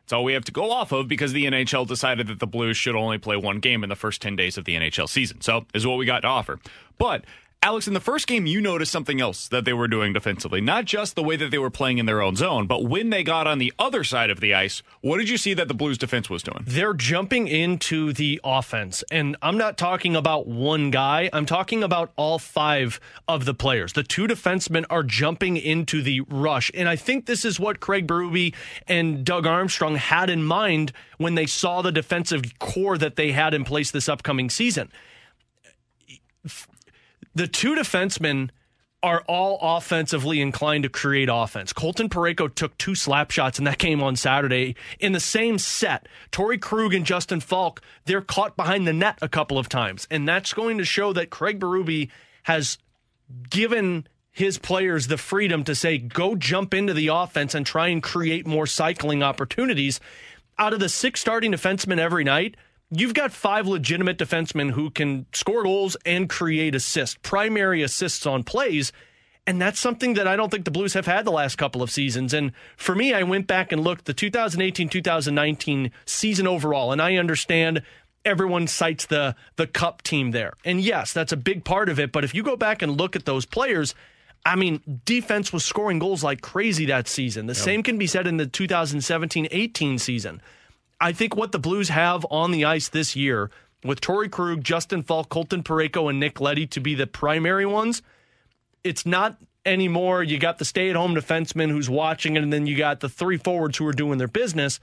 [0.06, 2.78] it's all we have to go off of because the NHL decided that the Blues
[2.78, 5.42] should only play one game in the first 10 days of the NHL season.
[5.42, 6.60] So, is what we got to offer.
[7.00, 7.26] But
[7.66, 10.62] Alex, in the first game, you noticed something else that they were doing defensively.
[10.62, 13.24] Not just the way that they were playing in their own zone, but when they
[13.24, 15.98] got on the other side of the ice, what did you see that the Blues
[15.98, 16.64] defense was doing?
[16.68, 19.04] They're jumping into the offense.
[19.10, 23.94] And I'm not talking about one guy, I'm talking about all five of the players.
[23.94, 26.70] The two defensemen are jumping into the rush.
[26.76, 28.54] And I think this is what Craig Berube
[28.88, 33.56] and Doug Armstrong had in mind when they saw the defensive core that they had
[33.56, 34.92] in place this upcoming season
[37.36, 38.50] the two defensemen
[39.04, 41.72] are all offensively inclined to create offense.
[41.72, 46.08] Colton Parayko took two slap shots in that game on Saturday in the same set.
[46.32, 50.08] Torey Krug and Justin Faulk, they're caught behind the net a couple of times.
[50.10, 52.10] And that's going to show that Craig Berube
[52.44, 52.80] has
[53.50, 58.02] given his players the freedom to say, go jump into the offense and try and
[58.02, 60.00] create more cycling opportunities.
[60.58, 62.56] Out of the six starting defensemen every night,
[62.92, 68.44] you've got five legitimate defensemen who can score goals and create assists, primary assists on
[68.44, 68.92] plays.
[69.48, 71.92] And that's something that I don't think the Blues have had the last couple of
[71.92, 72.34] seasons.
[72.34, 77.16] And for me, I went back and looked the 2018 2019 season overall, and I
[77.18, 77.84] understand
[78.26, 80.54] everyone cites the the cup team there.
[80.66, 82.12] And yes, that's a big part of it.
[82.12, 83.94] But if you go back and look at those players,
[84.44, 87.46] I mean, defense was scoring goals like crazy that season.
[87.46, 87.64] The yep.
[87.64, 90.42] same can be said in the 2017 18 season.
[91.00, 93.50] I think what the Blues have on the ice this year
[93.84, 98.02] with Torey Krug, Justin Faulk, Colton Parayko, and Nick Leddy to be the primary ones,
[98.84, 100.24] it's not anymore.
[100.24, 103.10] You got the stay at home defenseman who's watching it, and then you got the
[103.10, 104.80] three forwards who are doing their business.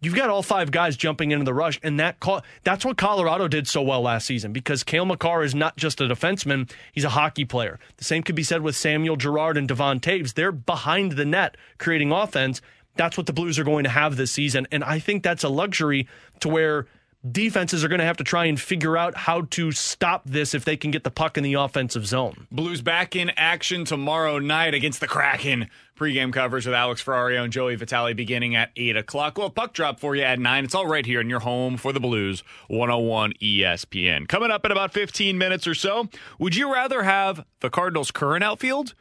[0.00, 2.16] You've got all five guys jumping into the rush, and that
[2.62, 6.04] that's what Colorado did so well last season because Cale Makar is not just a
[6.04, 7.78] defenseman, he's a hockey player.
[7.96, 10.34] The same could be said with Samuel Girard and Devon Toews.
[10.34, 12.60] They're behind the net creating offense,
[12.96, 14.66] that's what the Blues are going to have this season.
[14.70, 16.08] And I think that's a luxury
[16.40, 16.86] to where
[17.30, 20.64] defenses are going to have to try and figure out how to stop this if
[20.64, 22.46] they can get the puck in the offensive zone.
[22.52, 25.70] Blues back in action tomorrow night against the Kraken.
[25.94, 29.38] Pre-game coverage with Alex Ferrario and Joey Vitale beginning at 8 o'clock.
[29.38, 30.64] Well, puck drop for you at 9.
[30.64, 34.28] It's all right here in your home for the Blues, 101 ESPN.
[34.28, 36.08] Coming up in about 15 minutes or so,
[36.38, 38.94] would you rather have the Cardinals' current outfield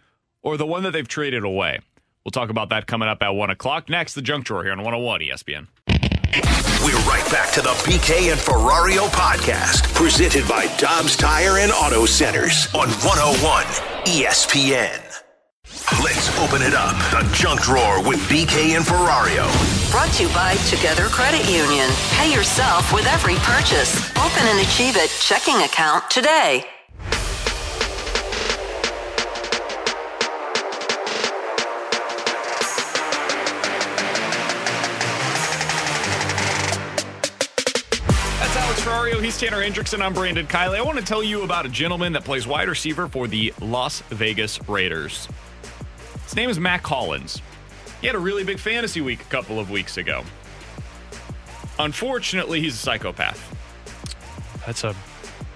[0.44, 1.80] or the one that they've traded away?
[2.26, 3.90] We'll talk about that coming up at 1 o'clock.
[3.90, 5.68] Next, the junk drawer here on 101 ESPN.
[6.84, 12.06] We're right back to the BK and Ferrario podcast, presented by Dobbs Tire and Auto
[12.06, 13.66] Centers on 101
[14.06, 15.00] ESPN.
[16.02, 16.95] Let's open it up.
[17.12, 19.48] The junk drawer with BK and Ferrario.
[19.91, 21.90] Brought to you by Together Credit Union.
[22.12, 24.10] Pay yourself with every purchase.
[24.18, 26.66] Open an Achieve It checking account today.
[39.24, 40.02] He's Tanner Hendrickson.
[40.02, 40.76] I'm Brandon Kiley.
[40.76, 44.02] I want to tell you about a gentleman that plays wide receiver for the Las
[44.10, 45.30] Vegas Raiders.
[46.26, 47.41] His name is Mack Hollins.
[48.02, 50.26] He had a really big fantasy week a couple of weeks ago.
[51.80, 53.40] Unfortunately, he's a psychopath.
[54.66, 54.94] That's a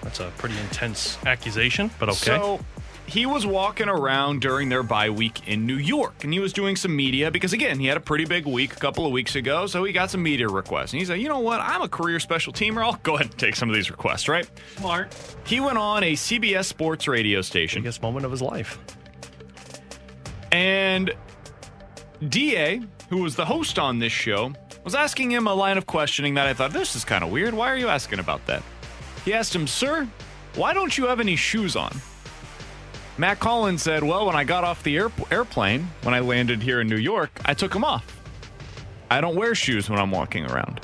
[0.02, 2.16] that's a pretty intense accusation, but okay.
[2.16, 2.60] So
[3.08, 6.76] he was walking around during their bye week in New York and he was doing
[6.76, 9.66] some media because, again, he had a pretty big week a couple of weeks ago.
[9.66, 10.92] So he got some media requests.
[10.92, 11.60] And he said, you know what?
[11.60, 12.84] I'm a career special teamer.
[12.84, 14.48] I'll go ahead and take some of these requests, right?
[14.76, 15.16] Smart.
[15.46, 17.80] He went on a CBS sports radio station.
[17.80, 18.78] Biggest moment of his life.
[20.52, 21.10] And
[22.28, 24.52] DA, who was the host on this show,
[24.84, 27.54] was asking him a line of questioning that I thought, this is kind of weird.
[27.54, 28.62] Why are you asking about that?
[29.24, 30.06] He asked him, Sir,
[30.56, 31.98] why don't you have any shoes on?
[33.18, 36.80] Mack Hollins said, Well, when I got off the air- airplane, when I landed here
[36.80, 38.04] in New York, I took them off.
[39.10, 40.80] I don't wear shoes when I'm walking around.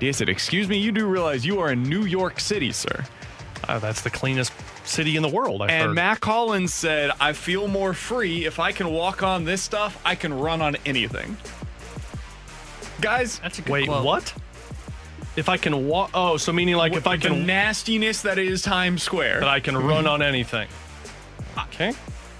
[0.00, 3.04] He said, Excuse me, you do realize you are in New York City, sir.
[3.68, 4.52] Uh, that's the cleanest
[4.84, 5.62] city in the world.
[5.62, 5.94] I've and heard.
[5.94, 8.44] Mack Hollins said, I feel more free.
[8.44, 11.36] If I can walk on this stuff, I can run on anything.
[13.00, 14.04] Guys, That's a good Wait, quote.
[14.04, 14.34] what?
[15.36, 18.62] If I can walk, oh, so meaning like if I the can, nastiness that is
[18.62, 19.40] Times Square.
[19.40, 20.66] that I can run on anything.
[21.58, 21.92] Okay.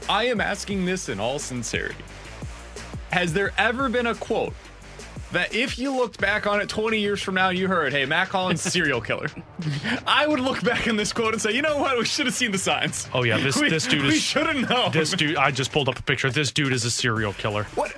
[0.09, 2.05] I am asking this in all sincerity.
[3.11, 4.53] Has there ever been a quote
[5.33, 8.29] that if you looked back on it 20 years from now you heard, hey, Mack
[8.29, 9.29] Hollins, serial killer,
[10.07, 11.99] I would look back on this quote and say, you know what?
[11.99, 13.09] We should have seen the signs.
[13.13, 14.93] Oh yeah, this we, this dude We is We should have known.
[14.93, 15.37] this dude.
[15.37, 16.31] I just pulled up a picture.
[16.31, 17.65] This dude is a serial killer.
[17.75, 17.91] What?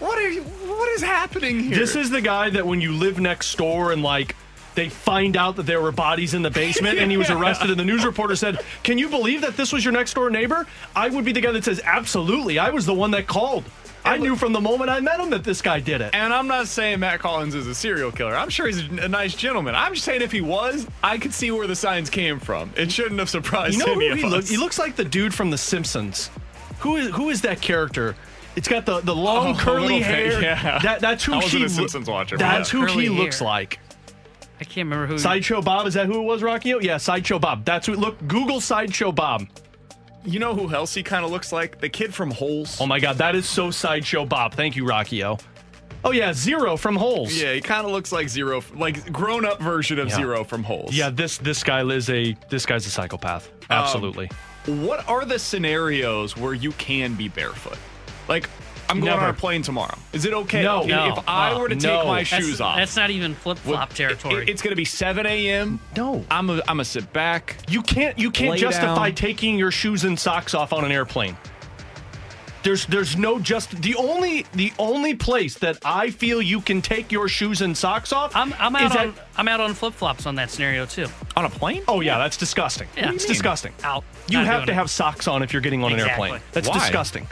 [0.00, 0.42] What are you?
[0.42, 1.78] What is happening here?
[1.78, 4.36] This is the guy that when you live next door and like
[4.74, 7.78] they find out that there were bodies in the basement and he was arrested and
[7.78, 11.08] the news reporter said, "Can you believe that this was your next door neighbor?" I
[11.08, 12.58] would be the guy that says, "Absolutely.
[12.58, 13.64] I was the one that called.
[14.06, 16.46] I knew from the moment I met him that this guy did it." And I'm
[16.46, 18.36] not saying Mack Hollins is a serial killer.
[18.36, 19.74] I'm sure he's a, a nice gentleman.
[19.74, 22.70] I'm just saying if he was, I could see where the signs came from.
[22.76, 24.30] It shouldn't have surprised You know any who of he us.
[24.32, 24.48] looks?
[24.50, 26.30] He looks like the dude from The Simpsons.
[26.80, 28.14] Who is who is that character?
[28.56, 30.40] It's got the, the long Oh, curly hair.
[30.40, 30.78] yeah.
[30.80, 32.80] That, that's who I wasn't he a Simpsons watcher, That's yeah.
[32.80, 33.80] who Curly he looks like.
[34.60, 35.18] I can't remember who.
[35.18, 36.80] Sideshow Bob, is that who it was, Rockio?
[36.82, 37.64] Yeah, Sideshow Bob.
[37.64, 37.94] That's who.
[37.94, 39.46] Look, Google Sideshow Bob.
[40.24, 41.80] You know who else he kind of looks like?
[41.80, 42.78] The kid from Holes.
[42.80, 44.54] Oh my God, that is so Sideshow Bob.
[44.54, 45.40] Thank you, Rockio.
[46.02, 47.34] Oh yeah, Zero from Holes.
[47.34, 50.16] Yeah, he kind of looks like Zero, like grown up version of Yeah.
[50.16, 50.94] Zero from Holes.
[50.94, 53.48] Yeah, this this guy is a this guy's a psychopath.
[53.70, 54.30] Um, Absolutely.
[54.66, 57.78] What are the scenarios where you can be barefoot?
[58.28, 58.48] Like,
[58.88, 59.24] I'm going Never.
[59.24, 59.96] on a plane tomorrow.
[60.12, 60.62] Is it okay?
[60.62, 60.82] No.
[60.82, 61.12] if, No.
[61.16, 61.80] if I were to No.
[61.98, 62.76] take my that's, shoes off?
[62.76, 64.44] That's not even flip flop it- territory.
[64.48, 65.80] it's going to be 7 a.m.
[65.96, 66.24] no.
[66.30, 67.56] I'm a, I'm a sit back.
[67.68, 69.14] You can't you can't Lay justify down.
[69.14, 71.36] taking your shoes and socks off on an airplane.
[72.62, 77.12] There's there's no just the only the only place that I feel you can take
[77.12, 78.34] your shoes and socks off.
[78.34, 81.06] I'm, I'm is out at- on I'm out on flip flops on that scenario too.
[81.36, 81.82] On a plane?
[81.88, 82.88] Oh yeah, that's disgusting.
[82.96, 83.02] Yeah.
[83.02, 83.28] it's What do you mean?
[83.34, 83.72] disgusting.
[83.82, 84.04] Out.
[84.28, 84.74] You Not have to it.
[84.76, 86.40] have socks on if you're getting on an airplane.
[86.52, 86.78] That's Why?
[86.78, 87.26] disgusting.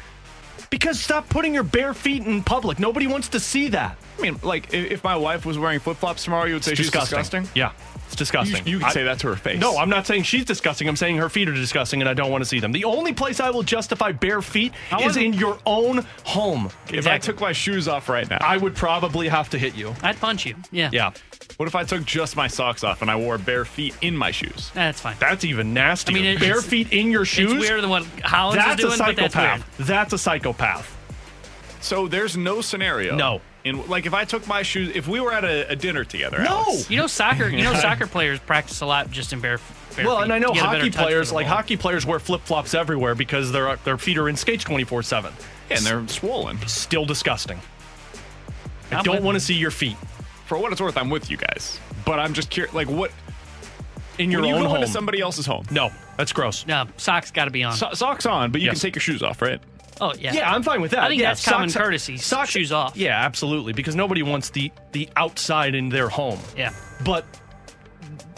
[0.72, 2.78] Because stop putting your bare feet in public.
[2.78, 3.98] Nobody wants to see that.
[4.18, 6.90] I mean, like, if, my wife was wearing flip flops tomorrow, you would say she's
[6.90, 7.46] disgusting?
[7.54, 7.72] Yeah,
[8.12, 8.64] it's disgusting.
[8.66, 9.58] You, you can I- say that to her face.
[9.60, 10.88] No, I'm not saying she's disgusting.
[10.88, 12.72] I'm saying her feet are disgusting, and I don't want to see them.
[12.72, 16.70] The only place I will justify bare feet I is in your own home.
[16.92, 19.94] If I took my shoes off right now, I would probably have to hit you.
[20.02, 20.54] I'd punch you.
[20.70, 20.90] Yeah.
[20.92, 21.12] Yeah,
[21.56, 24.30] what if I took just my socks off and I wore bare feet in my
[24.30, 24.70] shoes?
[24.74, 25.16] That's fine.
[25.18, 26.12] that's even nasty.
[26.12, 27.52] I mean, it- bare feet in your shoes.
[27.52, 29.78] It's weirder than what Hollins That's is doing, a but that's psychopath.
[29.78, 29.88] weird.
[29.88, 30.98] That's a psychopath.
[31.80, 33.16] So there's no scenario.
[33.16, 33.40] No.
[33.64, 36.38] In like if I took my shoes, if we were at a, a dinner together.
[36.42, 36.64] No.
[36.64, 37.48] Alex, You know, soccer.
[37.48, 39.60] You know, soccer players practice a lot just in bare.
[39.96, 41.56] bare Well, feet and I know to get a better hockey players, like ball.
[41.56, 45.02] hockey players, wear flip flops everywhere because their their feet are in skates twenty four
[45.02, 45.32] seven.
[45.70, 46.58] and they're swollen.
[46.66, 47.60] Still disgusting.
[48.90, 49.96] I I'm don't want to see your feet
[50.46, 51.78] For what it's worth, I'm with you guys.
[52.04, 53.10] But I'm just curious, like what
[54.18, 54.76] in your when you own go home.
[54.78, 55.64] into somebody else's home.
[55.70, 56.66] no, that's gross.
[56.66, 57.72] No, socks got to be on.
[57.74, 58.74] So- socks on, but you Yes.
[58.74, 59.60] can take your shoes off, right?
[60.00, 60.32] Oh yeah.
[60.32, 61.00] Yeah, I'm fine with that.
[61.04, 62.16] I think yeah, that's common socks- courtesy.
[62.16, 62.96] Socks, shoes off.
[62.96, 66.38] Yeah, absolutely, because nobody wants the the outside in their home.
[66.56, 66.72] Yeah.
[67.04, 67.24] But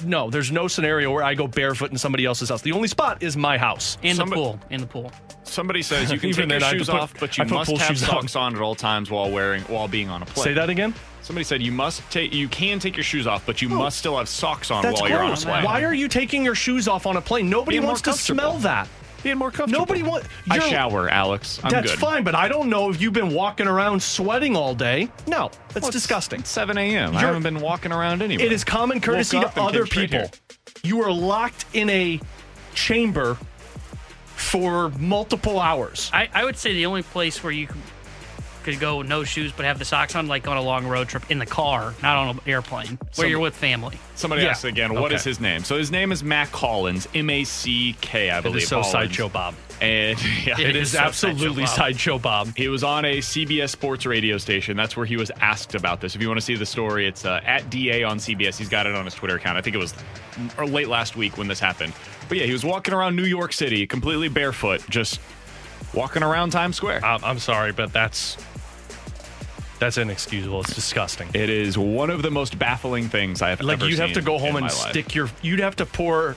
[0.05, 2.63] no, there's no scenario where I go barefoot in somebody else's house.
[2.63, 3.99] The only spot is my house.
[4.03, 4.61] In Somebody- the pool.
[4.71, 5.13] In the pool.
[5.45, 7.71] Somebody says you can take your then, I have shoes put- off, but you must
[7.71, 8.09] have shoes on.
[8.09, 8.57] socks on.
[8.57, 10.45] at all times while wearing while being on a plane.
[10.45, 10.95] Say that again.
[11.23, 13.77] Somebody said you must take you can take your shoes off, but you oh.
[13.77, 15.65] must still have socks on That's while you're on a plane.
[15.65, 17.49] Why are you taking your shoes off on a plane?
[17.49, 18.89] Nobody Being wants to smell that.
[19.25, 19.81] Being more comfortable?
[19.81, 20.29] Nobody wants.
[20.49, 21.59] I shower, Alex.
[21.65, 21.99] I'm That's good.
[21.99, 25.09] fine, but I don't know if you've been walking around sweating all day.
[25.27, 26.45] No, that's Well, it's- disgusting.
[26.45, 27.17] 7 a.m.
[27.17, 28.45] I haven't been walking around anyway.
[28.45, 30.19] It is common courtesy to other people.
[30.21, 30.31] here.
[30.85, 32.21] You are locked in a
[32.75, 33.37] chamber
[34.37, 36.11] for multiple hours.
[36.13, 37.69] I, I would say the only place where you
[38.65, 41.09] could, could go no shoes but have the socks on, like on a long road
[41.09, 43.99] trip in the car, not on an airplane, where Some- you're with family.
[44.17, 44.51] Somebody Yeah.
[44.51, 45.17] asked again, what Okay.
[45.17, 45.65] is his name?
[45.65, 48.63] So his name is Mack Hollins, M A C K, I believe.
[48.63, 48.93] is so Hollins.
[48.93, 49.55] sideshow Bob.
[49.81, 50.17] And
[50.47, 52.47] yeah, It is so absolutely Sideshow Bob.
[52.47, 52.57] sideshow Bob.
[52.57, 54.77] He was on a CBS Sports radio station.
[54.77, 56.15] That's where he was asked about this.
[56.15, 58.57] If you want to see the story, it's uh, at DA on CBS.
[58.57, 59.59] He's got it on his Twitter account.
[59.59, 59.93] I think it was
[60.57, 61.93] or late last week when this happened.
[62.29, 65.21] But yeah, he was walking around New York City completely barefoot, just
[65.93, 67.05] walking around Times Square.
[67.05, 68.37] I'm, I'm sorry, but that's
[69.85, 70.61] that's inexcusable.
[70.63, 71.29] It's disgusting.
[71.35, 73.91] It is one of the most baffling things I have Like ever seen.
[73.91, 74.91] Like you'd have to go home and my life.
[74.91, 75.29] stick your.
[75.43, 76.37] You'd have to pour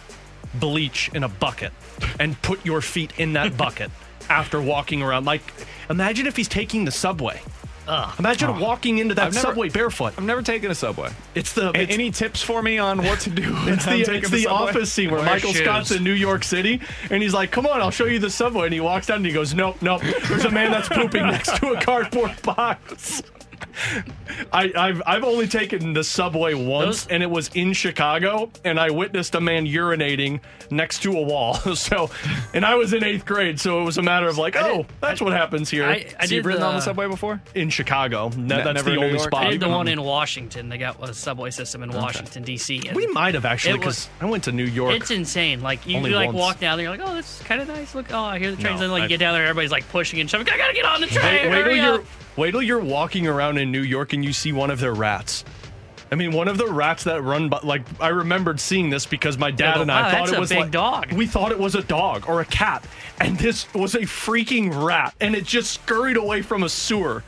[0.55, 1.71] bleach in a bucket
[2.19, 3.89] and put your feet in that bucket
[4.29, 5.25] after walking around.
[5.25, 5.41] Like,
[5.89, 7.41] imagine if he's taking the subway
[7.87, 8.13] Ugh.
[8.19, 10.13] Imagine walking into that I've never- subway barefoot.
[10.17, 11.09] I've never taken a subway.
[11.35, 13.43] It's the it's, any tips for me on what to do?
[13.67, 14.45] it's the, it's the subway?
[14.45, 15.61] office scene where Wear Michael shoes.
[15.61, 18.65] Scott's in New York City and he's like, "Come on, I'll show you the subway."
[18.65, 20.01] And he walks down and he goes, "Nope, nope.
[20.27, 23.23] There's a man that's pooping next to a cardboard box."
[24.53, 28.79] I, I've I've only taken the subway once, Those- and it was in Chicago, and
[28.79, 30.39] I witnessed a man urinating
[30.71, 31.57] next to a wall.
[31.75, 32.09] So,
[32.53, 35.21] and I was in eighth grade, so it was a matter of like, oh, that's
[35.21, 37.41] what happens here I, I So did you've ridden on the the- subway before?
[37.55, 38.29] in Chicago.
[38.35, 39.29] No, Ne- that's never the in New only York?
[39.29, 39.45] spot.
[39.47, 40.69] I did the one in Washington.
[40.69, 42.87] They got a subway system in Washington D.C.
[42.87, 44.95] and we might have actually It was- because I went to New York.
[44.95, 45.61] It's insane.
[45.61, 46.37] Like you, Only you like once.
[46.37, 47.93] walk down there, you're like, oh, this is kind of nice.
[47.95, 48.79] Look, oh, I hear the trains.
[48.79, 50.47] No, and like I- you get down there, everybody's like pushing and shoving.
[50.49, 51.23] I gotta get on the train.
[51.25, 52.05] Wait, wait till hurry you're up.
[52.37, 55.43] Wait till you're walking around in New York and you see one of their rats.
[56.09, 59.37] I mean, one of the rats that run, by, like I remembered seeing this because
[59.37, 61.51] my dad go, and I "Wow, thought it a was big like dog." We thought
[61.51, 62.85] it was a dog or a cat,
[63.19, 67.23] and this was a freaking rat, and it just scurried away from a sewer.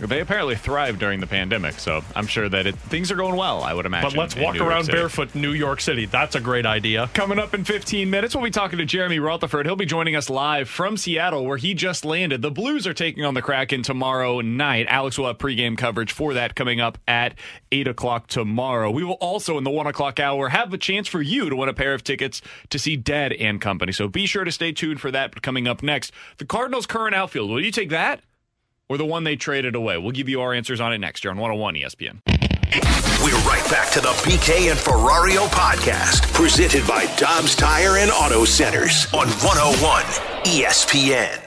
[0.00, 3.62] They apparently thrived during the pandemic, so I'm sure that it, things are going well.
[3.62, 4.10] I would imagine.
[4.10, 4.98] But let's walk around City.
[4.98, 6.04] barefoot in New York City.
[6.04, 7.08] That's a great idea.
[7.14, 9.64] Coming up in 15 minutes, we'll be talking to Jeremy Rutherford.
[9.64, 12.42] He'll be joining us live from Seattle, where he just landed.
[12.42, 14.86] The Blues are taking on the Kraken tomorrow night.
[14.90, 17.34] Alex will have pregame coverage for that coming up at
[17.72, 18.90] 8 o'clock tomorrow.
[18.90, 21.70] We will also, in the 1 o'clock hour, have a chance for you to win
[21.70, 23.92] a pair of tickets to see Dead and Company.
[23.92, 26.12] So be sure to stay tuned for that coming up next.
[26.36, 28.20] The Cardinals' current outfield, will you take that?
[28.88, 29.98] Or the one they traded away?
[29.98, 32.20] We'll give you our answers on it next year on 101 ESPN.
[33.24, 38.44] We're right back to the BK and Ferrario podcast, presented by Dobbs Tire and Auto
[38.44, 40.02] Centers on 101
[40.44, 41.45] ESPN.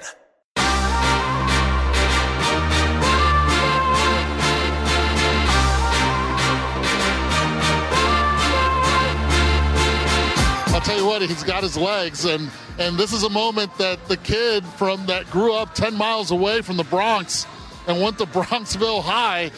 [11.20, 15.06] What, he's got his legs, and and this is a moment that the kid from
[15.08, 17.46] that grew up 10 miles away from the Bronx
[17.88, 19.52] and went to Bronxville High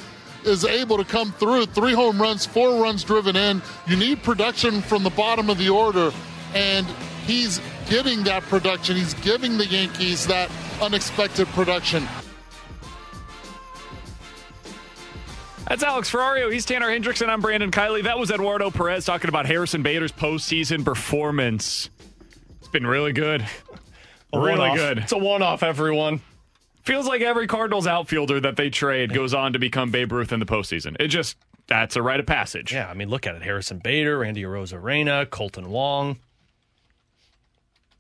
[0.44, 1.68] is able to come through.
[1.68, 3.62] Three home runs, four runs driven in.
[3.86, 6.12] You need production from the bottom of the order,
[6.56, 6.88] and
[7.28, 8.96] he's getting that production.
[8.96, 10.50] He's giving the Yankees that
[10.82, 12.08] unexpected production.
[15.72, 16.52] That's Alex Ferrario.
[16.52, 17.30] He's Tanner Hendrickson.
[17.30, 18.04] I'm Brandon Kiley.
[18.04, 21.90] That was Eduardo Perez talking about Harrison Bader's postseason performance.
[22.60, 23.48] It's been really good.
[24.34, 24.76] Really one-off.
[24.76, 24.98] good.
[24.98, 26.20] It's a one-off, everyone.
[26.84, 30.42] Feels like every Cardinals outfielder that they trade goes on to become Babe Ruth in
[30.42, 30.98] the postseason.
[31.00, 31.38] It just,
[31.68, 32.74] that's a rite of passage.
[32.74, 36.18] Yeah, I mean, look at it: Harrison Bader, Randy Arozarena, Kolten Wong,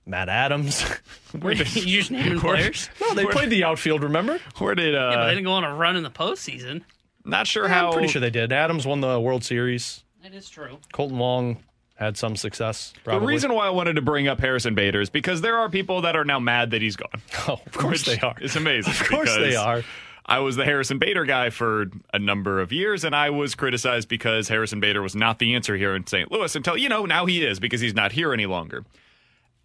[0.06, 0.82] Matt Adams.
[1.40, 2.90] Where did, you just naming where- players?
[3.00, 4.04] no, they played the outfield.
[4.04, 4.42] Remember?
[4.58, 6.82] Where did, uh, Yeah, but they didn't go on a run in the postseason.
[7.26, 7.88] Not sure Yeah, how.
[7.88, 8.52] I'm pretty sure they did.
[8.52, 10.04] Adams won the World Series.
[10.24, 10.78] That is true.
[10.94, 11.58] Kolten Wong
[11.96, 12.94] had some success.
[13.06, 16.02] The reason why I wanted to bring up Harrison Bader is because there are people
[16.02, 17.22] that are now mad that he's gone.
[17.48, 18.36] oh, of course they are.
[18.42, 18.92] It's amazing.
[18.92, 19.84] Of course they are.
[20.26, 24.08] I was the Harrison Bader guy for a number of years, and I was criticized
[24.08, 26.32] because Harrison Bader was not the answer here in St.
[26.32, 28.86] Louis until, you know, now he is because he's not here any longer.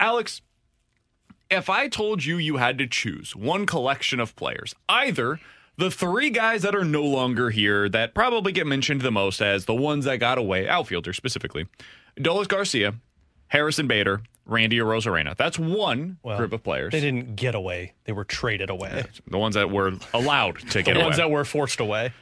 [0.00, 0.40] Alex,
[1.50, 5.40] if I told you you had to choose one collection of players, either
[5.78, 9.64] the three guys that are no longer here that probably get mentioned the most as
[9.66, 11.66] the ones that got away, outfielders specifically,
[12.18, 12.94] Adolis Garcia,
[13.48, 15.36] Harrison Bader, Randy Arozarena.
[15.36, 16.92] That's one Well, group of players.
[16.92, 17.94] They didn't get away.
[18.04, 19.04] They were traded away.
[19.26, 20.98] The ones that were allowed to get the away.
[21.00, 22.12] The ones that were forced away.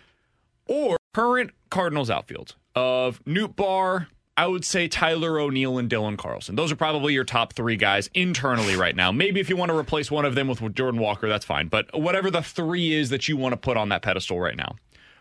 [0.66, 4.06] or current Cardinals outfield of Nootbaar,
[4.36, 6.56] I would say Tyler O'Neill and Dylan Carlson.
[6.56, 9.12] Those are probably your top three guys internally right now.
[9.12, 11.68] Maybe if you want to replace one of them with Jordan Walker, that's fine.
[11.68, 14.74] But whatever the three is that you want to put on that pedestal right now,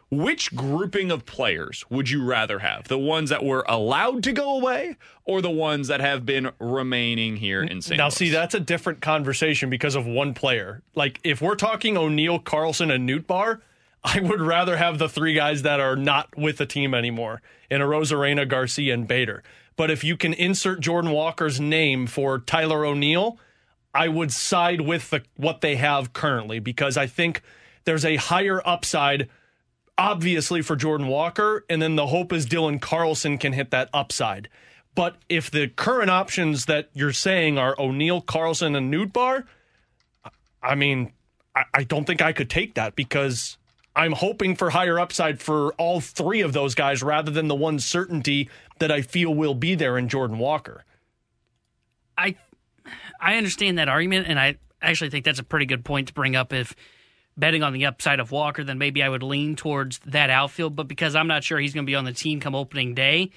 [0.09, 2.87] which grouping of players would you rather have?
[2.87, 4.95] The ones that were allowed to go away
[5.25, 7.97] or the ones that have been remaining here in St.
[7.97, 8.15] Now, Louis?
[8.15, 10.81] see, that's a different conversation because of one player.
[10.95, 13.61] Like, if we're talking O'Neill, Carlson, and Nootbaar,
[14.03, 17.81] I would rather have the three guys that are not with the team anymore in
[17.81, 19.43] a Arozarena, Garcia, and Bader.
[19.75, 23.39] But if you can insert Jordan Walker's name for Tyler O'Neill,
[23.93, 27.41] I would side with the, what they have currently because I think
[27.85, 29.29] there's a higher upside,
[29.97, 31.65] obviously, for Jordan Walker.
[31.69, 34.49] And then the hope is Dylan Carlson can hit that upside.
[34.95, 39.45] But if the current options that you're saying are O'Neill, Carlson, and Nootbaar,
[40.61, 41.13] I mean,
[41.55, 43.57] I, I don't think I could take that because
[43.95, 47.79] I'm hoping for higher upside for all three of those guys rather than the one
[47.79, 48.49] certainty
[48.79, 50.83] that I feel will be there in Jordan Walker.
[52.17, 52.35] I
[53.19, 56.35] I understand that argument, and I actually think that's a pretty good point to bring
[56.35, 56.53] up.
[56.53, 56.75] If
[57.37, 60.75] betting on the upside of Walker, then maybe I would lean towards that outfield.
[60.75, 63.31] But because I'm not sure he's going to be on the team come opening day,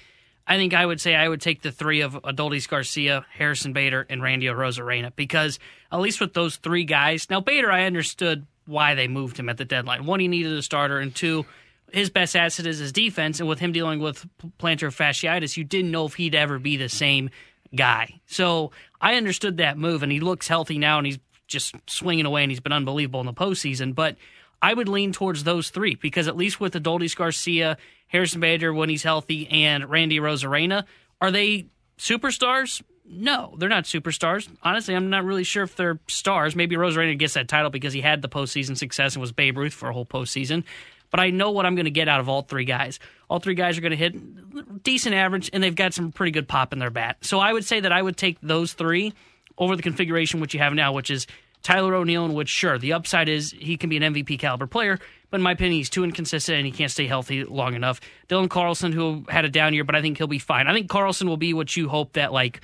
[0.45, 4.05] I think I would say I would take the three of Adolis Garcia, Harrison Bader,
[4.09, 5.59] and Randy Arozarena because
[5.91, 9.57] at least with those three guys, now Bader I understood why they moved him at
[9.57, 10.05] the deadline.
[10.05, 11.45] One, he needed a starter, and two,
[11.91, 13.39] his best asset is his defense.
[13.39, 14.25] And with him dealing with
[14.59, 17.29] plantar fasciitis, you didn't know if he'd ever be the same
[17.75, 18.19] guy.
[18.27, 18.71] So
[19.01, 22.51] I understood that move, and he looks healthy now, and he's just swinging away, and
[22.51, 23.95] he's been unbelievable in the postseason.
[23.95, 24.17] But
[24.61, 27.77] I would lean towards those three because at least with Adolis Garcia,
[28.07, 30.85] Harrison Bader when he's healthy, and Randy Arozarena,
[31.21, 31.67] are they
[31.97, 32.81] superstars?
[33.09, 34.49] No, they're not superstars.
[34.63, 36.55] Honestly, I'm not really sure if they're stars.
[36.55, 39.73] Maybe Arozarena gets that title because he had the postseason success and was Babe Ruth
[39.73, 40.63] for a whole postseason.
[41.09, 42.99] But I know what I'm going to get out of all three guys.
[43.29, 46.49] All three guys are going to hit decent average, and they've got some pretty good
[46.49, 47.17] pop in their bat.
[47.21, 49.13] So I would say that I would take those three
[49.57, 51.27] over the configuration which you have now, which is
[51.63, 54.99] Tyler O'Neill, in which sure the upside is he can be an MVP caliber player,
[55.29, 57.99] but in my opinion he's too inconsistent and he can't stay healthy long enough.
[58.29, 60.67] Dylan Carlson, who had a down year, but I think he'll be fine.
[60.67, 62.61] I think Carlson will be what you hope that like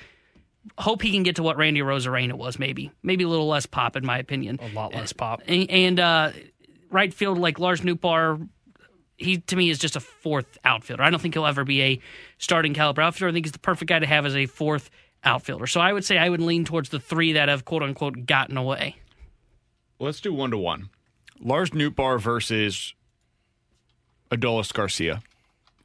[0.78, 2.90] hope he can get to what Randy Arozarena was, maybe.
[3.02, 4.58] Maybe a little less pop, in my opinion.
[4.60, 5.42] A lot less pop.
[5.46, 6.32] And, and uh,
[6.90, 8.48] right field, like Lars Nootbaar,
[9.16, 11.02] he to me is just a fourth outfielder.
[11.02, 12.00] I don't think he'll ever be a
[12.38, 13.30] starting caliber outfielder.
[13.30, 14.90] I think he's the perfect guy to have as a fourth
[15.22, 15.66] outfielder.
[15.66, 18.56] So I would say I would lean towards the three that have quote unquote gotten
[18.56, 18.96] away.
[19.98, 20.90] Let's do one to one.
[21.40, 22.94] Lars Nootbaar versus
[24.30, 25.22] Adolis Garcia.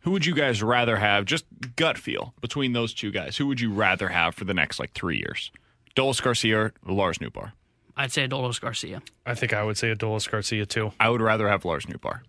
[0.02, 1.26] Who would you guys rather have?
[1.26, 1.46] Just
[1.76, 3.38] gut feel between those two guys.
[3.38, 5.52] Who would you rather have for the next like three years?
[5.96, 7.52] Adolis Garcia or Lars Nootbaar?
[7.98, 9.02] I'd say Adolis Garcia.
[9.26, 10.94] I think I would say Adolis Garcia too.
[11.00, 12.22] I would rather have Lars Nootbaar.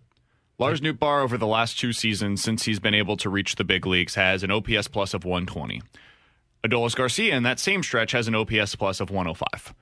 [0.59, 3.85] Lars Nootbaar over the last two seasons since he's been able to reach the big
[3.85, 5.81] leagues has an OPS plus of 120.
[6.63, 9.73] Adolis Garcia in that same stretch has an OPS plus of 105.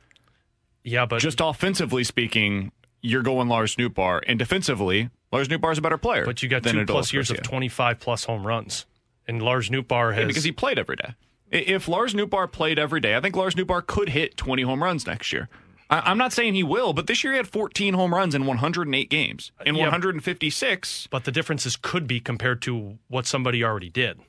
[0.84, 2.72] Yeah, but just offensively speaking,
[3.02, 6.26] you're going Lars Nootbaar, and defensively, Lars Nootbaar is a better player.
[6.26, 8.86] But you got two plus years of 25 plus home runs.
[9.28, 10.22] And Lars Nootbaar has.
[10.22, 11.14] Yeah, because he played every day.
[11.52, 15.06] If Lars Nootbaar played every day, I think Lars Nootbaar could hit 20 home runs
[15.08, 15.50] next year.
[15.90, 18.46] I- I'm not saying he will, but this year he had 14 home runs in
[18.46, 19.52] 108 games.
[19.66, 19.84] In Yeah.
[19.84, 24.20] 156, But the differences could be compared to what somebody already did.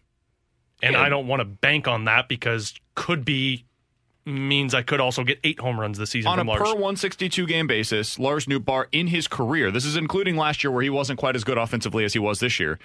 [0.82, 1.02] And Yeah.
[1.02, 3.64] I don't want to bank on that because could be
[4.24, 6.58] means I could also get eight home runs this season on a Lars.
[6.58, 10.82] per 162 game basis, Lars Nootbaar in his career, this is including last year where
[10.82, 12.78] he wasn't quite as good offensively as he was this year,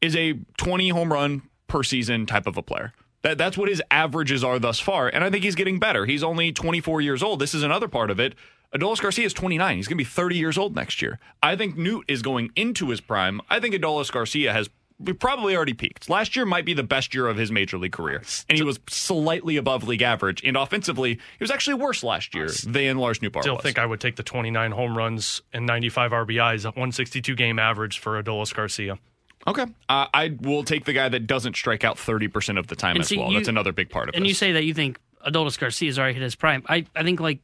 [0.00, 2.92] is a 20 home run per season type of a player.
[3.22, 6.06] That, that's what his averages are thus far, and I think he's getting better.
[6.06, 7.40] He's only 24 years old.
[7.40, 8.34] This is another part of it.
[8.74, 9.76] Adolis Garcia is 29.
[9.76, 11.18] He's going to be 30 years old next year.
[11.42, 13.40] I think Noot is going into his prime.
[13.48, 14.68] I think Adolis Garcia has
[15.18, 16.08] probably already peaked.
[16.10, 18.80] Last year might be the best year of his major league career, and he was
[18.88, 20.42] slightly above league average.
[20.44, 23.62] And offensively, he was actually worse last year than Lars Nootbaar Still was.
[23.62, 27.98] think I would take the 29 home runs and 95 RBIs, a 162 game average
[27.98, 28.98] for Adolis Garcia.
[29.46, 29.66] Okay.
[29.88, 33.02] Uh, I will take the guy that doesn't strike out 30% of the time And
[33.02, 33.30] as see, well.
[33.30, 34.28] you- That's another big part of And this.
[34.30, 36.64] you say that you think Adolis Garcia has already hit his prime.
[36.68, 37.38] I, I think like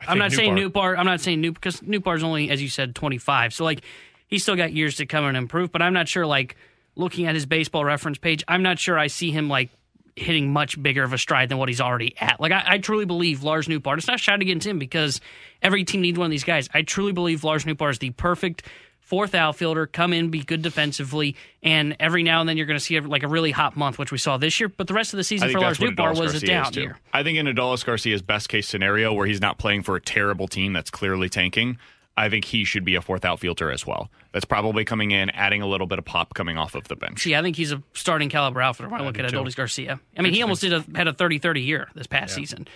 [0.00, 0.98] I'm think not saying Nootbaar- Nootbaar.
[0.98, 3.54] I'm not saying Noot because Nootbaar's only, as you said, 25.
[3.54, 3.82] So like
[4.26, 5.70] he's still got years to come and improve.
[5.72, 6.26] But I'm not sure.
[6.26, 6.56] Like
[6.96, 9.70] looking at his baseball reference page, I'm not sure I see him like
[10.16, 12.40] hitting much bigger of a stride than what he's already at.
[12.40, 13.96] Like I, I truly believe Lars Nootbaar.
[13.96, 15.20] It's not shot against him because
[15.62, 16.68] every team needs one of these guys.
[16.74, 18.64] I truly believe Lars Nootbaar is the perfect.
[19.00, 21.34] Fourth outfielder, come in, be good defensively,
[21.64, 24.12] and every now and then you're going to see like a really hot month, which
[24.12, 24.68] we saw this year.
[24.68, 26.72] But the rest of the season for Lars that's what Nootbaar Adolis was a down
[26.74, 26.96] year.
[27.12, 30.46] I think in Adolis Garcia's best case scenario, where he's not playing for a terrible
[30.46, 31.76] team that's clearly tanking,
[32.20, 34.10] I think he should be a fourth outfielder as well.
[34.32, 37.22] That's probably coming in, adding a little bit of pop coming off of the bench.
[37.22, 39.36] See, I think he's a starting caliber outfielder when I look do at too.
[39.38, 39.98] Adolis Garcia.
[40.16, 42.68] I mean, he almost did a, had a 30-30 year this past season.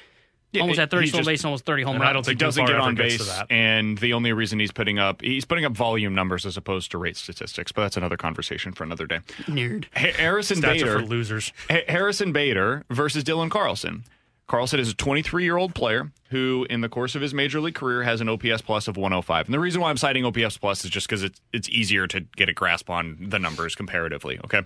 [0.52, 2.08] Yeah, almost had 30 he stolen just- base, almost 30 home runs.
[2.08, 5.20] I don't think he doesn't get on base, and the only reason he's putting up
[5.20, 7.72] he's putting up volume numbers as opposed to rate statistics.
[7.72, 9.18] But that's another conversation for another day.
[9.46, 9.86] Nerd.
[9.96, 11.52] Harrison Stats are Bader for losers.
[11.68, 14.04] Harrison Bader versus Dylan Carlson.
[14.46, 17.74] Carlson is a 23 year old player who, in the course of his major league
[17.74, 19.46] career, has an OPS plus of 105.
[19.46, 22.20] And the reason why I'm citing OPS plus is just because it's it's easier to
[22.20, 24.38] get a grasp on the numbers comparatively.
[24.44, 24.62] Okay,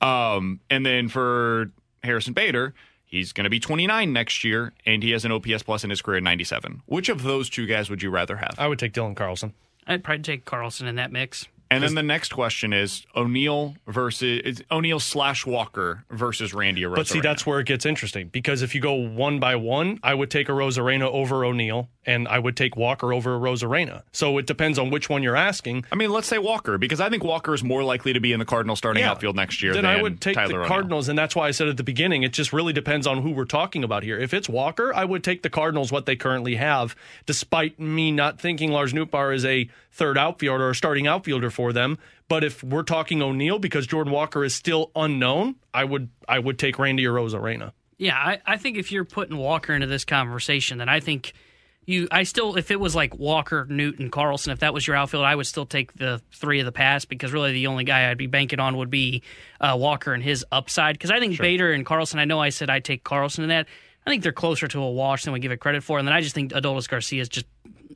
[0.00, 1.70] um, and then for
[2.02, 2.74] Harrison Bader,
[3.04, 6.02] he's going to be 29 next year, and he has an OPS plus in his
[6.02, 6.82] career at 97.
[6.86, 8.54] Which of those two guys would you rather have?
[8.58, 9.52] I would take Dylan Carlson.
[9.86, 11.46] I'd probably take Carlson in that mix.
[11.70, 16.96] And then the next question is O'Neill versus O'Neill slash Walker versus Randy Arozarena.
[16.96, 20.14] But see, that's where it gets interesting because if you go one by one, I
[20.14, 24.02] would take Arozarena over O'Neill, and I would take Walker over Arozarena.
[24.10, 25.84] So it depends on which one you're asking.
[25.92, 28.40] I mean, let's say Walker because I think Walker is more likely to be in
[28.40, 29.12] the Cardinal starting Yeah.
[29.12, 30.66] outfield next year Then I would take Tyler the.
[30.66, 33.30] Cardinals, and that's why I said at the beginning, it just really depends on who
[33.30, 34.18] we're talking about here.
[34.18, 38.40] If it's Walker, I would take the Cardinals what they currently have, despite me not
[38.40, 41.98] thinking Lars Nootbaar is a third outfielder or a starting outfielder for them.
[42.28, 46.58] But if we're talking O'Neill because Jordan Walker is still unknown, I would I would
[46.58, 47.72] take Randy Arozarena.
[47.98, 51.34] Yeah, I, I think if you're putting Walker into this conversation, then I think
[51.84, 55.24] you I still if it was like Walker, Newton, Carlson, if that was your outfield,
[55.24, 58.16] I would still take the three of the past because really the only guy I'd
[58.16, 59.22] be banking on would be
[59.60, 60.94] uh, Walker and his upside.
[60.94, 62.18] Because I think Bader and Carlson.
[62.18, 63.66] I know I said I'd take Carlson in that.
[64.06, 66.14] I think they're closer to a wash than we give it credit for, and then
[66.14, 67.46] I just think Adolis Garcia is just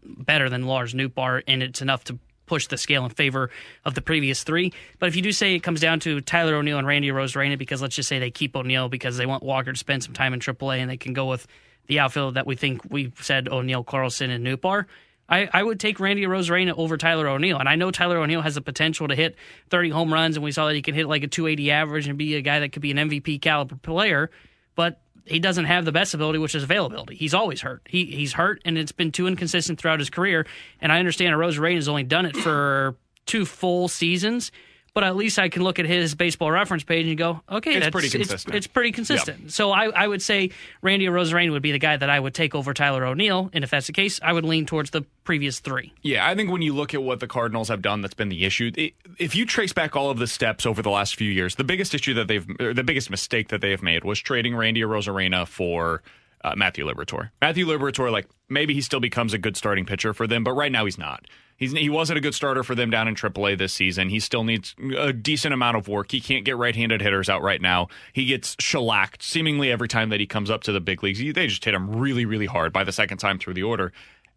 [0.05, 3.51] better than Lars Nootbaar, and it's enough to push the scale in favor
[3.85, 4.73] of the previous three.
[4.99, 7.83] But if you do say it comes down to Tyler O'Neill and Randy Arozarena, because
[7.83, 10.41] let's just say they keep O'Neill because they want Walker to spend some time in
[10.41, 11.47] AAA and they can go with
[11.87, 14.87] the outfield that we think we said O'Neill, Carlson, and Nootbaar.
[15.29, 17.59] I, I would take Randy Arozarena over Tyler O'Neill.
[17.59, 19.37] And I know Tyler O'Neill has the potential to hit
[19.71, 22.19] 30 home runs, and we saw that he can hit like a 280 average and
[22.19, 24.31] be a guy that could be an MVP caliber player.
[24.75, 27.15] But he doesn't have the best ability, which is availability.
[27.15, 27.83] He's always hurt.
[27.89, 30.47] He he's hurt, and it's been too inconsistent throughout his career.
[30.81, 32.97] And I understand Arozarena has only done it for
[33.27, 34.53] two full seasons,
[34.95, 37.81] but at least I can look at his baseball reference page and go, okay, It's
[37.87, 38.55] that's pretty It's, consistent.
[38.55, 39.53] it's pretty consistent.
[39.53, 40.51] So I, I would say
[40.83, 43.71] Randy Arozarena would be the guy that I would take over Tyler O'Neill, and if
[43.71, 45.93] that's the case, I would lean towards the previous three.
[46.03, 48.45] Yeah, I think when you look at what the Cardinals have done, that's been the
[48.45, 48.71] issue.
[48.77, 51.65] It, if you trace back all of the steps over the last few years, the
[51.65, 54.83] biggest issue that they've, or the biggest mistake that they have made was trading Randy
[54.83, 56.03] Arozarena for
[56.45, 57.31] uh, Matthew Liberatore.
[57.41, 60.71] Matthew Liberatore, like maybe he still becomes a good starting pitcher for them, but right
[60.71, 61.27] now he's not.
[61.57, 64.09] He's, he wasn't a good starter for them down in AAA this season.
[64.09, 66.11] He still needs a decent amount of work.
[66.11, 67.89] He can't get right-handed hitters out right now.
[68.13, 71.21] He gets shellacked seemingly every time that he comes up to the big leagues.
[71.21, 73.93] They just hit him really, really hard by the second time through the order.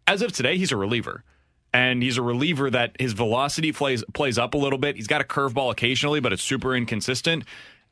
[0.06, 1.24] As of today, he's a reliever
[1.74, 4.96] and he's a reliever that his velocity plays plays up a little bit.
[4.96, 7.44] He's got a curveball occasionally, but it's super inconsistent,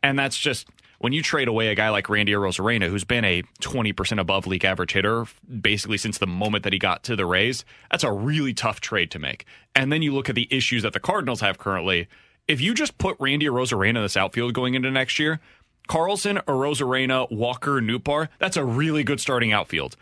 [0.03, 0.69] and that's just
[0.99, 4.65] when you trade away a guy like Randy Arozarena, who's been a 20% above league
[4.65, 5.27] average hitter
[5.61, 9.11] basically since the moment that he got to the Rays, that's a really tough trade
[9.13, 9.47] to make.
[9.75, 12.09] And then you look at the issues that the Cardinals have currently.
[12.49, 15.41] If you just put Randy Arozarena in this outfield going into next year,
[15.89, 19.97] Carlson, Arozarena, Walker, Nootbaar, that's a really good starting outfield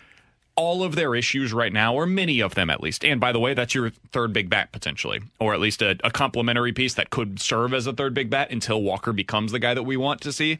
[0.56, 3.04] all of their issues right now, or many of them at least.
[3.04, 6.10] And by the way, that's your third big bat potentially, or at least a, a
[6.10, 9.74] complementary piece that could serve as a third big bat until Walker becomes the guy
[9.74, 10.58] that we want to see.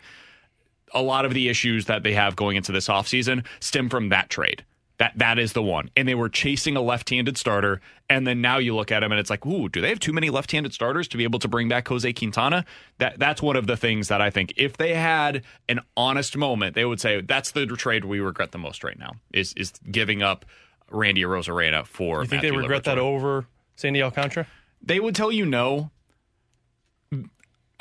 [0.94, 4.30] A lot of the issues that they have going into this offseason stem from that
[4.30, 4.64] trade.
[4.98, 5.90] That that is the one.
[5.96, 9.18] And they were chasing a left-handed starter, and then now you look at him and
[9.18, 11.68] it's like, ooh, do they have too many left-handed starters to be able to bring
[11.68, 12.64] back Jose Quintana?
[12.98, 16.76] That that's one of the things that I think if they had an honest moment,
[16.76, 20.22] they would say that's the trade we regret the most right now is is giving
[20.22, 20.44] up
[20.90, 22.22] Randy Arozarena for.
[22.22, 24.46] You think Matthew they regret that over Sandy Alcantara?
[24.80, 25.90] They would tell you no.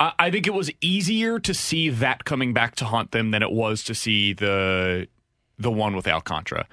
[0.00, 3.52] I, think it was easier to see that coming back to haunt them than it
[3.52, 5.08] was to see the
[5.58, 6.66] the one with Alcantara.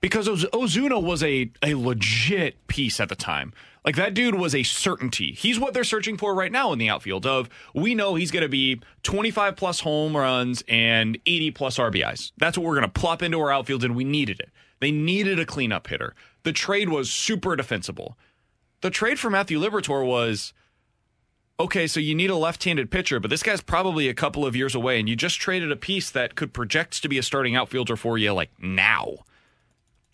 [0.00, 3.52] Because Oz- Ozuna was a, a legit piece at the time.
[3.84, 5.32] Like that dude was a certainty.
[5.32, 8.42] He's what they're searching for right now in the outfield of we know he's going
[8.42, 12.32] to be 25 plus home runs and 80 plus RBIs.
[12.36, 14.50] That's what we're going to plop into our outfield and we needed it.
[14.80, 16.14] They needed a cleanup hitter.
[16.44, 18.16] The trade was super defensible.
[18.80, 20.52] The trade for Matthew Liberatore was
[21.60, 24.74] okay, so you need a left-handed pitcher, but this guy's probably a couple of years
[24.74, 27.96] away, and you just traded a piece that could project to be a starting outfielder
[27.96, 29.24] for you like now.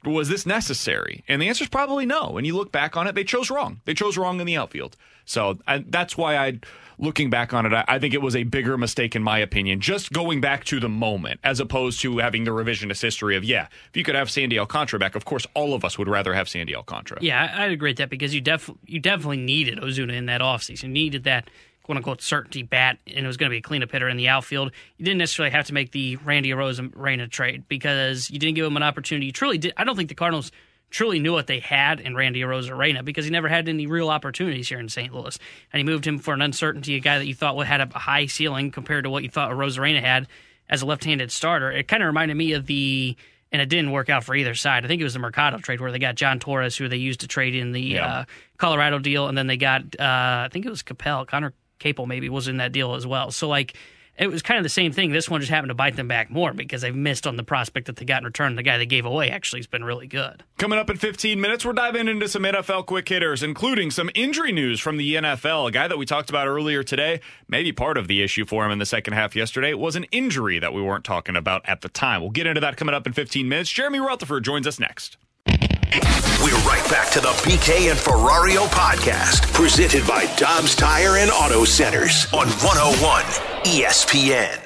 [0.06, 1.24] Was this necessary?
[1.28, 2.36] And the answer is probably no.
[2.39, 3.81] And you look back on it, they chose wrong.
[3.85, 4.97] They chose wrong in the outfield.
[5.24, 6.60] So I, that's why I,
[6.98, 9.81] looking back on it, I, I think it was a bigger mistake in my opinion.
[9.81, 13.68] Just going back to the moment, as opposed to having the revisionist history of yeah,
[13.89, 16.48] if you could have Sandy Alcantara back, of course all of us would rather have
[16.48, 17.18] Sandy Alcantara.
[17.22, 20.40] Yeah, I- I'd agree with that because you def you definitely needed Ozuna in that
[20.43, 20.82] offseason.
[20.85, 21.48] You needed that
[21.85, 24.28] quote unquote certainty bat, and it was going to be a cleanup hitter in the
[24.28, 24.73] outfield.
[24.98, 28.77] You didn't necessarily have to make the Randy Arozarena trade because you didn't give him
[28.77, 29.27] an opportunity.
[29.27, 29.73] You truly did.
[29.77, 30.51] I don't think the Cardinals
[30.90, 34.69] truly knew what they had in Randy Arozarena because he never had any real opportunities
[34.69, 35.12] here in St.
[35.12, 35.39] Louis,
[35.73, 38.27] and he moved him for an uncertainty, a guy that you thought had a high
[38.27, 40.27] ceiling compared to what you thought Arozarena had
[40.70, 41.70] as a left-handed starter.
[41.70, 43.16] It kind of reminded me of the
[43.52, 44.85] and it didn't work out for either side.
[44.85, 47.20] I think it was the Mercado trade where they got Jhon Torres, who they used
[47.20, 48.06] to trade in the Yeah.
[48.06, 48.24] uh,
[48.56, 52.29] Colorado deal, and then they got uh, I think it was Capel, Connor Capel maybe
[52.29, 53.31] was in that deal as well.
[53.31, 53.77] So like
[54.17, 55.11] it was kind of the same thing.
[55.11, 57.87] This one just happened to bite them back more because they've missed on the prospect
[57.87, 58.55] that they got in return.
[58.55, 60.45] The guy they gave away actually has been really good.
[60.57, 64.53] Coming up in 15 minutes, we're diving into some NFL quick hitters, including some injury
[64.53, 65.69] news from the NFL.
[65.69, 68.71] A guy that we talked about earlier today, maybe part of the issue for him
[68.71, 71.89] in the second half yesterday, was an injury that we weren't talking about at the
[71.89, 72.21] time.
[72.21, 73.71] We'll get into that coming up in 15 minutes.
[73.71, 75.17] Jeremy Rutherford joins us next.
[76.43, 81.65] We're right back to the BK and Ferrario podcast, presented by Dobbs Tire and Auto
[81.65, 83.23] Centers on 101
[83.62, 84.61] ESPN.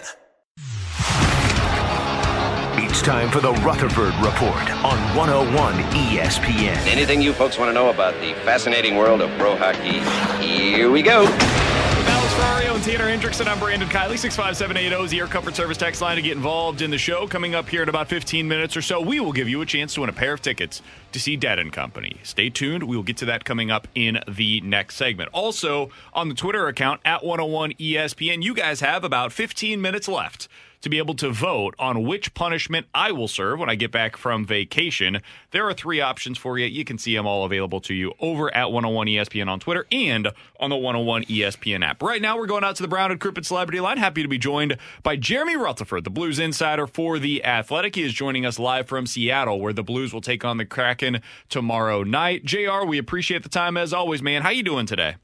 [2.83, 6.79] It's time for the Rutherford Report on 101 ESPN.
[6.87, 10.01] Anything you folks want to know about the fascinating world of pro hockey,
[10.43, 11.27] here we go.
[12.39, 13.49] Ferrario and Tanner Hendrickson.
[13.49, 14.17] I'm Brandon Kiley.
[14.17, 17.27] 65780 is the Air Comfort Service text line to get involved in the show.
[17.27, 19.95] Coming up here in about 15 minutes or so, we will give you a chance
[19.95, 22.19] to win a pair of tickets to see Dead and Company.
[22.23, 22.85] Stay tuned.
[22.85, 25.31] We will get to that coming up in the next segment.
[25.33, 30.47] Also, on the Twitter account at 101 ESPN, you guys have about 15 minutes left
[30.83, 34.17] to be able to vote on which punishment I will serve when I get back
[34.17, 35.21] from vacation.
[35.51, 36.67] There are three options for you.
[36.67, 40.29] You can see them all available to you over at 101 ESPN on Twitter and
[40.61, 42.03] on the 101 ESPN app.
[42.03, 43.99] Right now, we're going out to the Brown and Crouppen Celebrity Line.
[43.99, 47.97] Happy to be joined by Jeremy Rutherford, the Blues insider for The Athletic.
[47.97, 51.21] He is joining us live from Seattle, where the Blues will take on the Kraken
[51.49, 52.45] tomorrow night.
[52.45, 54.43] JR, we appreciate the time as always, man.
[54.43, 55.17] How you doing today?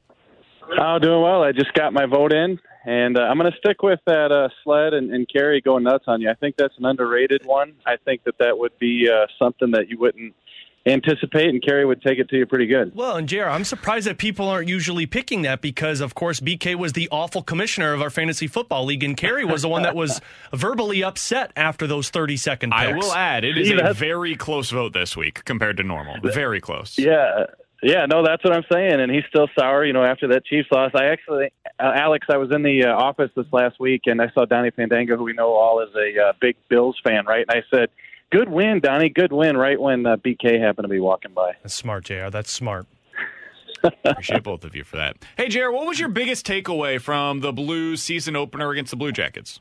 [0.79, 1.43] Oh, doing well.
[1.43, 4.49] I just got my vote in, and uh, I'm going to stick with that uh,
[4.63, 6.29] sled and, and Carey going nuts on you.
[6.29, 7.73] I think that's an underrated one.
[7.85, 10.33] I think that that would be uh, something that you wouldn't
[10.85, 12.95] anticipate, and Carey would take it to you pretty good.
[12.95, 16.75] Well, and JR, I'm surprised that people aren't usually picking that because, of course, BK
[16.75, 19.95] was the awful commissioner of our fantasy football league, and Carey was the one that
[19.95, 20.21] was
[20.53, 22.81] verbally upset after those 30 second picks.
[22.81, 26.17] I will add, it is a very close vote this week compared to normal.
[26.21, 26.97] Very close.
[26.97, 27.45] Yeah.
[27.85, 29.85] Yeah, no, that's what I'm saying, and he's still sour.
[29.85, 32.95] You know, after that Chiefs loss, I actually, uh, Alex, I was in the uh,
[32.95, 36.19] office this last week, and I saw Donnie Fandango, who we know all is a
[36.19, 37.45] uh, big Bills fan, right?
[37.47, 37.89] And I said,
[38.31, 39.09] "Good win, Donnie.
[39.09, 41.51] Good win." Right when uh, BK happened to be walking by.
[41.61, 42.31] That's smart, Jr.
[42.31, 42.87] That's smart.
[44.03, 45.17] Appreciate both of you for that.
[45.37, 49.11] Hey, Jared, what was your biggest takeaway from the Blues season opener against the Blue
[49.11, 49.59] Jackets?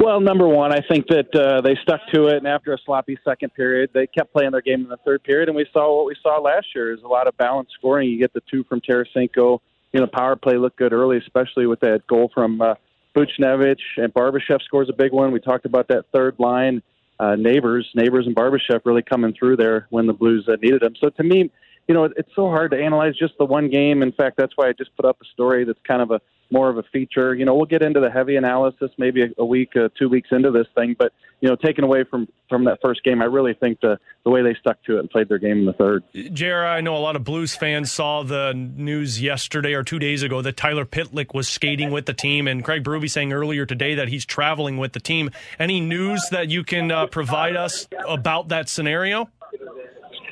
[0.00, 3.18] Well, number one, I think that uh, they stuck to it, and after a sloppy
[3.24, 6.06] second period, they kept playing their game in the third period, and we saw what
[6.06, 8.08] we saw last year is a lot of balanced scoring.
[8.08, 9.58] You get the two from Tarasenko.
[9.92, 12.74] You know, power play looked good early, especially with that goal from uh,
[13.16, 15.32] Buchnevich, and Barbashev scores a big one.
[15.32, 16.80] We talked about that third line,
[17.18, 20.94] uh, Neighbours, Neighbours, and Barbashev really coming through there when the Blues uh, needed them.
[21.00, 21.50] So to me,
[21.88, 24.02] you know, it's so hard to analyze just the one game.
[24.02, 26.20] In fact, that's why I just put up a story that's kind of a
[26.50, 27.34] more of a feature.
[27.34, 30.28] You know, we'll get into the heavy analysis maybe a, a week, uh, two weeks
[30.32, 30.96] into this thing.
[30.98, 34.30] But you know, taken away from from that first game, I really think the the
[34.30, 36.02] way they stuck to it and played their game in the third.
[36.32, 40.22] JR, I know a lot of Blues fans saw the news yesterday or two days
[40.22, 43.94] ago that Tyler Pitlick was skating with the team, and Craig Berube saying earlier today
[43.94, 45.30] that he's traveling with the team.
[45.58, 49.28] Any news that you can uh, provide us about that scenario?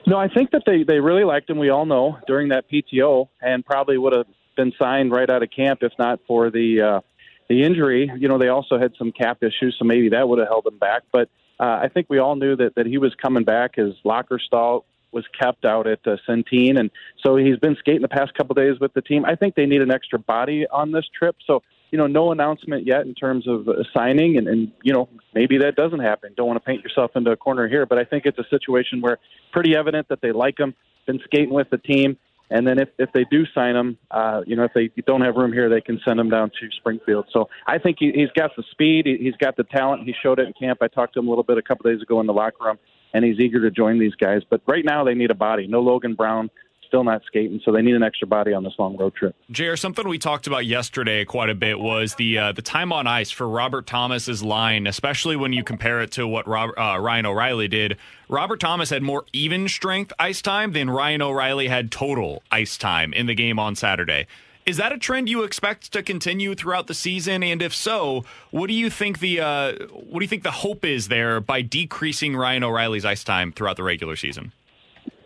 [0.09, 1.59] No, I think that they, they really liked him.
[1.59, 4.27] We all know during that PTO, and probably would have
[4.57, 7.01] been signed right out of camp if not for the uh,
[7.49, 8.11] the injury.
[8.19, 10.79] You know, they also had some cap issues, so maybe that would have held him
[10.79, 11.03] back.
[11.13, 11.29] But
[11.61, 13.77] uh, I think we all knew that that he was coming back.
[13.77, 16.91] His locker stall was kept out at uh, Centene, and
[17.25, 19.25] so he's been skating the past couple days with the team.
[19.25, 22.87] I think they need an extra body on this trip, so you know, no announcement
[22.87, 26.33] yet in terms of uh, signing, and, and you know, maybe that doesn't happen.
[26.37, 29.01] Don't want to paint yourself into a corner here, but I think it's a situation
[29.01, 29.19] where
[29.53, 30.75] pretty evident that they like him,
[31.07, 32.19] been skating with the team,
[32.51, 35.35] and then if, if they do sign him, uh, you know, if they don't have
[35.35, 37.27] room here, they can send him down to Springfield.
[37.33, 40.05] So I think he, he's got the speed, he, he's got the talent.
[40.05, 40.79] He showed it in camp.
[40.81, 42.79] I talked to him a little bit a couple days ago in the locker room,
[43.13, 44.43] and he's eager to join these guys.
[44.49, 45.67] But right now, they need a body.
[45.67, 46.51] No Logan Brown,
[46.87, 49.35] still not skating, so they need an extra body on this long road trip.
[49.51, 53.07] JR, something we talked about yesterday quite a bit was the uh, the time on
[53.07, 57.27] ice for Robert Thomas's line, especially when you compare it to what Robert, uh, Ryan
[57.27, 57.97] O'Reilly did.
[58.29, 63.13] Robert Thomas had more even strength ice time than Ryan O'Reilly had total ice time
[63.13, 64.27] in the game on Saturday.
[64.67, 67.45] Is that a trend you expect to continue throughout the season?
[67.45, 70.85] And if so, what do you think the uh, what do you think the hope
[70.85, 74.51] is there by decreasing Ryan O'Reilly's ice time throughout the regular season?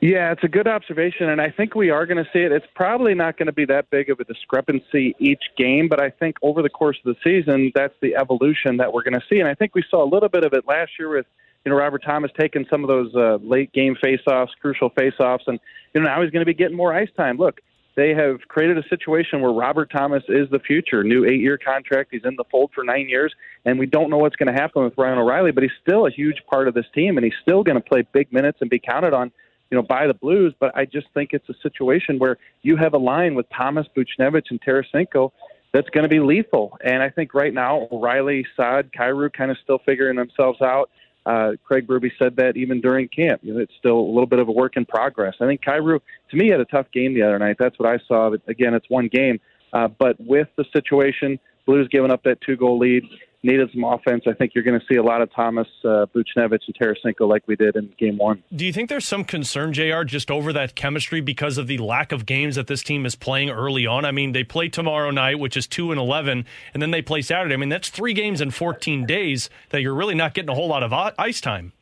[0.00, 2.52] Yeah, it's a good observation, and I think we are going to see it.
[2.52, 6.08] It's probably not going to be that big of a discrepancy each game, but I
[6.08, 9.40] think over the course of the season, that's the evolution that we're going to see.
[9.40, 11.26] And I think we saw a little bit of it last year with,
[11.66, 15.60] you know, Robert Thomas taking some of those uh, late game faceoffs, crucial faceoffs, and
[15.92, 17.36] you know now he's going to be getting more ice time.
[17.36, 17.60] Look,
[17.94, 21.04] they have created a situation where Robert Thomas is the future.
[21.04, 22.08] New eight-year contract.
[22.10, 23.34] He's in the fold for nine years,
[23.66, 26.10] and we don't know what's going to happen with Ryan O'Reilly, but he's still a
[26.10, 28.78] huge part of this team, and he's still going to play big minutes and be
[28.78, 29.30] counted on
[29.70, 30.54] you know, by the Blues.
[30.58, 34.50] But I just think it's a situation where you have a line with Thomas, Buchnevich,
[34.50, 35.32] and Tarasenko
[35.72, 36.76] that's going to be lethal.
[36.84, 40.90] And I think right now, O'Reilly, Saad, Kyrou kind of still figuring themselves out.
[41.26, 43.40] Uh, Craig Berube said that even during camp.
[43.44, 45.34] You know, it's still a little bit of a work in progress.
[45.40, 47.56] I think Kyrou, to me, had a tough game the other night.
[47.58, 48.30] That's what I saw.
[48.30, 49.38] But again, it's one game.
[49.72, 53.04] Uh, but with the situation, Blues giving up that two goal lead,
[53.42, 54.24] needed some offense.
[54.26, 57.42] I think you're going to see a lot of Thomas uh, Buchnevich and Tarasenko like
[57.46, 58.42] we did in game one.
[58.54, 62.12] Do you think there's some concern, JR, just over that chemistry because of the lack
[62.12, 64.04] of games that this team is playing early on?
[64.04, 66.44] I mean, they play tomorrow night, which is 2 and 11,
[66.74, 67.54] and then they play Saturday.
[67.54, 70.68] I mean, that's three games in 14 days that you're really not getting a whole
[70.68, 71.72] lot of ice time.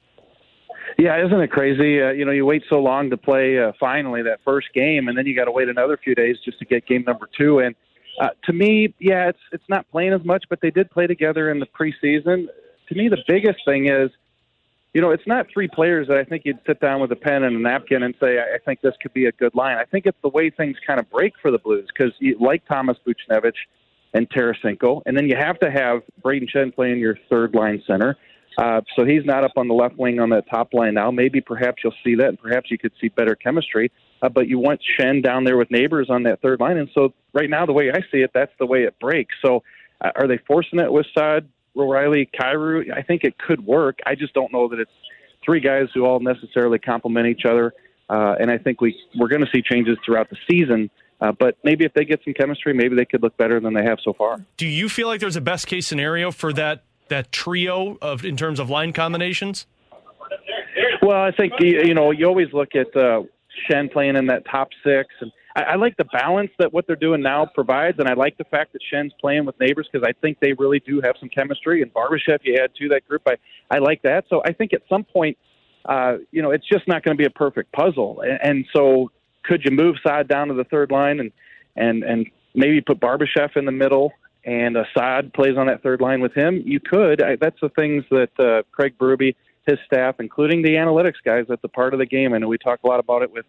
[0.99, 2.03] Yeah, isn't it crazy?
[2.03, 5.17] Uh, you know, you wait so long to play uh, finally that first game, and
[5.17, 7.61] then you got to wait another few days just to get game number two.
[7.61, 7.77] And
[8.21, 11.51] Uh, to me, yeah, it's it's not playing as much, but they did play together
[11.51, 12.47] in the preseason.
[12.89, 14.11] To me, the biggest thing is,
[14.95, 17.45] you know, it's not three players that I think you'd sit down with a pen
[17.45, 19.77] and a napkin and say, I think this could be a good line.
[19.77, 22.97] I think it's the way things kind of break for the Blues because like Thomas
[23.07, 23.53] Buchnevich
[24.15, 28.17] and Tarasenko, and then you have to have Brayden Schenn playing your third line center.
[28.59, 31.13] Uh, so he's not up on the left wing on that top line now.
[31.13, 33.93] Maybe perhaps you'll see that, and perhaps you could see better chemistry.
[34.21, 37.15] Uh, but you want Schenn down there with Neighbours on that third line, and so
[37.33, 39.37] right now the way I see it, that's the way it breaks.
[39.45, 39.63] So
[40.01, 42.93] uh, are they forcing it with Saad, O'Reilly, Kyrou?
[42.93, 44.01] I think it could work.
[44.05, 44.91] I just don't know that it's
[45.45, 47.73] three guys who all necessarily complement each other.
[48.11, 50.91] Uh, and I think we we're going to see changes throughout the season.
[51.21, 53.85] Uh, but maybe if they get some chemistry, maybe they could look better than they
[53.85, 54.45] have so far.
[54.57, 58.37] Do you feel like there's a best case scenario for that that trio of in
[58.37, 59.67] terms of line combinations?
[61.03, 63.23] Well, I think you know you always look at uh,
[63.69, 66.97] Schenn playing in that top six, and I, I like the balance that what they're
[66.97, 70.13] doing now provides, and I like the fact that Schenn's playing with Neighbours because I
[70.21, 71.83] think they really do have some chemistry.
[71.83, 73.37] And Barbashev, you add to that group, I
[73.71, 74.25] I like that.
[74.29, 75.39] So I think at some point,
[75.85, 79.11] uh, you know, it's just not going to be a perfect puzzle, and, and so
[79.45, 81.33] could you move Saad down to the third line and
[81.77, 84.13] and and maybe put Barbashev in the middle
[84.45, 86.63] and Assad plays on that third line with him?
[86.65, 87.23] You could.
[87.23, 89.35] I, that's the things that uh, Craig Berube,
[89.67, 92.33] his staff, including the analytics guys, that's a part of the game.
[92.33, 93.45] I know we talk a lot about it with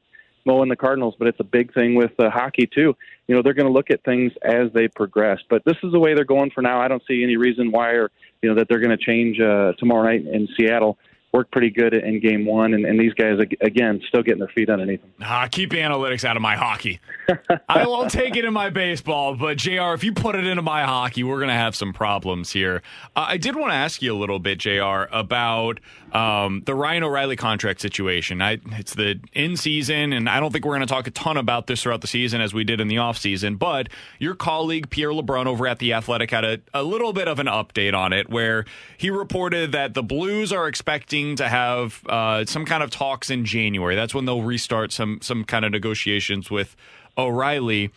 [0.45, 2.95] Mo and the Cardinals, but it's a big thing with uh, hockey too.
[3.27, 5.39] You know, they're going to look at things as they progress.
[5.49, 6.81] But this is the way they're going for now.
[6.81, 8.11] I don't see any reason why, or
[8.41, 10.97] you know, that they're going to change uh, tomorrow night in Seattle
[11.31, 14.69] worked pretty good in game one, and, and these guys again still getting their feet
[14.69, 15.11] underneath them.
[15.21, 16.99] Ah, keep analytics out of my hockey.
[17.69, 19.93] I won't take it in my baseball, but Jr.
[19.93, 22.81] If you put it into my hockey, we're gonna have some problems here.
[23.15, 25.03] Uh, I did want to ask you a little bit, Jr.
[25.11, 25.79] about
[26.13, 28.41] um, the Ryan O'Reilly contract situation.
[28.41, 31.37] I, it's the in season, and I don't think we're going to talk a ton
[31.37, 33.55] about this throughout the season as we did in the off season.
[33.55, 37.39] But your colleague Pierre LeBrun over at the Athletic had a, a little bit of
[37.39, 38.65] an update on it, where
[38.97, 43.45] he reported that the Blues are expecting to have uh, some kind of talks in
[43.45, 43.95] January.
[43.95, 46.75] That's when they'll restart some some kind of negotiations with
[47.17, 47.91] O'Reilly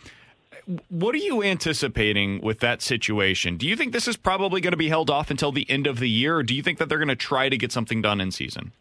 [0.89, 3.57] what are you anticipating with that situation?
[3.57, 5.99] Do you think this is probably going to be held off until the end of
[5.99, 8.21] the year, or do you think that they're going to try to get something done
[8.21, 8.71] in season?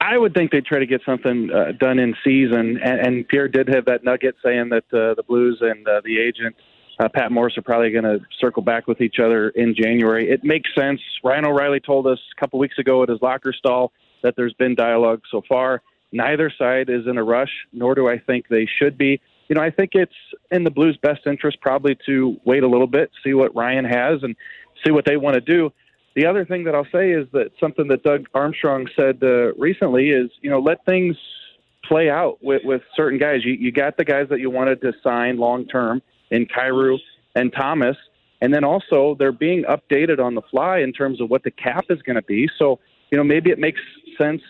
[0.00, 3.48] I would think they'd try to get something uh, done in season, and, and, Pierre
[3.48, 6.56] did have that nugget saying that uh, the Blues and uh, the agent
[7.00, 10.30] uh, Pat Morris are probably going to circle back with each other in January.
[10.30, 11.00] It makes sense.
[11.24, 14.74] Ryan O'Reilly told us a couple weeks ago at his locker stall that there's been
[14.74, 15.82] dialogue so far.
[16.12, 19.20] Neither side is in a rush, nor do I think they should be
[19.50, 20.14] you know, I think it's
[20.52, 24.22] in the Blues' best interest probably to wait a little bit, see what Ryan has,
[24.22, 24.36] and
[24.86, 25.72] see what they want to do.
[26.14, 30.10] The other thing that I'll say is that something that Doug Armstrong said uh, recently
[30.10, 31.16] is, you know, let things
[31.84, 33.44] play out with, with certain guys.
[33.44, 36.00] You, you got the guys that you wanted to sign long term
[36.30, 36.98] in Kyrou
[37.34, 37.96] and Thomas,
[38.40, 41.86] and then also they're being updated on the fly in terms of what the cap
[41.90, 42.48] is going to be.
[42.58, 42.80] So,
[43.10, 43.80] you know, maybe it makes
[44.18, 44.42] sense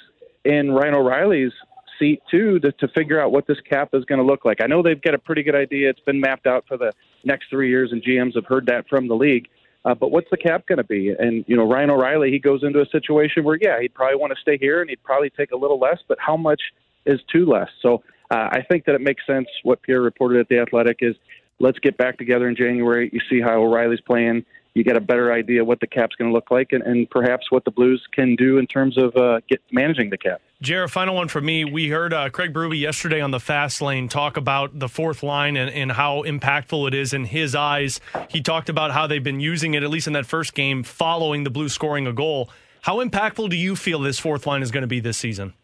[0.44, 1.52] in Ryan O'Reilly's
[1.98, 4.62] seat too to, to figure out what this cap is going to look like.
[4.62, 5.90] I know they've got a pretty good idea.
[5.90, 6.93] It's been mapped out for the
[7.24, 9.48] next three years, and GMs have heard that from the league.
[9.85, 11.11] Uh, but what's the cap going to be?
[11.19, 14.32] And you know, Ryan O'Reilly, he goes into a situation where, yeah, he'd probably want
[14.35, 15.98] to stay here, and he'd probably take a little less.
[16.07, 16.61] But how much
[17.07, 17.69] is too less?
[17.81, 19.48] So uh, I think that it makes sense.
[19.62, 21.16] What Pierre reported at the Athletic is,
[21.61, 23.11] let's get back together in January.
[23.12, 26.35] You see how O'Reilly's playing you get a better idea what the cap's going to
[26.35, 29.61] look like and, and, perhaps what the Blues can do in terms of uh, get,
[29.73, 30.41] managing the cap.
[30.62, 31.65] Jared, final one for me.
[31.65, 35.57] We heard uh, Craig Berube yesterday on the fast lane talk about the fourth line
[35.57, 38.01] and, and how impactful it is in his eyes.
[38.28, 41.45] He talked about how they've been using it, at least in that first game, following
[41.45, 42.51] the Blues scoring a goal.
[42.82, 45.55] How impactful do you feel this fourth line is going to be this season?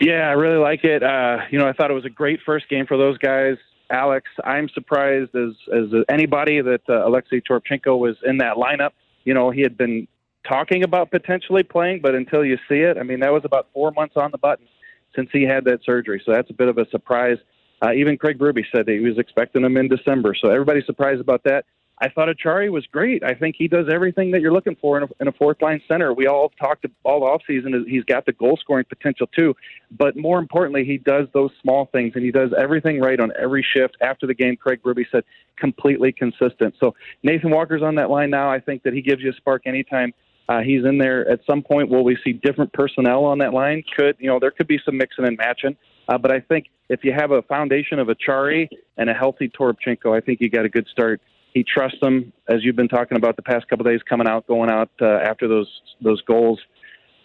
[0.00, 1.02] Yeah, I really like it.
[1.02, 3.56] Uh, you know, I thought it was a great first game for those guys.
[3.94, 4.28] Alex.
[4.44, 8.90] I'm surprised as as anybody that uh, Alexei Toropchenko was in that lineup.
[9.24, 10.08] You know, he had been
[10.46, 13.92] talking about potentially playing, but until you see it, I mean, that was about four
[13.92, 14.66] months on the button
[15.16, 16.20] since he had that surgery.
[16.26, 17.38] So that's a bit of a surprise.
[17.80, 20.34] Uh, even Craig Berube said that he was expecting him in December.
[20.40, 21.64] So everybody's surprised about that.
[21.98, 23.22] I thought Acciari was great.
[23.22, 25.80] I think he does everything that you're looking for in a, in a fourth line
[25.86, 26.12] center.
[26.12, 27.86] We all talked all off season.
[27.88, 29.54] He's got the goal scoring potential too,
[29.92, 33.64] but more importantly, he does those small things and he does everything right on every
[33.74, 33.96] shift.
[34.00, 35.22] After the game, Craig Berube said
[35.56, 36.74] completely consistent.
[36.80, 38.50] So Nathan Walker's on that line now.
[38.50, 40.12] I think that he gives you a spark anytime.
[40.48, 41.88] Uh, he's in there at some point.
[41.88, 43.82] Will we see different personnel on that line?
[43.96, 45.76] Could you know there could be some mixing and matching,
[46.08, 48.68] uh, but I think if you have a foundation of Acciari
[48.98, 51.22] and a healthy Toropchenko, I think you got a good start
[51.54, 54.46] he trusts them, as you've been talking about the past couple of days, coming out,
[54.46, 55.68] going out uh, after those
[56.02, 56.60] those goals.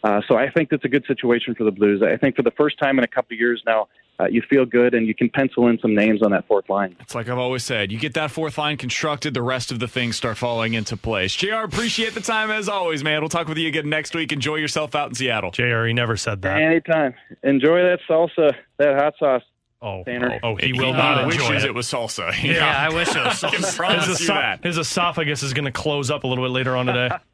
[0.03, 2.01] Uh, so I think that's a good situation for the Blues.
[2.01, 3.89] I think for the first time in a couple of years now,
[4.19, 6.95] uh, you feel good and you can pencil in some names on that fourth line.
[6.99, 9.87] It's like I've always said, you get that fourth line constructed, the rest of the
[9.87, 11.35] things start falling into place.
[11.35, 13.21] JR, appreciate the time as always, man.
[13.21, 14.31] We'll talk with you again next week.
[14.31, 15.51] Enjoy yourself out in Seattle.
[15.51, 16.61] JR, he never said that.
[16.61, 17.13] Anytime.
[17.43, 19.43] Enjoy that salsa, that hot sauce.
[19.81, 20.39] Oh, Tanner.
[20.43, 21.67] oh, oh he will not enjoy wishes it.
[21.67, 22.33] it was salsa.
[22.43, 23.77] Yeah, I wish it was salsa.
[23.77, 24.63] promise His, you esoph- that.
[24.63, 27.09] his esophagus is going to close up a little bit later on today.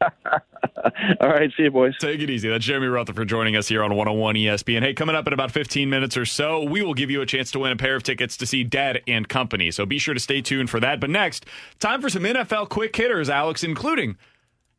[1.20, 1.94] All right, see you, boys.
[1.98, 2.48] Take it easy.
[2.48, 4.82] That's Jeremy Rutherford for joining us here on 101 ESPN.
[4.82, 7.50] Hey, coming up in about 15 minutes or so, we will give you a chance
[7.52, 9.72] to win a pair of tickets to see Dead and Company.
[9.72, 11.00] So be sure to stay tuned for that.
[11.00, 11.46] But next,
[11.80, 14.16] time for some NFL quick hitters, Alex, including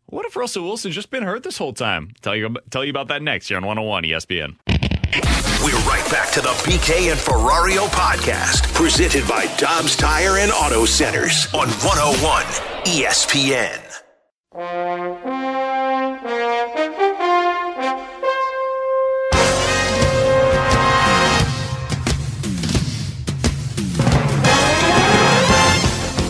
[0.06, 2.14] what if Russell Wilson's just been hurt this whole time?
[2.22, 5.47] Tell you tell you about that next here on 101 ESPN.
[5.68, 10.86] We're right back to the BK and Ferrario podcast, presented by Dobbs Tire and Auto
[10.86, 12.44] Centers on 101
[12.86, 13.84] ESPN.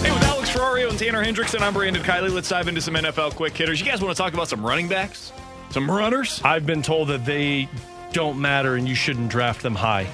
[0.02, 2.34] Hey, with Alex Ferrario and Tanner Hendrickson, I'm Brandon Kiley.
[2.34, 3.80] Let's dive into some NFL quick hitters.
[3.80, 5.32] You guys want to talk about some running backs?
[5.70, 6.42] Some runners?
[6.44, 7.70] I've been told that they
[8.14, 10.08] don't matter and you shouldn't draft them high.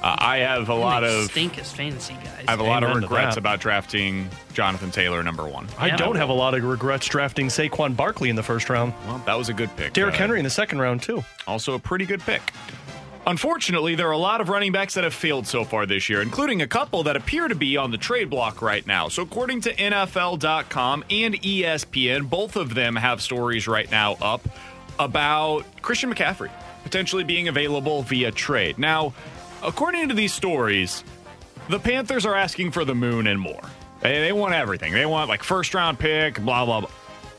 [0.00, 2.44] Uh, I have a lot of stink as fantasy guys.
[2.46, 5.66] I have a lot of Amen to regrets about drafting Jonathan Taylor number one.
[5.76, 5.96] I Yeah.
[5.96, 8.92] don't have a lot of regrets drafting Saquon Barkley in the first round.
[9.08, 9.94] Well, that was a good pick.
[9.94, 11.24] Derrick Uh, Henry in the second round, too.
[11.48, 12.52] Also a pretty good pick.
[13.26, 16.22] Unfortunately, there are a lot of running backs that have failed so far this year,
[16.22, 19.08] including a couple that appear to be on the trade block right now.
[19.08, 24.48] So, according to NFL.com and ESPN, both of them have stories right now up
[24.98, 26.50] about Christian McCaffrey
[26.88, 28.78] potentially being available via trade.
[28.78, 29.12] Now,
[29.62, 31.04] according to these stories,
[31.68, 33.60] the Panthers are asking for the moon and more.
[34.00, 34.94] They, they want everything.
[34.94, 36.90] They want like first round pick, blah, blah, blah.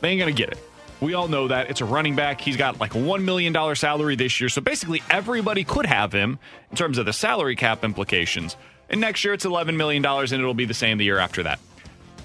[0.02, 0.58] They ain't going to get it.
[1.00, 1.68] We all know that.
[1.68, 2.40] It's a running back.
[2.40, 4.48] He's got like a $1 million salary this year.
[4.48, 6.38] So basically, everybody could have him
[6.70, 8.54] in terms of the salary cap implications.
[8.88, 11.58] And next year, it's $11 million, and it'll be the same the year after that.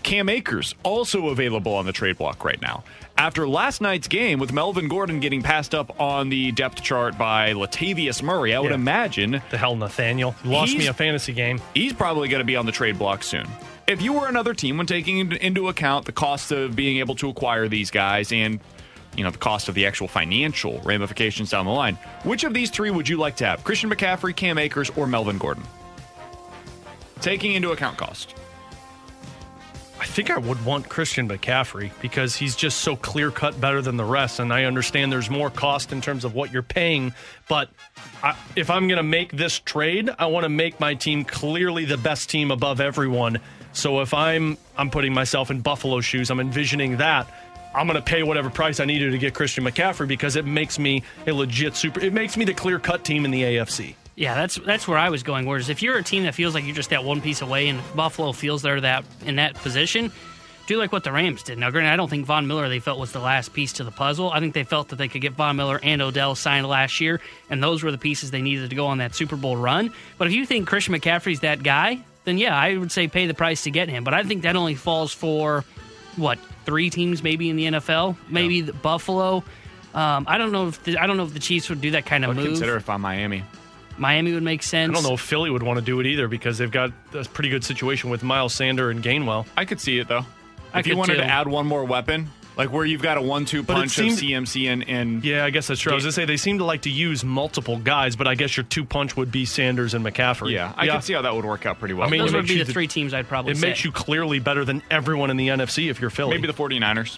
[0.06, 2.84] Cam Akers also available on the trade block right now.
[3.18, 7.54] After last night's game with Melvin Gordon getting passed up on the depth chart by
[7.54, 8.76] Latavius Murray, I would Yeah.
[8.76, 10.36] imagine The hell, Nathaniel.
[10.44, 11.60] You lost me a fantasy game.
[11.74, 13.48] he's probably going to be on the trade block soon.
[13.88, 17.30] If you were another team, when taking into account the cost of being able to
[17.30, 18.60] acquire these guys and
[19.18, 22.70] you know the cost of the actual financial ramifications down the line, which of these
[22.70, 23.64] three would you like to have?
[23.64, 25.64] Christian McCaffrey, Cam Akers, or Melvin Gordon?
[27.22, 28.36] Taking into account cost.
[30.00, 33.96] I think I would want Christian McCaffrey because he's just so clear cut better than
[33.96, 34.40] the rest.
[34.40, 37.14] And I understand there's more cost in terms of what you're paying.
[37.48, 37.70] But
[38.22, 41.86] I, if I'm going to make this trade, I want to make my team clearly
[41.86, 43.40] the best team above everyone.
[43.72, 47.28] So if I'm I'm putting myself in Buffalo shoes, I'm envisioning that.
[47.74, 50.80] I'm going to pay whatever price I needed to get Christian McCaffrey because it makes
[50.80, 52.00] me a legit super.
[52.00, 53.96] It makes me the clear cut team in the AFC.
[54.16, 55.46] Yeah, that's that's where I was going.
[55.46, 57.80] Whereas if you're a team that feels like you're just that one piece away, and
[57.96, 60.10] Buffalo feels they're that in that position,
[60.68, 61.58] do like what the Rams did.
[61.58, 63.92] Now, granted, I don't think Von Miller they felt was the last piece to the
[63.92, 64.32] puzzle.
[64.32, 67.20] I think they felt that they could get Von Miller and Odell signed last year,
[67.50, 69.92] and those were the pieces they needed to go on that Super Bowl run.
[70.18, 73.34] But if you think Christian McCaffrey's that guy, then yeah, I would say pay the
[73.34, 74.06] price to get him.
[74.06, 75.66] But I think that only falls for
[76.16, 79.44] what three teams maybe in the NFL, maybe the Buffalo.
[79.94, 82.06] Um, I don't know if the, I don't know if the Chiefs would do that
[82.06, 82.54] kind I of would move.
[82.54, 83.44] consider if I'm Miami.
[83.98, 84.92] Miami would make sense.
[84.92, 87.24] I don't know if Philly would want to do it either because they've got a
[87.26, 89.46] pretty good situation with Miles Sanders and Gainwell.
[89.56, 90.26] I could see it though.
[90.74, 91.22] I if you wanted too.
[91.22, 94.68] to add one more weapon, like where you've got a one-two punch seemed- of CMC
[94.68, 95.94] and, and Yeah, I guess that's true.
[95.94, 98.56] I was gonna say they seem to like to use multiple guys, but I guess
[98.58, 100.52] your two punch would be Sanders and McCaffrey.
[100.52, 102.08] yeah, I can see how that would work out pretty well.
[102.08, 103.68] I mean, Those it would be the three teams I'd probably It say.
[103.70, 106.32] makes you clearly better than everyone in the NFC if you're Philly.
[106.32, 107.18] maybe the 49ers.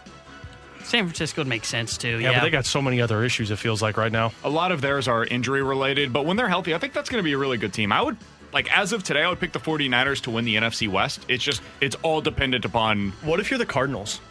[0.88, 2.20] San Francisco would make sense too.
[2.20, 3.52] yeah, Yeah, but they got so many other issues.
[3.52, 4.32] It feels like right now.
[4.46, 7.20] A lot of theirs are injury related, but when they're healthy, I think that's going
[7.20, 7.92] to be a really good team.
[7.92, 8.16] I would
[8.54, 11.26] like as of today, I would pick the 49ers to win the NFC West.
[11.28, 14.22] It's just it's all dependent upon What if you're the Cardinals?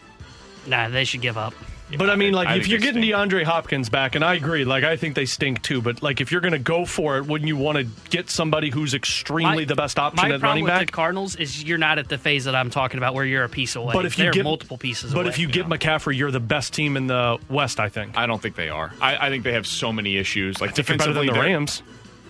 [0.67, 1.53] nah, they should give up.
[1.97, 3.15] But I mean, like, I if you're getting stink.
[3.15, 5.81] DeAndre Hopkins back, and I agree, like, I think they stink too.
[5.81, 8.71] But like, if you're going to go for it, wouldn't you want to get somebody
[8.71, 10.87] who's extremely the best option My at problem running with back?
[10.87, 13.49] the Cardinals is you're not at the phase that I'm talking about where you're a
[13.49, 13.93] piece away.
[13.93, 15.29] But if you get multiple pieces but away.
[15.29, 17.79] if you get McCaffrey, you're the best team in the West.
[17.79, 18.17] I think.
[18.17, 18.93] I don't think they are.
[19.01, 20.61] I, I think they have so many issues.
[20.61, 21.83] Like I think they're better defensively, than the Rams.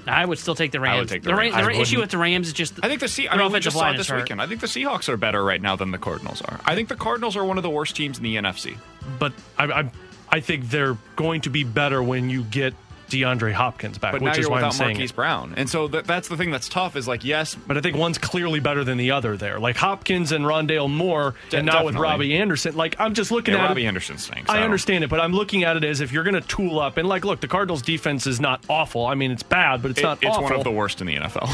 [0.07, 0.95] I would still take the Rams.
[0.97, 1.55] I would take the Ra- Rams.
[1.55, 2.01] the I ra- issue wouldn't.
[2.01, 3.77] with the Rams is just I think the Se- I their mean, we offensive just
[3.77, 4.23] saw line it is this hurt.
[4.23, 4.41] weekend.
[4.43, 6.61] I think the Seahawks are better right now than the Cardinals are.
[6.65, 8.77] I think the Cardinals are one of the worst teams in the NFC.
[9.19, 9.91] but I, I,
[10.29, 12.75] I think they're going to be better when you get
[13.09, 15.17] DeAndre Hopkins back, But which now is you're why I'm without saying Marquise it.
[15.17, 16.97] Brown, and so that, that's the thing that's tough.
[16.97, 19.59] Is like yes, But I think one's clearly better than the other there.
[19.61, 21.95] Like Hopkins and Rondale Moore, De- and now with.
[21.97, 22.77] Robbie Anderson.
[22.77, 23.89] Like I'm just looking yeah, at Robbie it.
[23.89, 24.51] Anderson stinks.
[24.51, 26.79] I don't- understand it, but I'm looking at it as if you're going to tool
[26.81, 29.07] up and like, look, the Cardinals' defense is not awful.
[29.07, 30.43] I mean, it's bad, but it's It- not it's awful.
[30.45, 31.49] one of the worst in the NFL.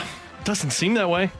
[0.44, 1.30] Doesn't seem that way.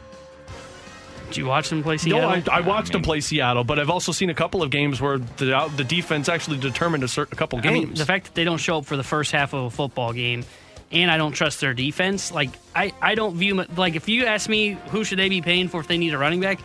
[1.29, 2.31] Did you watch them play Seattle?
[2.31, 5.01] No, I, I watched them play Seattle, but I've also seen a couple of games
[5.01, 7.87] where the the defense actually determined a, certain, a couple I games.
[7.89, 10.13] mean, the fact that they don't show up for the first half of a football
[10.13, 10.45] game,
[10.93, 12.33] and I don't trust their defense.
[12.33, 15.69] Like I, I don't view like if you ask me who should they be paying
[15.69, 16.61] for if they need a running back,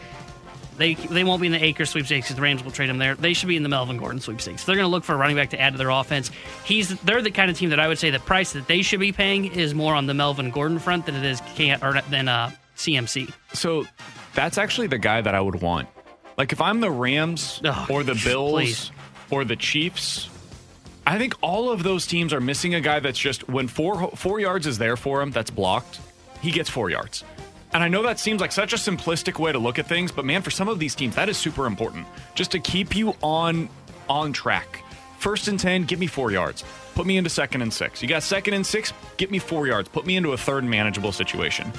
[0.78, 3.16] they they won't be in the Akers sweepstakes because the Rams will trade them there.
[3.16, 4.64] They should be in the Melvin Gordon sweepstakes.
[4.64, 6.32] They're going to look for a running back to add to their offense.
[6.66, 9.00] He's they're the kind of team that I would say the price that they should
[9.00, 12.28] be paying is more on the Melvin Gordon front than it is can't or than
[12.28, 12.52] uh,
[12.82, 13.32] CMC.
[13.54, 13.86] So
[14.34, 15.88] that's actually the guy that I would want.
[16.38, 18.92] Like if I'm the Rams or the Bills please.
[19.30, 20.30] or the Chiefs,
[21.06, 24.40] I think all of those teams are missing a guy that's just when four four
[24.40, 26.00] yards is there for him, that's blocked,
[26.42, 27.24] he gets four yards.
[27.74, 30.26] And I know that seems like such a simplistic way to look at things, but
[30.26, 32.06] man, for some of these teams, that is super important.
[32.36, 33.70] Just to keep you on
[34.10, 34.84] on track.
[35.20, 36.64] First and ten, give me four yards.
[36.96, 38.02] Put me into second and six.
[38.02, 39.88] You got second and six, get me four yards.
[39.88, 41.72] Put me into a third manageable situation.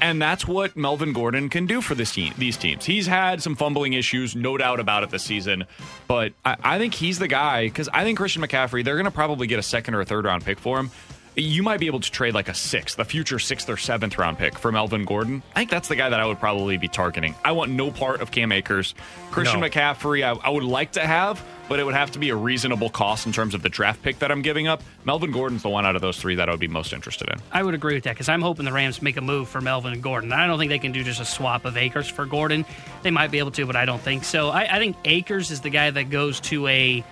[0.00, 2.86] And that's what Melvin Gordon can do for this team, these teams.
[2.86, 5.66] He's had some fumbling issues, no doubt about it this season.
[6.08, 9.10] But I, I think he's the guy because I think Christian McCaffrey, they're going to
[9.10, 10.90] probably get a second or a third round pick for him.
[11.36, 14.36] You might be able to trade like a sixth, a future sixth or seventh round
[14.38, 15.42] pick for Melvin Gordon.
[15.54, 17.34] I think that's the guy that I would probably be targeting.
[17.44, 18.94] I want no part of Cam Akers.
[19.30, 19.68] Christian No.
[19.68, 22.90] McCaffrey, I, I would like to have, but it would have to be a reasonable
[22.90, 24.82] cost in terms of the draft pick that I'm giving up.
[25.04, 27.40] Melvin Gordon's the one out of those three that I would be most interested in.
[27.52, 29.92] I would agree with that because I'm hoping the Rams make a move for Melvin
[29.92, 30.32] and Gordon.
[30.32, 32.64] I don't think they can do just a swap of Akers for Gordon.
[33.02, 34.48] They might be able to, but I don't think so.
[34.50, 37.04] I, I think Akers is the guy that goes to a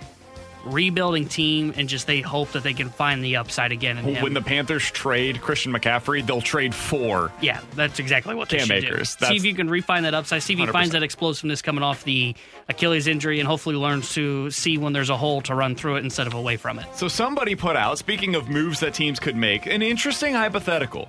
[0.69, 4.23] rebuilding team and just they hope that they can find the upside again in him.
[4.23, 7.33] When the Panthers trade Christian McCaffrey, they'll trade four.
[7.41, 9.17] yeah, that's exactly what they Cam should Akers.
[9.17, 9.27] do.
[9.27, 10.43] See if you can refine that upside.
[10.43, 10.73] See if he 100%.
[10.73, 12.35] finds that explosiveness coming off the
[12.69, 16.05] Achilles injury, and hopefully learns to see when there's a hole to run through it
[16.05, 16.87] instead of away from it.
[16.95, 21.09] So somebody put out, speaking of moves that teams could make, an interesting hypothetical.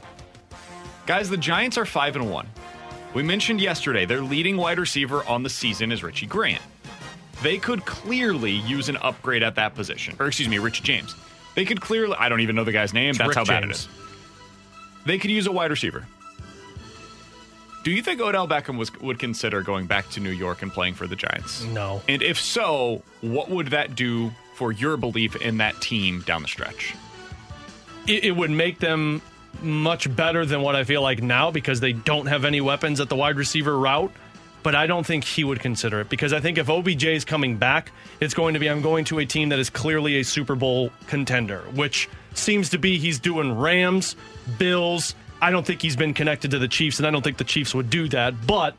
[1.05, 2.47] Guys, the Giants are five and one.
[3.13, 6.61] We mentioned yesterday their leading wide receiver on the season is Richie Grant.
[7.41, 10.15] They could clearly use an upgrade at that position.
[10.19, 11.15] Or excuse me, Richie James.
[11.55, 13.11] They could clearly I don't even know the guy's name.
[13.11, 13.87] It's That's Rick how bad it is.
[15.05, 16.05] They could use a wide receiver.
[17.83, 20.95] Do you think Odell Beckham was would consider going back to New York and playing
[20.95, 21.63] for the Giants?
[21.63, 22.01] No.
[22.07, 26.47] And if so, what would that do for your belief in that team down the
[26.49, 26.93] stretch?
[28.09, 29.21] it, it would make them
[29.61, 33.09] much better than what I feel like now because they don't have any weapons at
[33.09, 34.11] the wide receiver route.
[34.61, 37.55] But I don't think he would consider it because I think if OBJ is coming
[37.57, 40.55] back, it's going to be I'm going to a team that is clearly a Super
[40.55, 44.15] Bowl contender, which seems to be he's doing Rams,
[44.57, 45.15] Bills.
[45.41, 47.73] I don't think he's been connected to the Chiefs, and I don't think the Chiefs
[47.73, 48.45] would do that.
[48.45, 48.75] But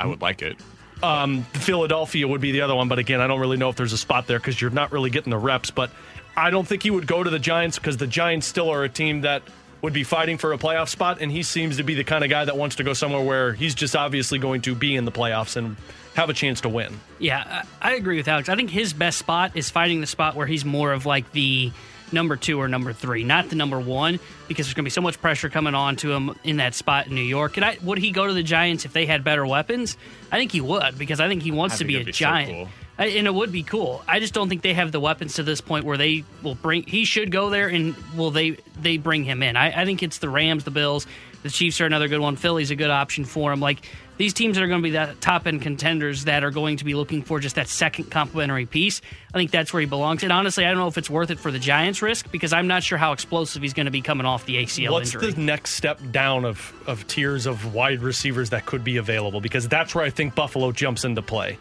[0.00, 0.56] I would like it.
[1.02, 3.92] um, Philadelphia would be the other one, but again, I don't really know if there's
[3.92, 5.70] a spot there because you're not really getting the reps.
[5.70, 5.90] But
[6.36, 8.88] I don't think he would go to the Giants because the Giants still are a
[8.88, 9.42] team that
[9.82, 12.30] would be fighting for a playoff spot, and he seems to be the kind of
[12.30, 15.12] guy that wants to go somewhere where he's just obviously going to be in the
[15.12, 15.76] playoffs and
[16.14, 16.98] have a chance to win.
[17.18, 18.48] Yeah, I I agree with Alex.
[18.48, 21.70] I think his best spot is finding the spot where he's more of like the
[22.10, 24.18] number two or number three, not the number one,
[24.48, 27.06] because there's going to be so much pressure coming on to him in that spot
[27.06, 27.56] in New York.
[27.56, 29.96] And I, would he go to the Giants if they had better weapons?
[30.32, 32.18] I think he would, because I think he wants I to be a it'd so
[32.18, 32.50] giant.
[32.50, 32.68] cool.
[32.98, 34.02] And it would be cool.
[34.08, 36.82] I just don't think they have the weapons to this point where they will bring.
[36.82, 38.56] He should go there, and will they?
[38.80, 39.56] They bring him in.
[39.56, 41.06] I, I think it's the Rams, the Bills,
[41.42, 42.36] the Chiefs are another good one.
[42.36, 43.60] Philly's a good option for him.
[43.60, 46.78] Like these teams that are going to be that top end contenders that are going
[46.78, 49.00] to be looking for just that second complementary piece.
[49.32, 50.24] I think that's where he belongs.
[50.24, 52.66] And honestly, I don't know if it's worth it for the Giants' risk because I'm
[52.66, 55.32] not sure how explosive he's going to be coming off the ACL What's injury.
[55.32, 59.40] the next step down of, of tiers of wide receivers that could be available?
[59.40, 61.56] Because that's where I think Buffalo jumps into play.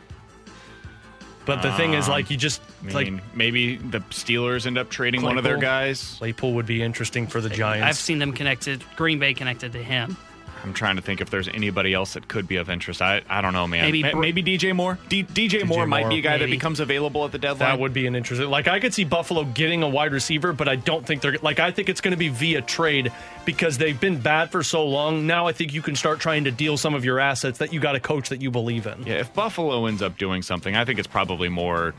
[1.48, 4.90] But the thing is, Um, like, you just I like maybe the Steelers end up
[4.92, 5.62] trading one of their Claypool.
[5.70, 6.16] guys.
[6.20, 7.86] Claypool would be interesting for the Giants.
[7.88, 10.18] I've seen them connected, Green Bay connected to him.
[10.64, 13.02] I'm trying to think if there's anybody else that could be of interest.
[13.02, 13.84] I, I don't know, man.
[13.84, 14.98] Maybe Ma- maybe DJ Moore.
[15.10, 17.60] D- DJ, Moore might be a guy that becomes available at the deadline.
[17.70, 18.50] That would be an interesting.
[18.50, 21.60] Like I could see Buffalo getting a wide receiver, but I don't think they're like
[21.60, 23.12] I think it's going to be via trade
[23.46, 25.28] because they've been bad for so long.
[25.28, 27.80] Now I think you can start trying to deal some of your assets that you
[27.80, 29.06] got a coach that you believe in.
[29.06, 31.94] Yeah, if Buffalo ends up doing something, I think it's probably more.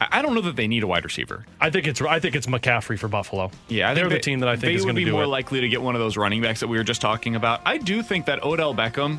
[0.00, 1.44] I I don't know that they need a wide receiver.
[1.60, 3.50] I think it's I think it's McCaffrey for Buffalo.
[3.68, 5.12] Yeah, I they're think the team that I think they is going to be do
[5.12, 5.28] more it.
[5.28, 7.60] likely to get one of those running backs that we were just talking about.
[7.66, 9.18] I do think that Odell Beckham.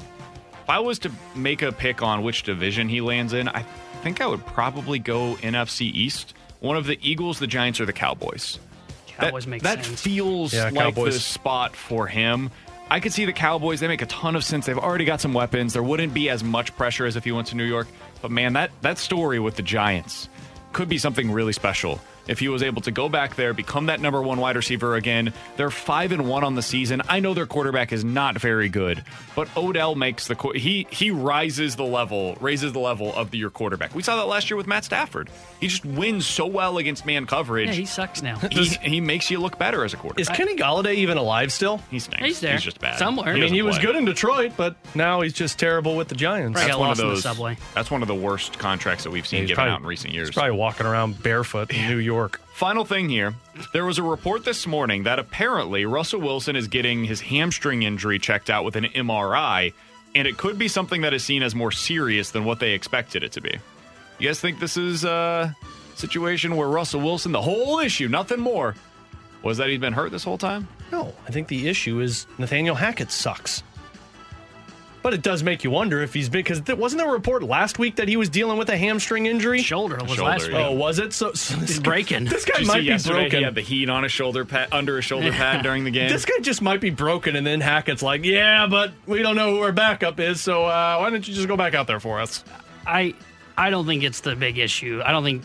[0.64, 3.64] If I was to make a pick on which division he lands in, I
[4.04, 6.34] think I would probably go NFC East.
[6.60, 8.60] One of the Eagles, the Giants, or the Cowboys.
[9.08, 10.02] Cowboys make that sense.
[10.02, 11.16] feels Yeah, like Cowboys.
[11.16, 12.52] the spot for him.
[12.90, 13.80] I could see the Cowboys.
[13.80, 14.66] They make a ton of sense.
[14.68, 15.74] They've already got some weapons.
[15.74, 17.88] There wouldn't be as much pressure as if he went to New York.
[18.22, 20.30] But man, that that story with the Giants
[20.74, 22.00] could be something really special.
[22.28, 25.34] If he was able to go back there, become that number one wide receiver again,
[25.58, 27.02] they're five and one on the season.
[27.10, 29.04] I know their quarterback is not very good,
[29.36, 33.50] but Odell makes the he he rises the level, raises the level of the, your
[33.50, 33.94] quarterback.
[33.96, 35.30] We saw that last year with Matt Stafford.
[35.60, 37.68] He just wins so well against man coverage.
[37.70, 38.38] Yeah, he sucks now.
[38.38, 40.22] he, he makes you look better as a quarterback.
[40.22, 41.80] Is Kenny Golladay even alive still?
[41.90, 42.24] He stinks.
[42.26, 42.54] He's there.
[42.54, 42.98] He's just bad.
[43.00, 43.30] Somewhere.
[43.30, 46.16] I mean, doesn't he was good in Detroit, but now he's just terrible with the
[46.16, 46.56] Giants.
[46.56, 46.62] Right.
[46.68, 47.24] That's got one of lost in the those.
[47.24, 47.58] subway.
[47.74, 50.14] That's one of the worst contracts that we've seen He's given probably- out in recent
[50.14, 50.30] years.
[50.30, 52.11] He's probably walking around barefoot in New York.
[52.54, 53.34] Final thing here.
[53.74, 58.20] There was a report this morning that apparently Russell Wilson is getting his hamstring injury
[58.20, 59.74] checked out with an MRI,
[60.14, 63.24] and it could be something that is seen as more serious than what they expected
[63.24, 63.58] it to be.
[64.20, 65.56] You guys think this is a
[65.96, 68.76] situation where Russell Wilson, the whole issue, nothing more,
[69.44, 70.68] was that he's been hurt this whole time?
[70.92, 73.64] No, I think the issue is Nathaniel Hackett sucks.
[75.04, 77.42] But it does make you wonder if he's been because there wasn't there a report
[77.42, 79.64] last week that he was dealing with a hamstring injury.
[79.64, 80.52] Shoulder was Shoulder, last week.
[80.54, 80.68] yeah.
[80.68, 81.12] Oh, was it?
[81.14, 82.26] So, so this He's guy- breaking.
[82.26, 83.40] This Did guy you might be yesterday broken.
[83.40, 86.10] he had the heat on his shoulder pad, under his shoulder pad during the game?
[86.10, 89.56] This guy just might be broken, and then Hackett's like, "Yeah, but we don't know
[89.56, 92.20] who our backup is, so uh, why don't you just go back out there for
[92.22, 92.44] us?"
[92.86, 93.16] I
[93.58, 95.02] I don't think it's the big issue.
[95.04, 95.42] I don't think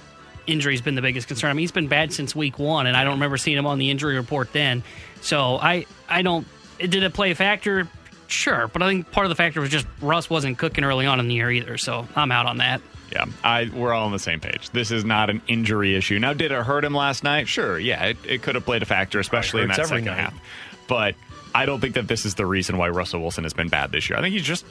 [0.46, 1.48] injury's been the biggest concern.
[1.50, 3.78] I mean, he's been bad since week one, and I don't remember seeing him on
[3.78, 4.82] the injury report then.
[5.22, 6.46] So I I don't.
[6.78, 7.88] Did it play a factor?
[8.28, 11.20] Sure, but I think part of the factor was just Russ wasn't cooking early on
[11.20, 11.78] in the year either.
[11.78, 12.80] So I'm out on that.
[13.12, 14.70] Yeah, I we're all on the same page.
[14.70, 16.18] This is not an injury issue.
[16.18, 17.46] Now, did it hurt him last night?
[17.46, 20.18] Sure, yeah, it, it could have played a factor, especially in that second night.
[20.18, 20.34] half.
[20.88, 21.14] But
[21.54, 24.10] I don't think that this is the reason why Russell Wilson has been bad this
[24.10, 24.18] year.
[24.18, 24.64] I think he's just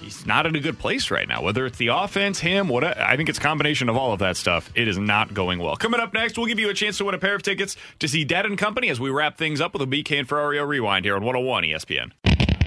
[0.00, 1.42] he's not in a good place right now.
[1.42, 4.36] Whether it's the offense, him, what I think it's a combination of all of that
[4.36, 4.70] stuff.
[4.74, 5.76] It is not going well.
[5.76, 8.08] Coming up next, we'll give you a chance to win a pair of tickets to
[8.08, 11.04] see Dead and Company as we wrap things up with a BK and Ferrario rewind
[11.04, 12.37] here on 101 ESPN.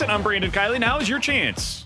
[0.00, 0.78] And I'm Brandon Kiley.
[0.78, 1.84] Now is your chance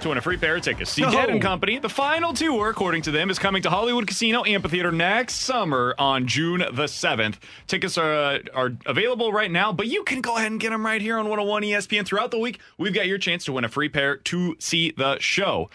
[0.00, 0.90] to win a free pair of tickets.
[0.90, 1.10] See No.
[1.10, 1.78] Dead and Company.
[1.78, 6.26] The final tour, according to them, is coming to Hollywood Casino Amphitheater next summer on
[6.26, 7.36] June the 7th.
[7.66, 10.84] Tickets are uh, are available right now, but you can go ahead and get them
[10.84, 12.58] right here on 101 ESPN throughout the week.
[12.76, 15.70] We've got your chance to win a free pair to see the show.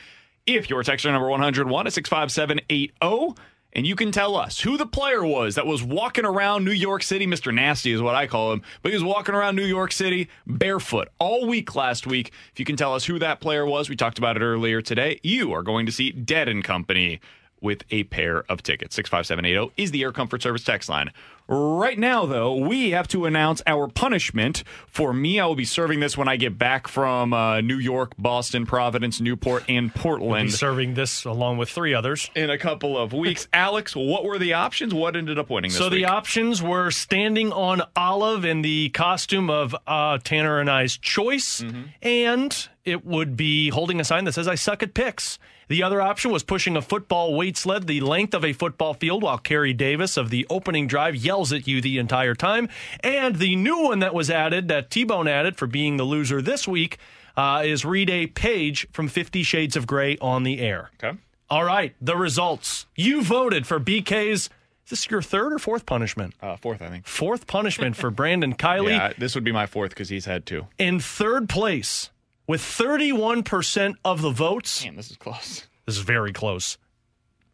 [0.46, 3.36] If you're texter number 101 at 65780,
[3.74, 7.04] and you can tell us who the player was that was walking around New York
[7.04, 7.28] City.
[7.28, 7.54] Mr.
[7.54, 11.10] Nasty is what I call him, but he was walking around New York City barefoot
[11.20, 12.32] all week last week.
[12.52, 15.20] If you can tell us who that player was, we talked about it earlier today.
[15.24, 17.20] You are going to see Dead and Company
[17.62, 18.96] with a pair of tickets.
[18.96, 21.12] 65780 is the Air Comfort Service text line.
[21.52, 24.64] Right now, though, we have to announce our punishment.
[24.86, 28.12] For me, I will be serving this when I get back from uh, New York,
[28.20, 32.30] Boston, Providence, Newport, and Portland He's serving this along with three others.
[32.36, 33.48] in a couple of weeks.
[33.54, 34.94] Alex, what were the options?
[34.94, 35.94] What ended up winning this So week?
[35.94, 41.62] the options were standing on Olive in the costume of uh, Tanner and I's choice,
[41.62, 41.82] Mm-hmm.
[42.04, 46.02] and it would be holding a sign that says "I suck at picks." The other
[46.02, 49.72] option was pushing a football weight sled the length of a football field while Kerry
[49.72, 52.70] Davis of the opening drive yells at you the entire time.
[53.04, 56.42] And the new one that was added, that T Bone added for being the loser
[56.42, 56.98] this week,
[57.38, 60.90] uh, is read a page from Fifty Shades of Grey on the air.
[61.02, 61.18] Okay.
[61.52, 62.88] All right, the results.
[62.96, 64.50] You voted for BK's.
[64.90, 66.34] this Is this your third or fourth punishment?
[66.42, 67.06] Uh, fourth, I think.
[67.06, 68.90] Fourth punishment for Brandon Kiley.
[68.98, 70.66] Yeah, this would be my fourth because he's had two.
[70.80, 72.10] In third place
[72.50, 74.84] with 31% of the votes.
[74.84, 75.68] Man, this is close.
[75.86, 76.78] This is very close.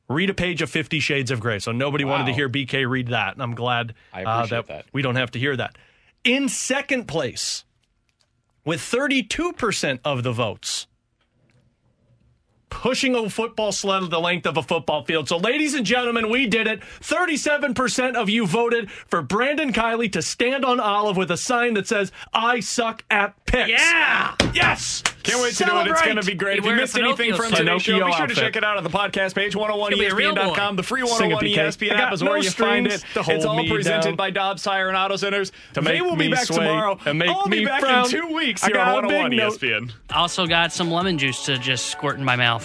[0.10, 1.60] Read a page of Fifty Shades of Grey.
[1.60, 3.32] So nobody wanted to hear BK read that.
[3.32, 4.86] And I'm glad I uh, appreciate that.
[4.92, 5.78] we don't have to hear that.
[6.26, 7.64] In second place
[8.66, 10.88] with 32% of the votes.
[12.82, 15.28] Pushing a football sled the length of a football field.
[15.28, 16.82] So, ladies and gentlemen, we did it.
[17.02, 21.88] 37% of you voted for Brandon Kiley to stand on Olive with a sign that
[21.88, 23.70] says, I suck at picks.
[23.70, 24.36] Yeah!
[24.54, 25.02] Yes!
[25.24, 25.88] Can't wait to do it.
[25.88, 26.60] It's going to be great.
[26.60, 27.58] If you wearing a missed anything from suit.
[27.58, 30.06] today's show, be Pinocchio sure to check it out on the podcast page, Gonna be
[30.06, 30.42] a real oh boy.
[30.42, 30.76] 101ESPN.com.
[30.76, 31.68] The free Sing it, 101 BK.
[31.68, 33.04] ESPN I got app is no where you find it.
[33.16, 34.16] to hold It's all me presented down.
[34.18, 35.52] by Dobbs Tire and Auto Centers.
[35.74, 37.00] To they make will be back sway tomorrow.
[37.08, 38.06] and make I'll be me back frown.
[38.06, 39.60] in two weeks I here got on a big 101 note.
[39.60, 39.92] ESPN.
[40.16, 42.65] Also got some lemon juice to just squirt in my mouth.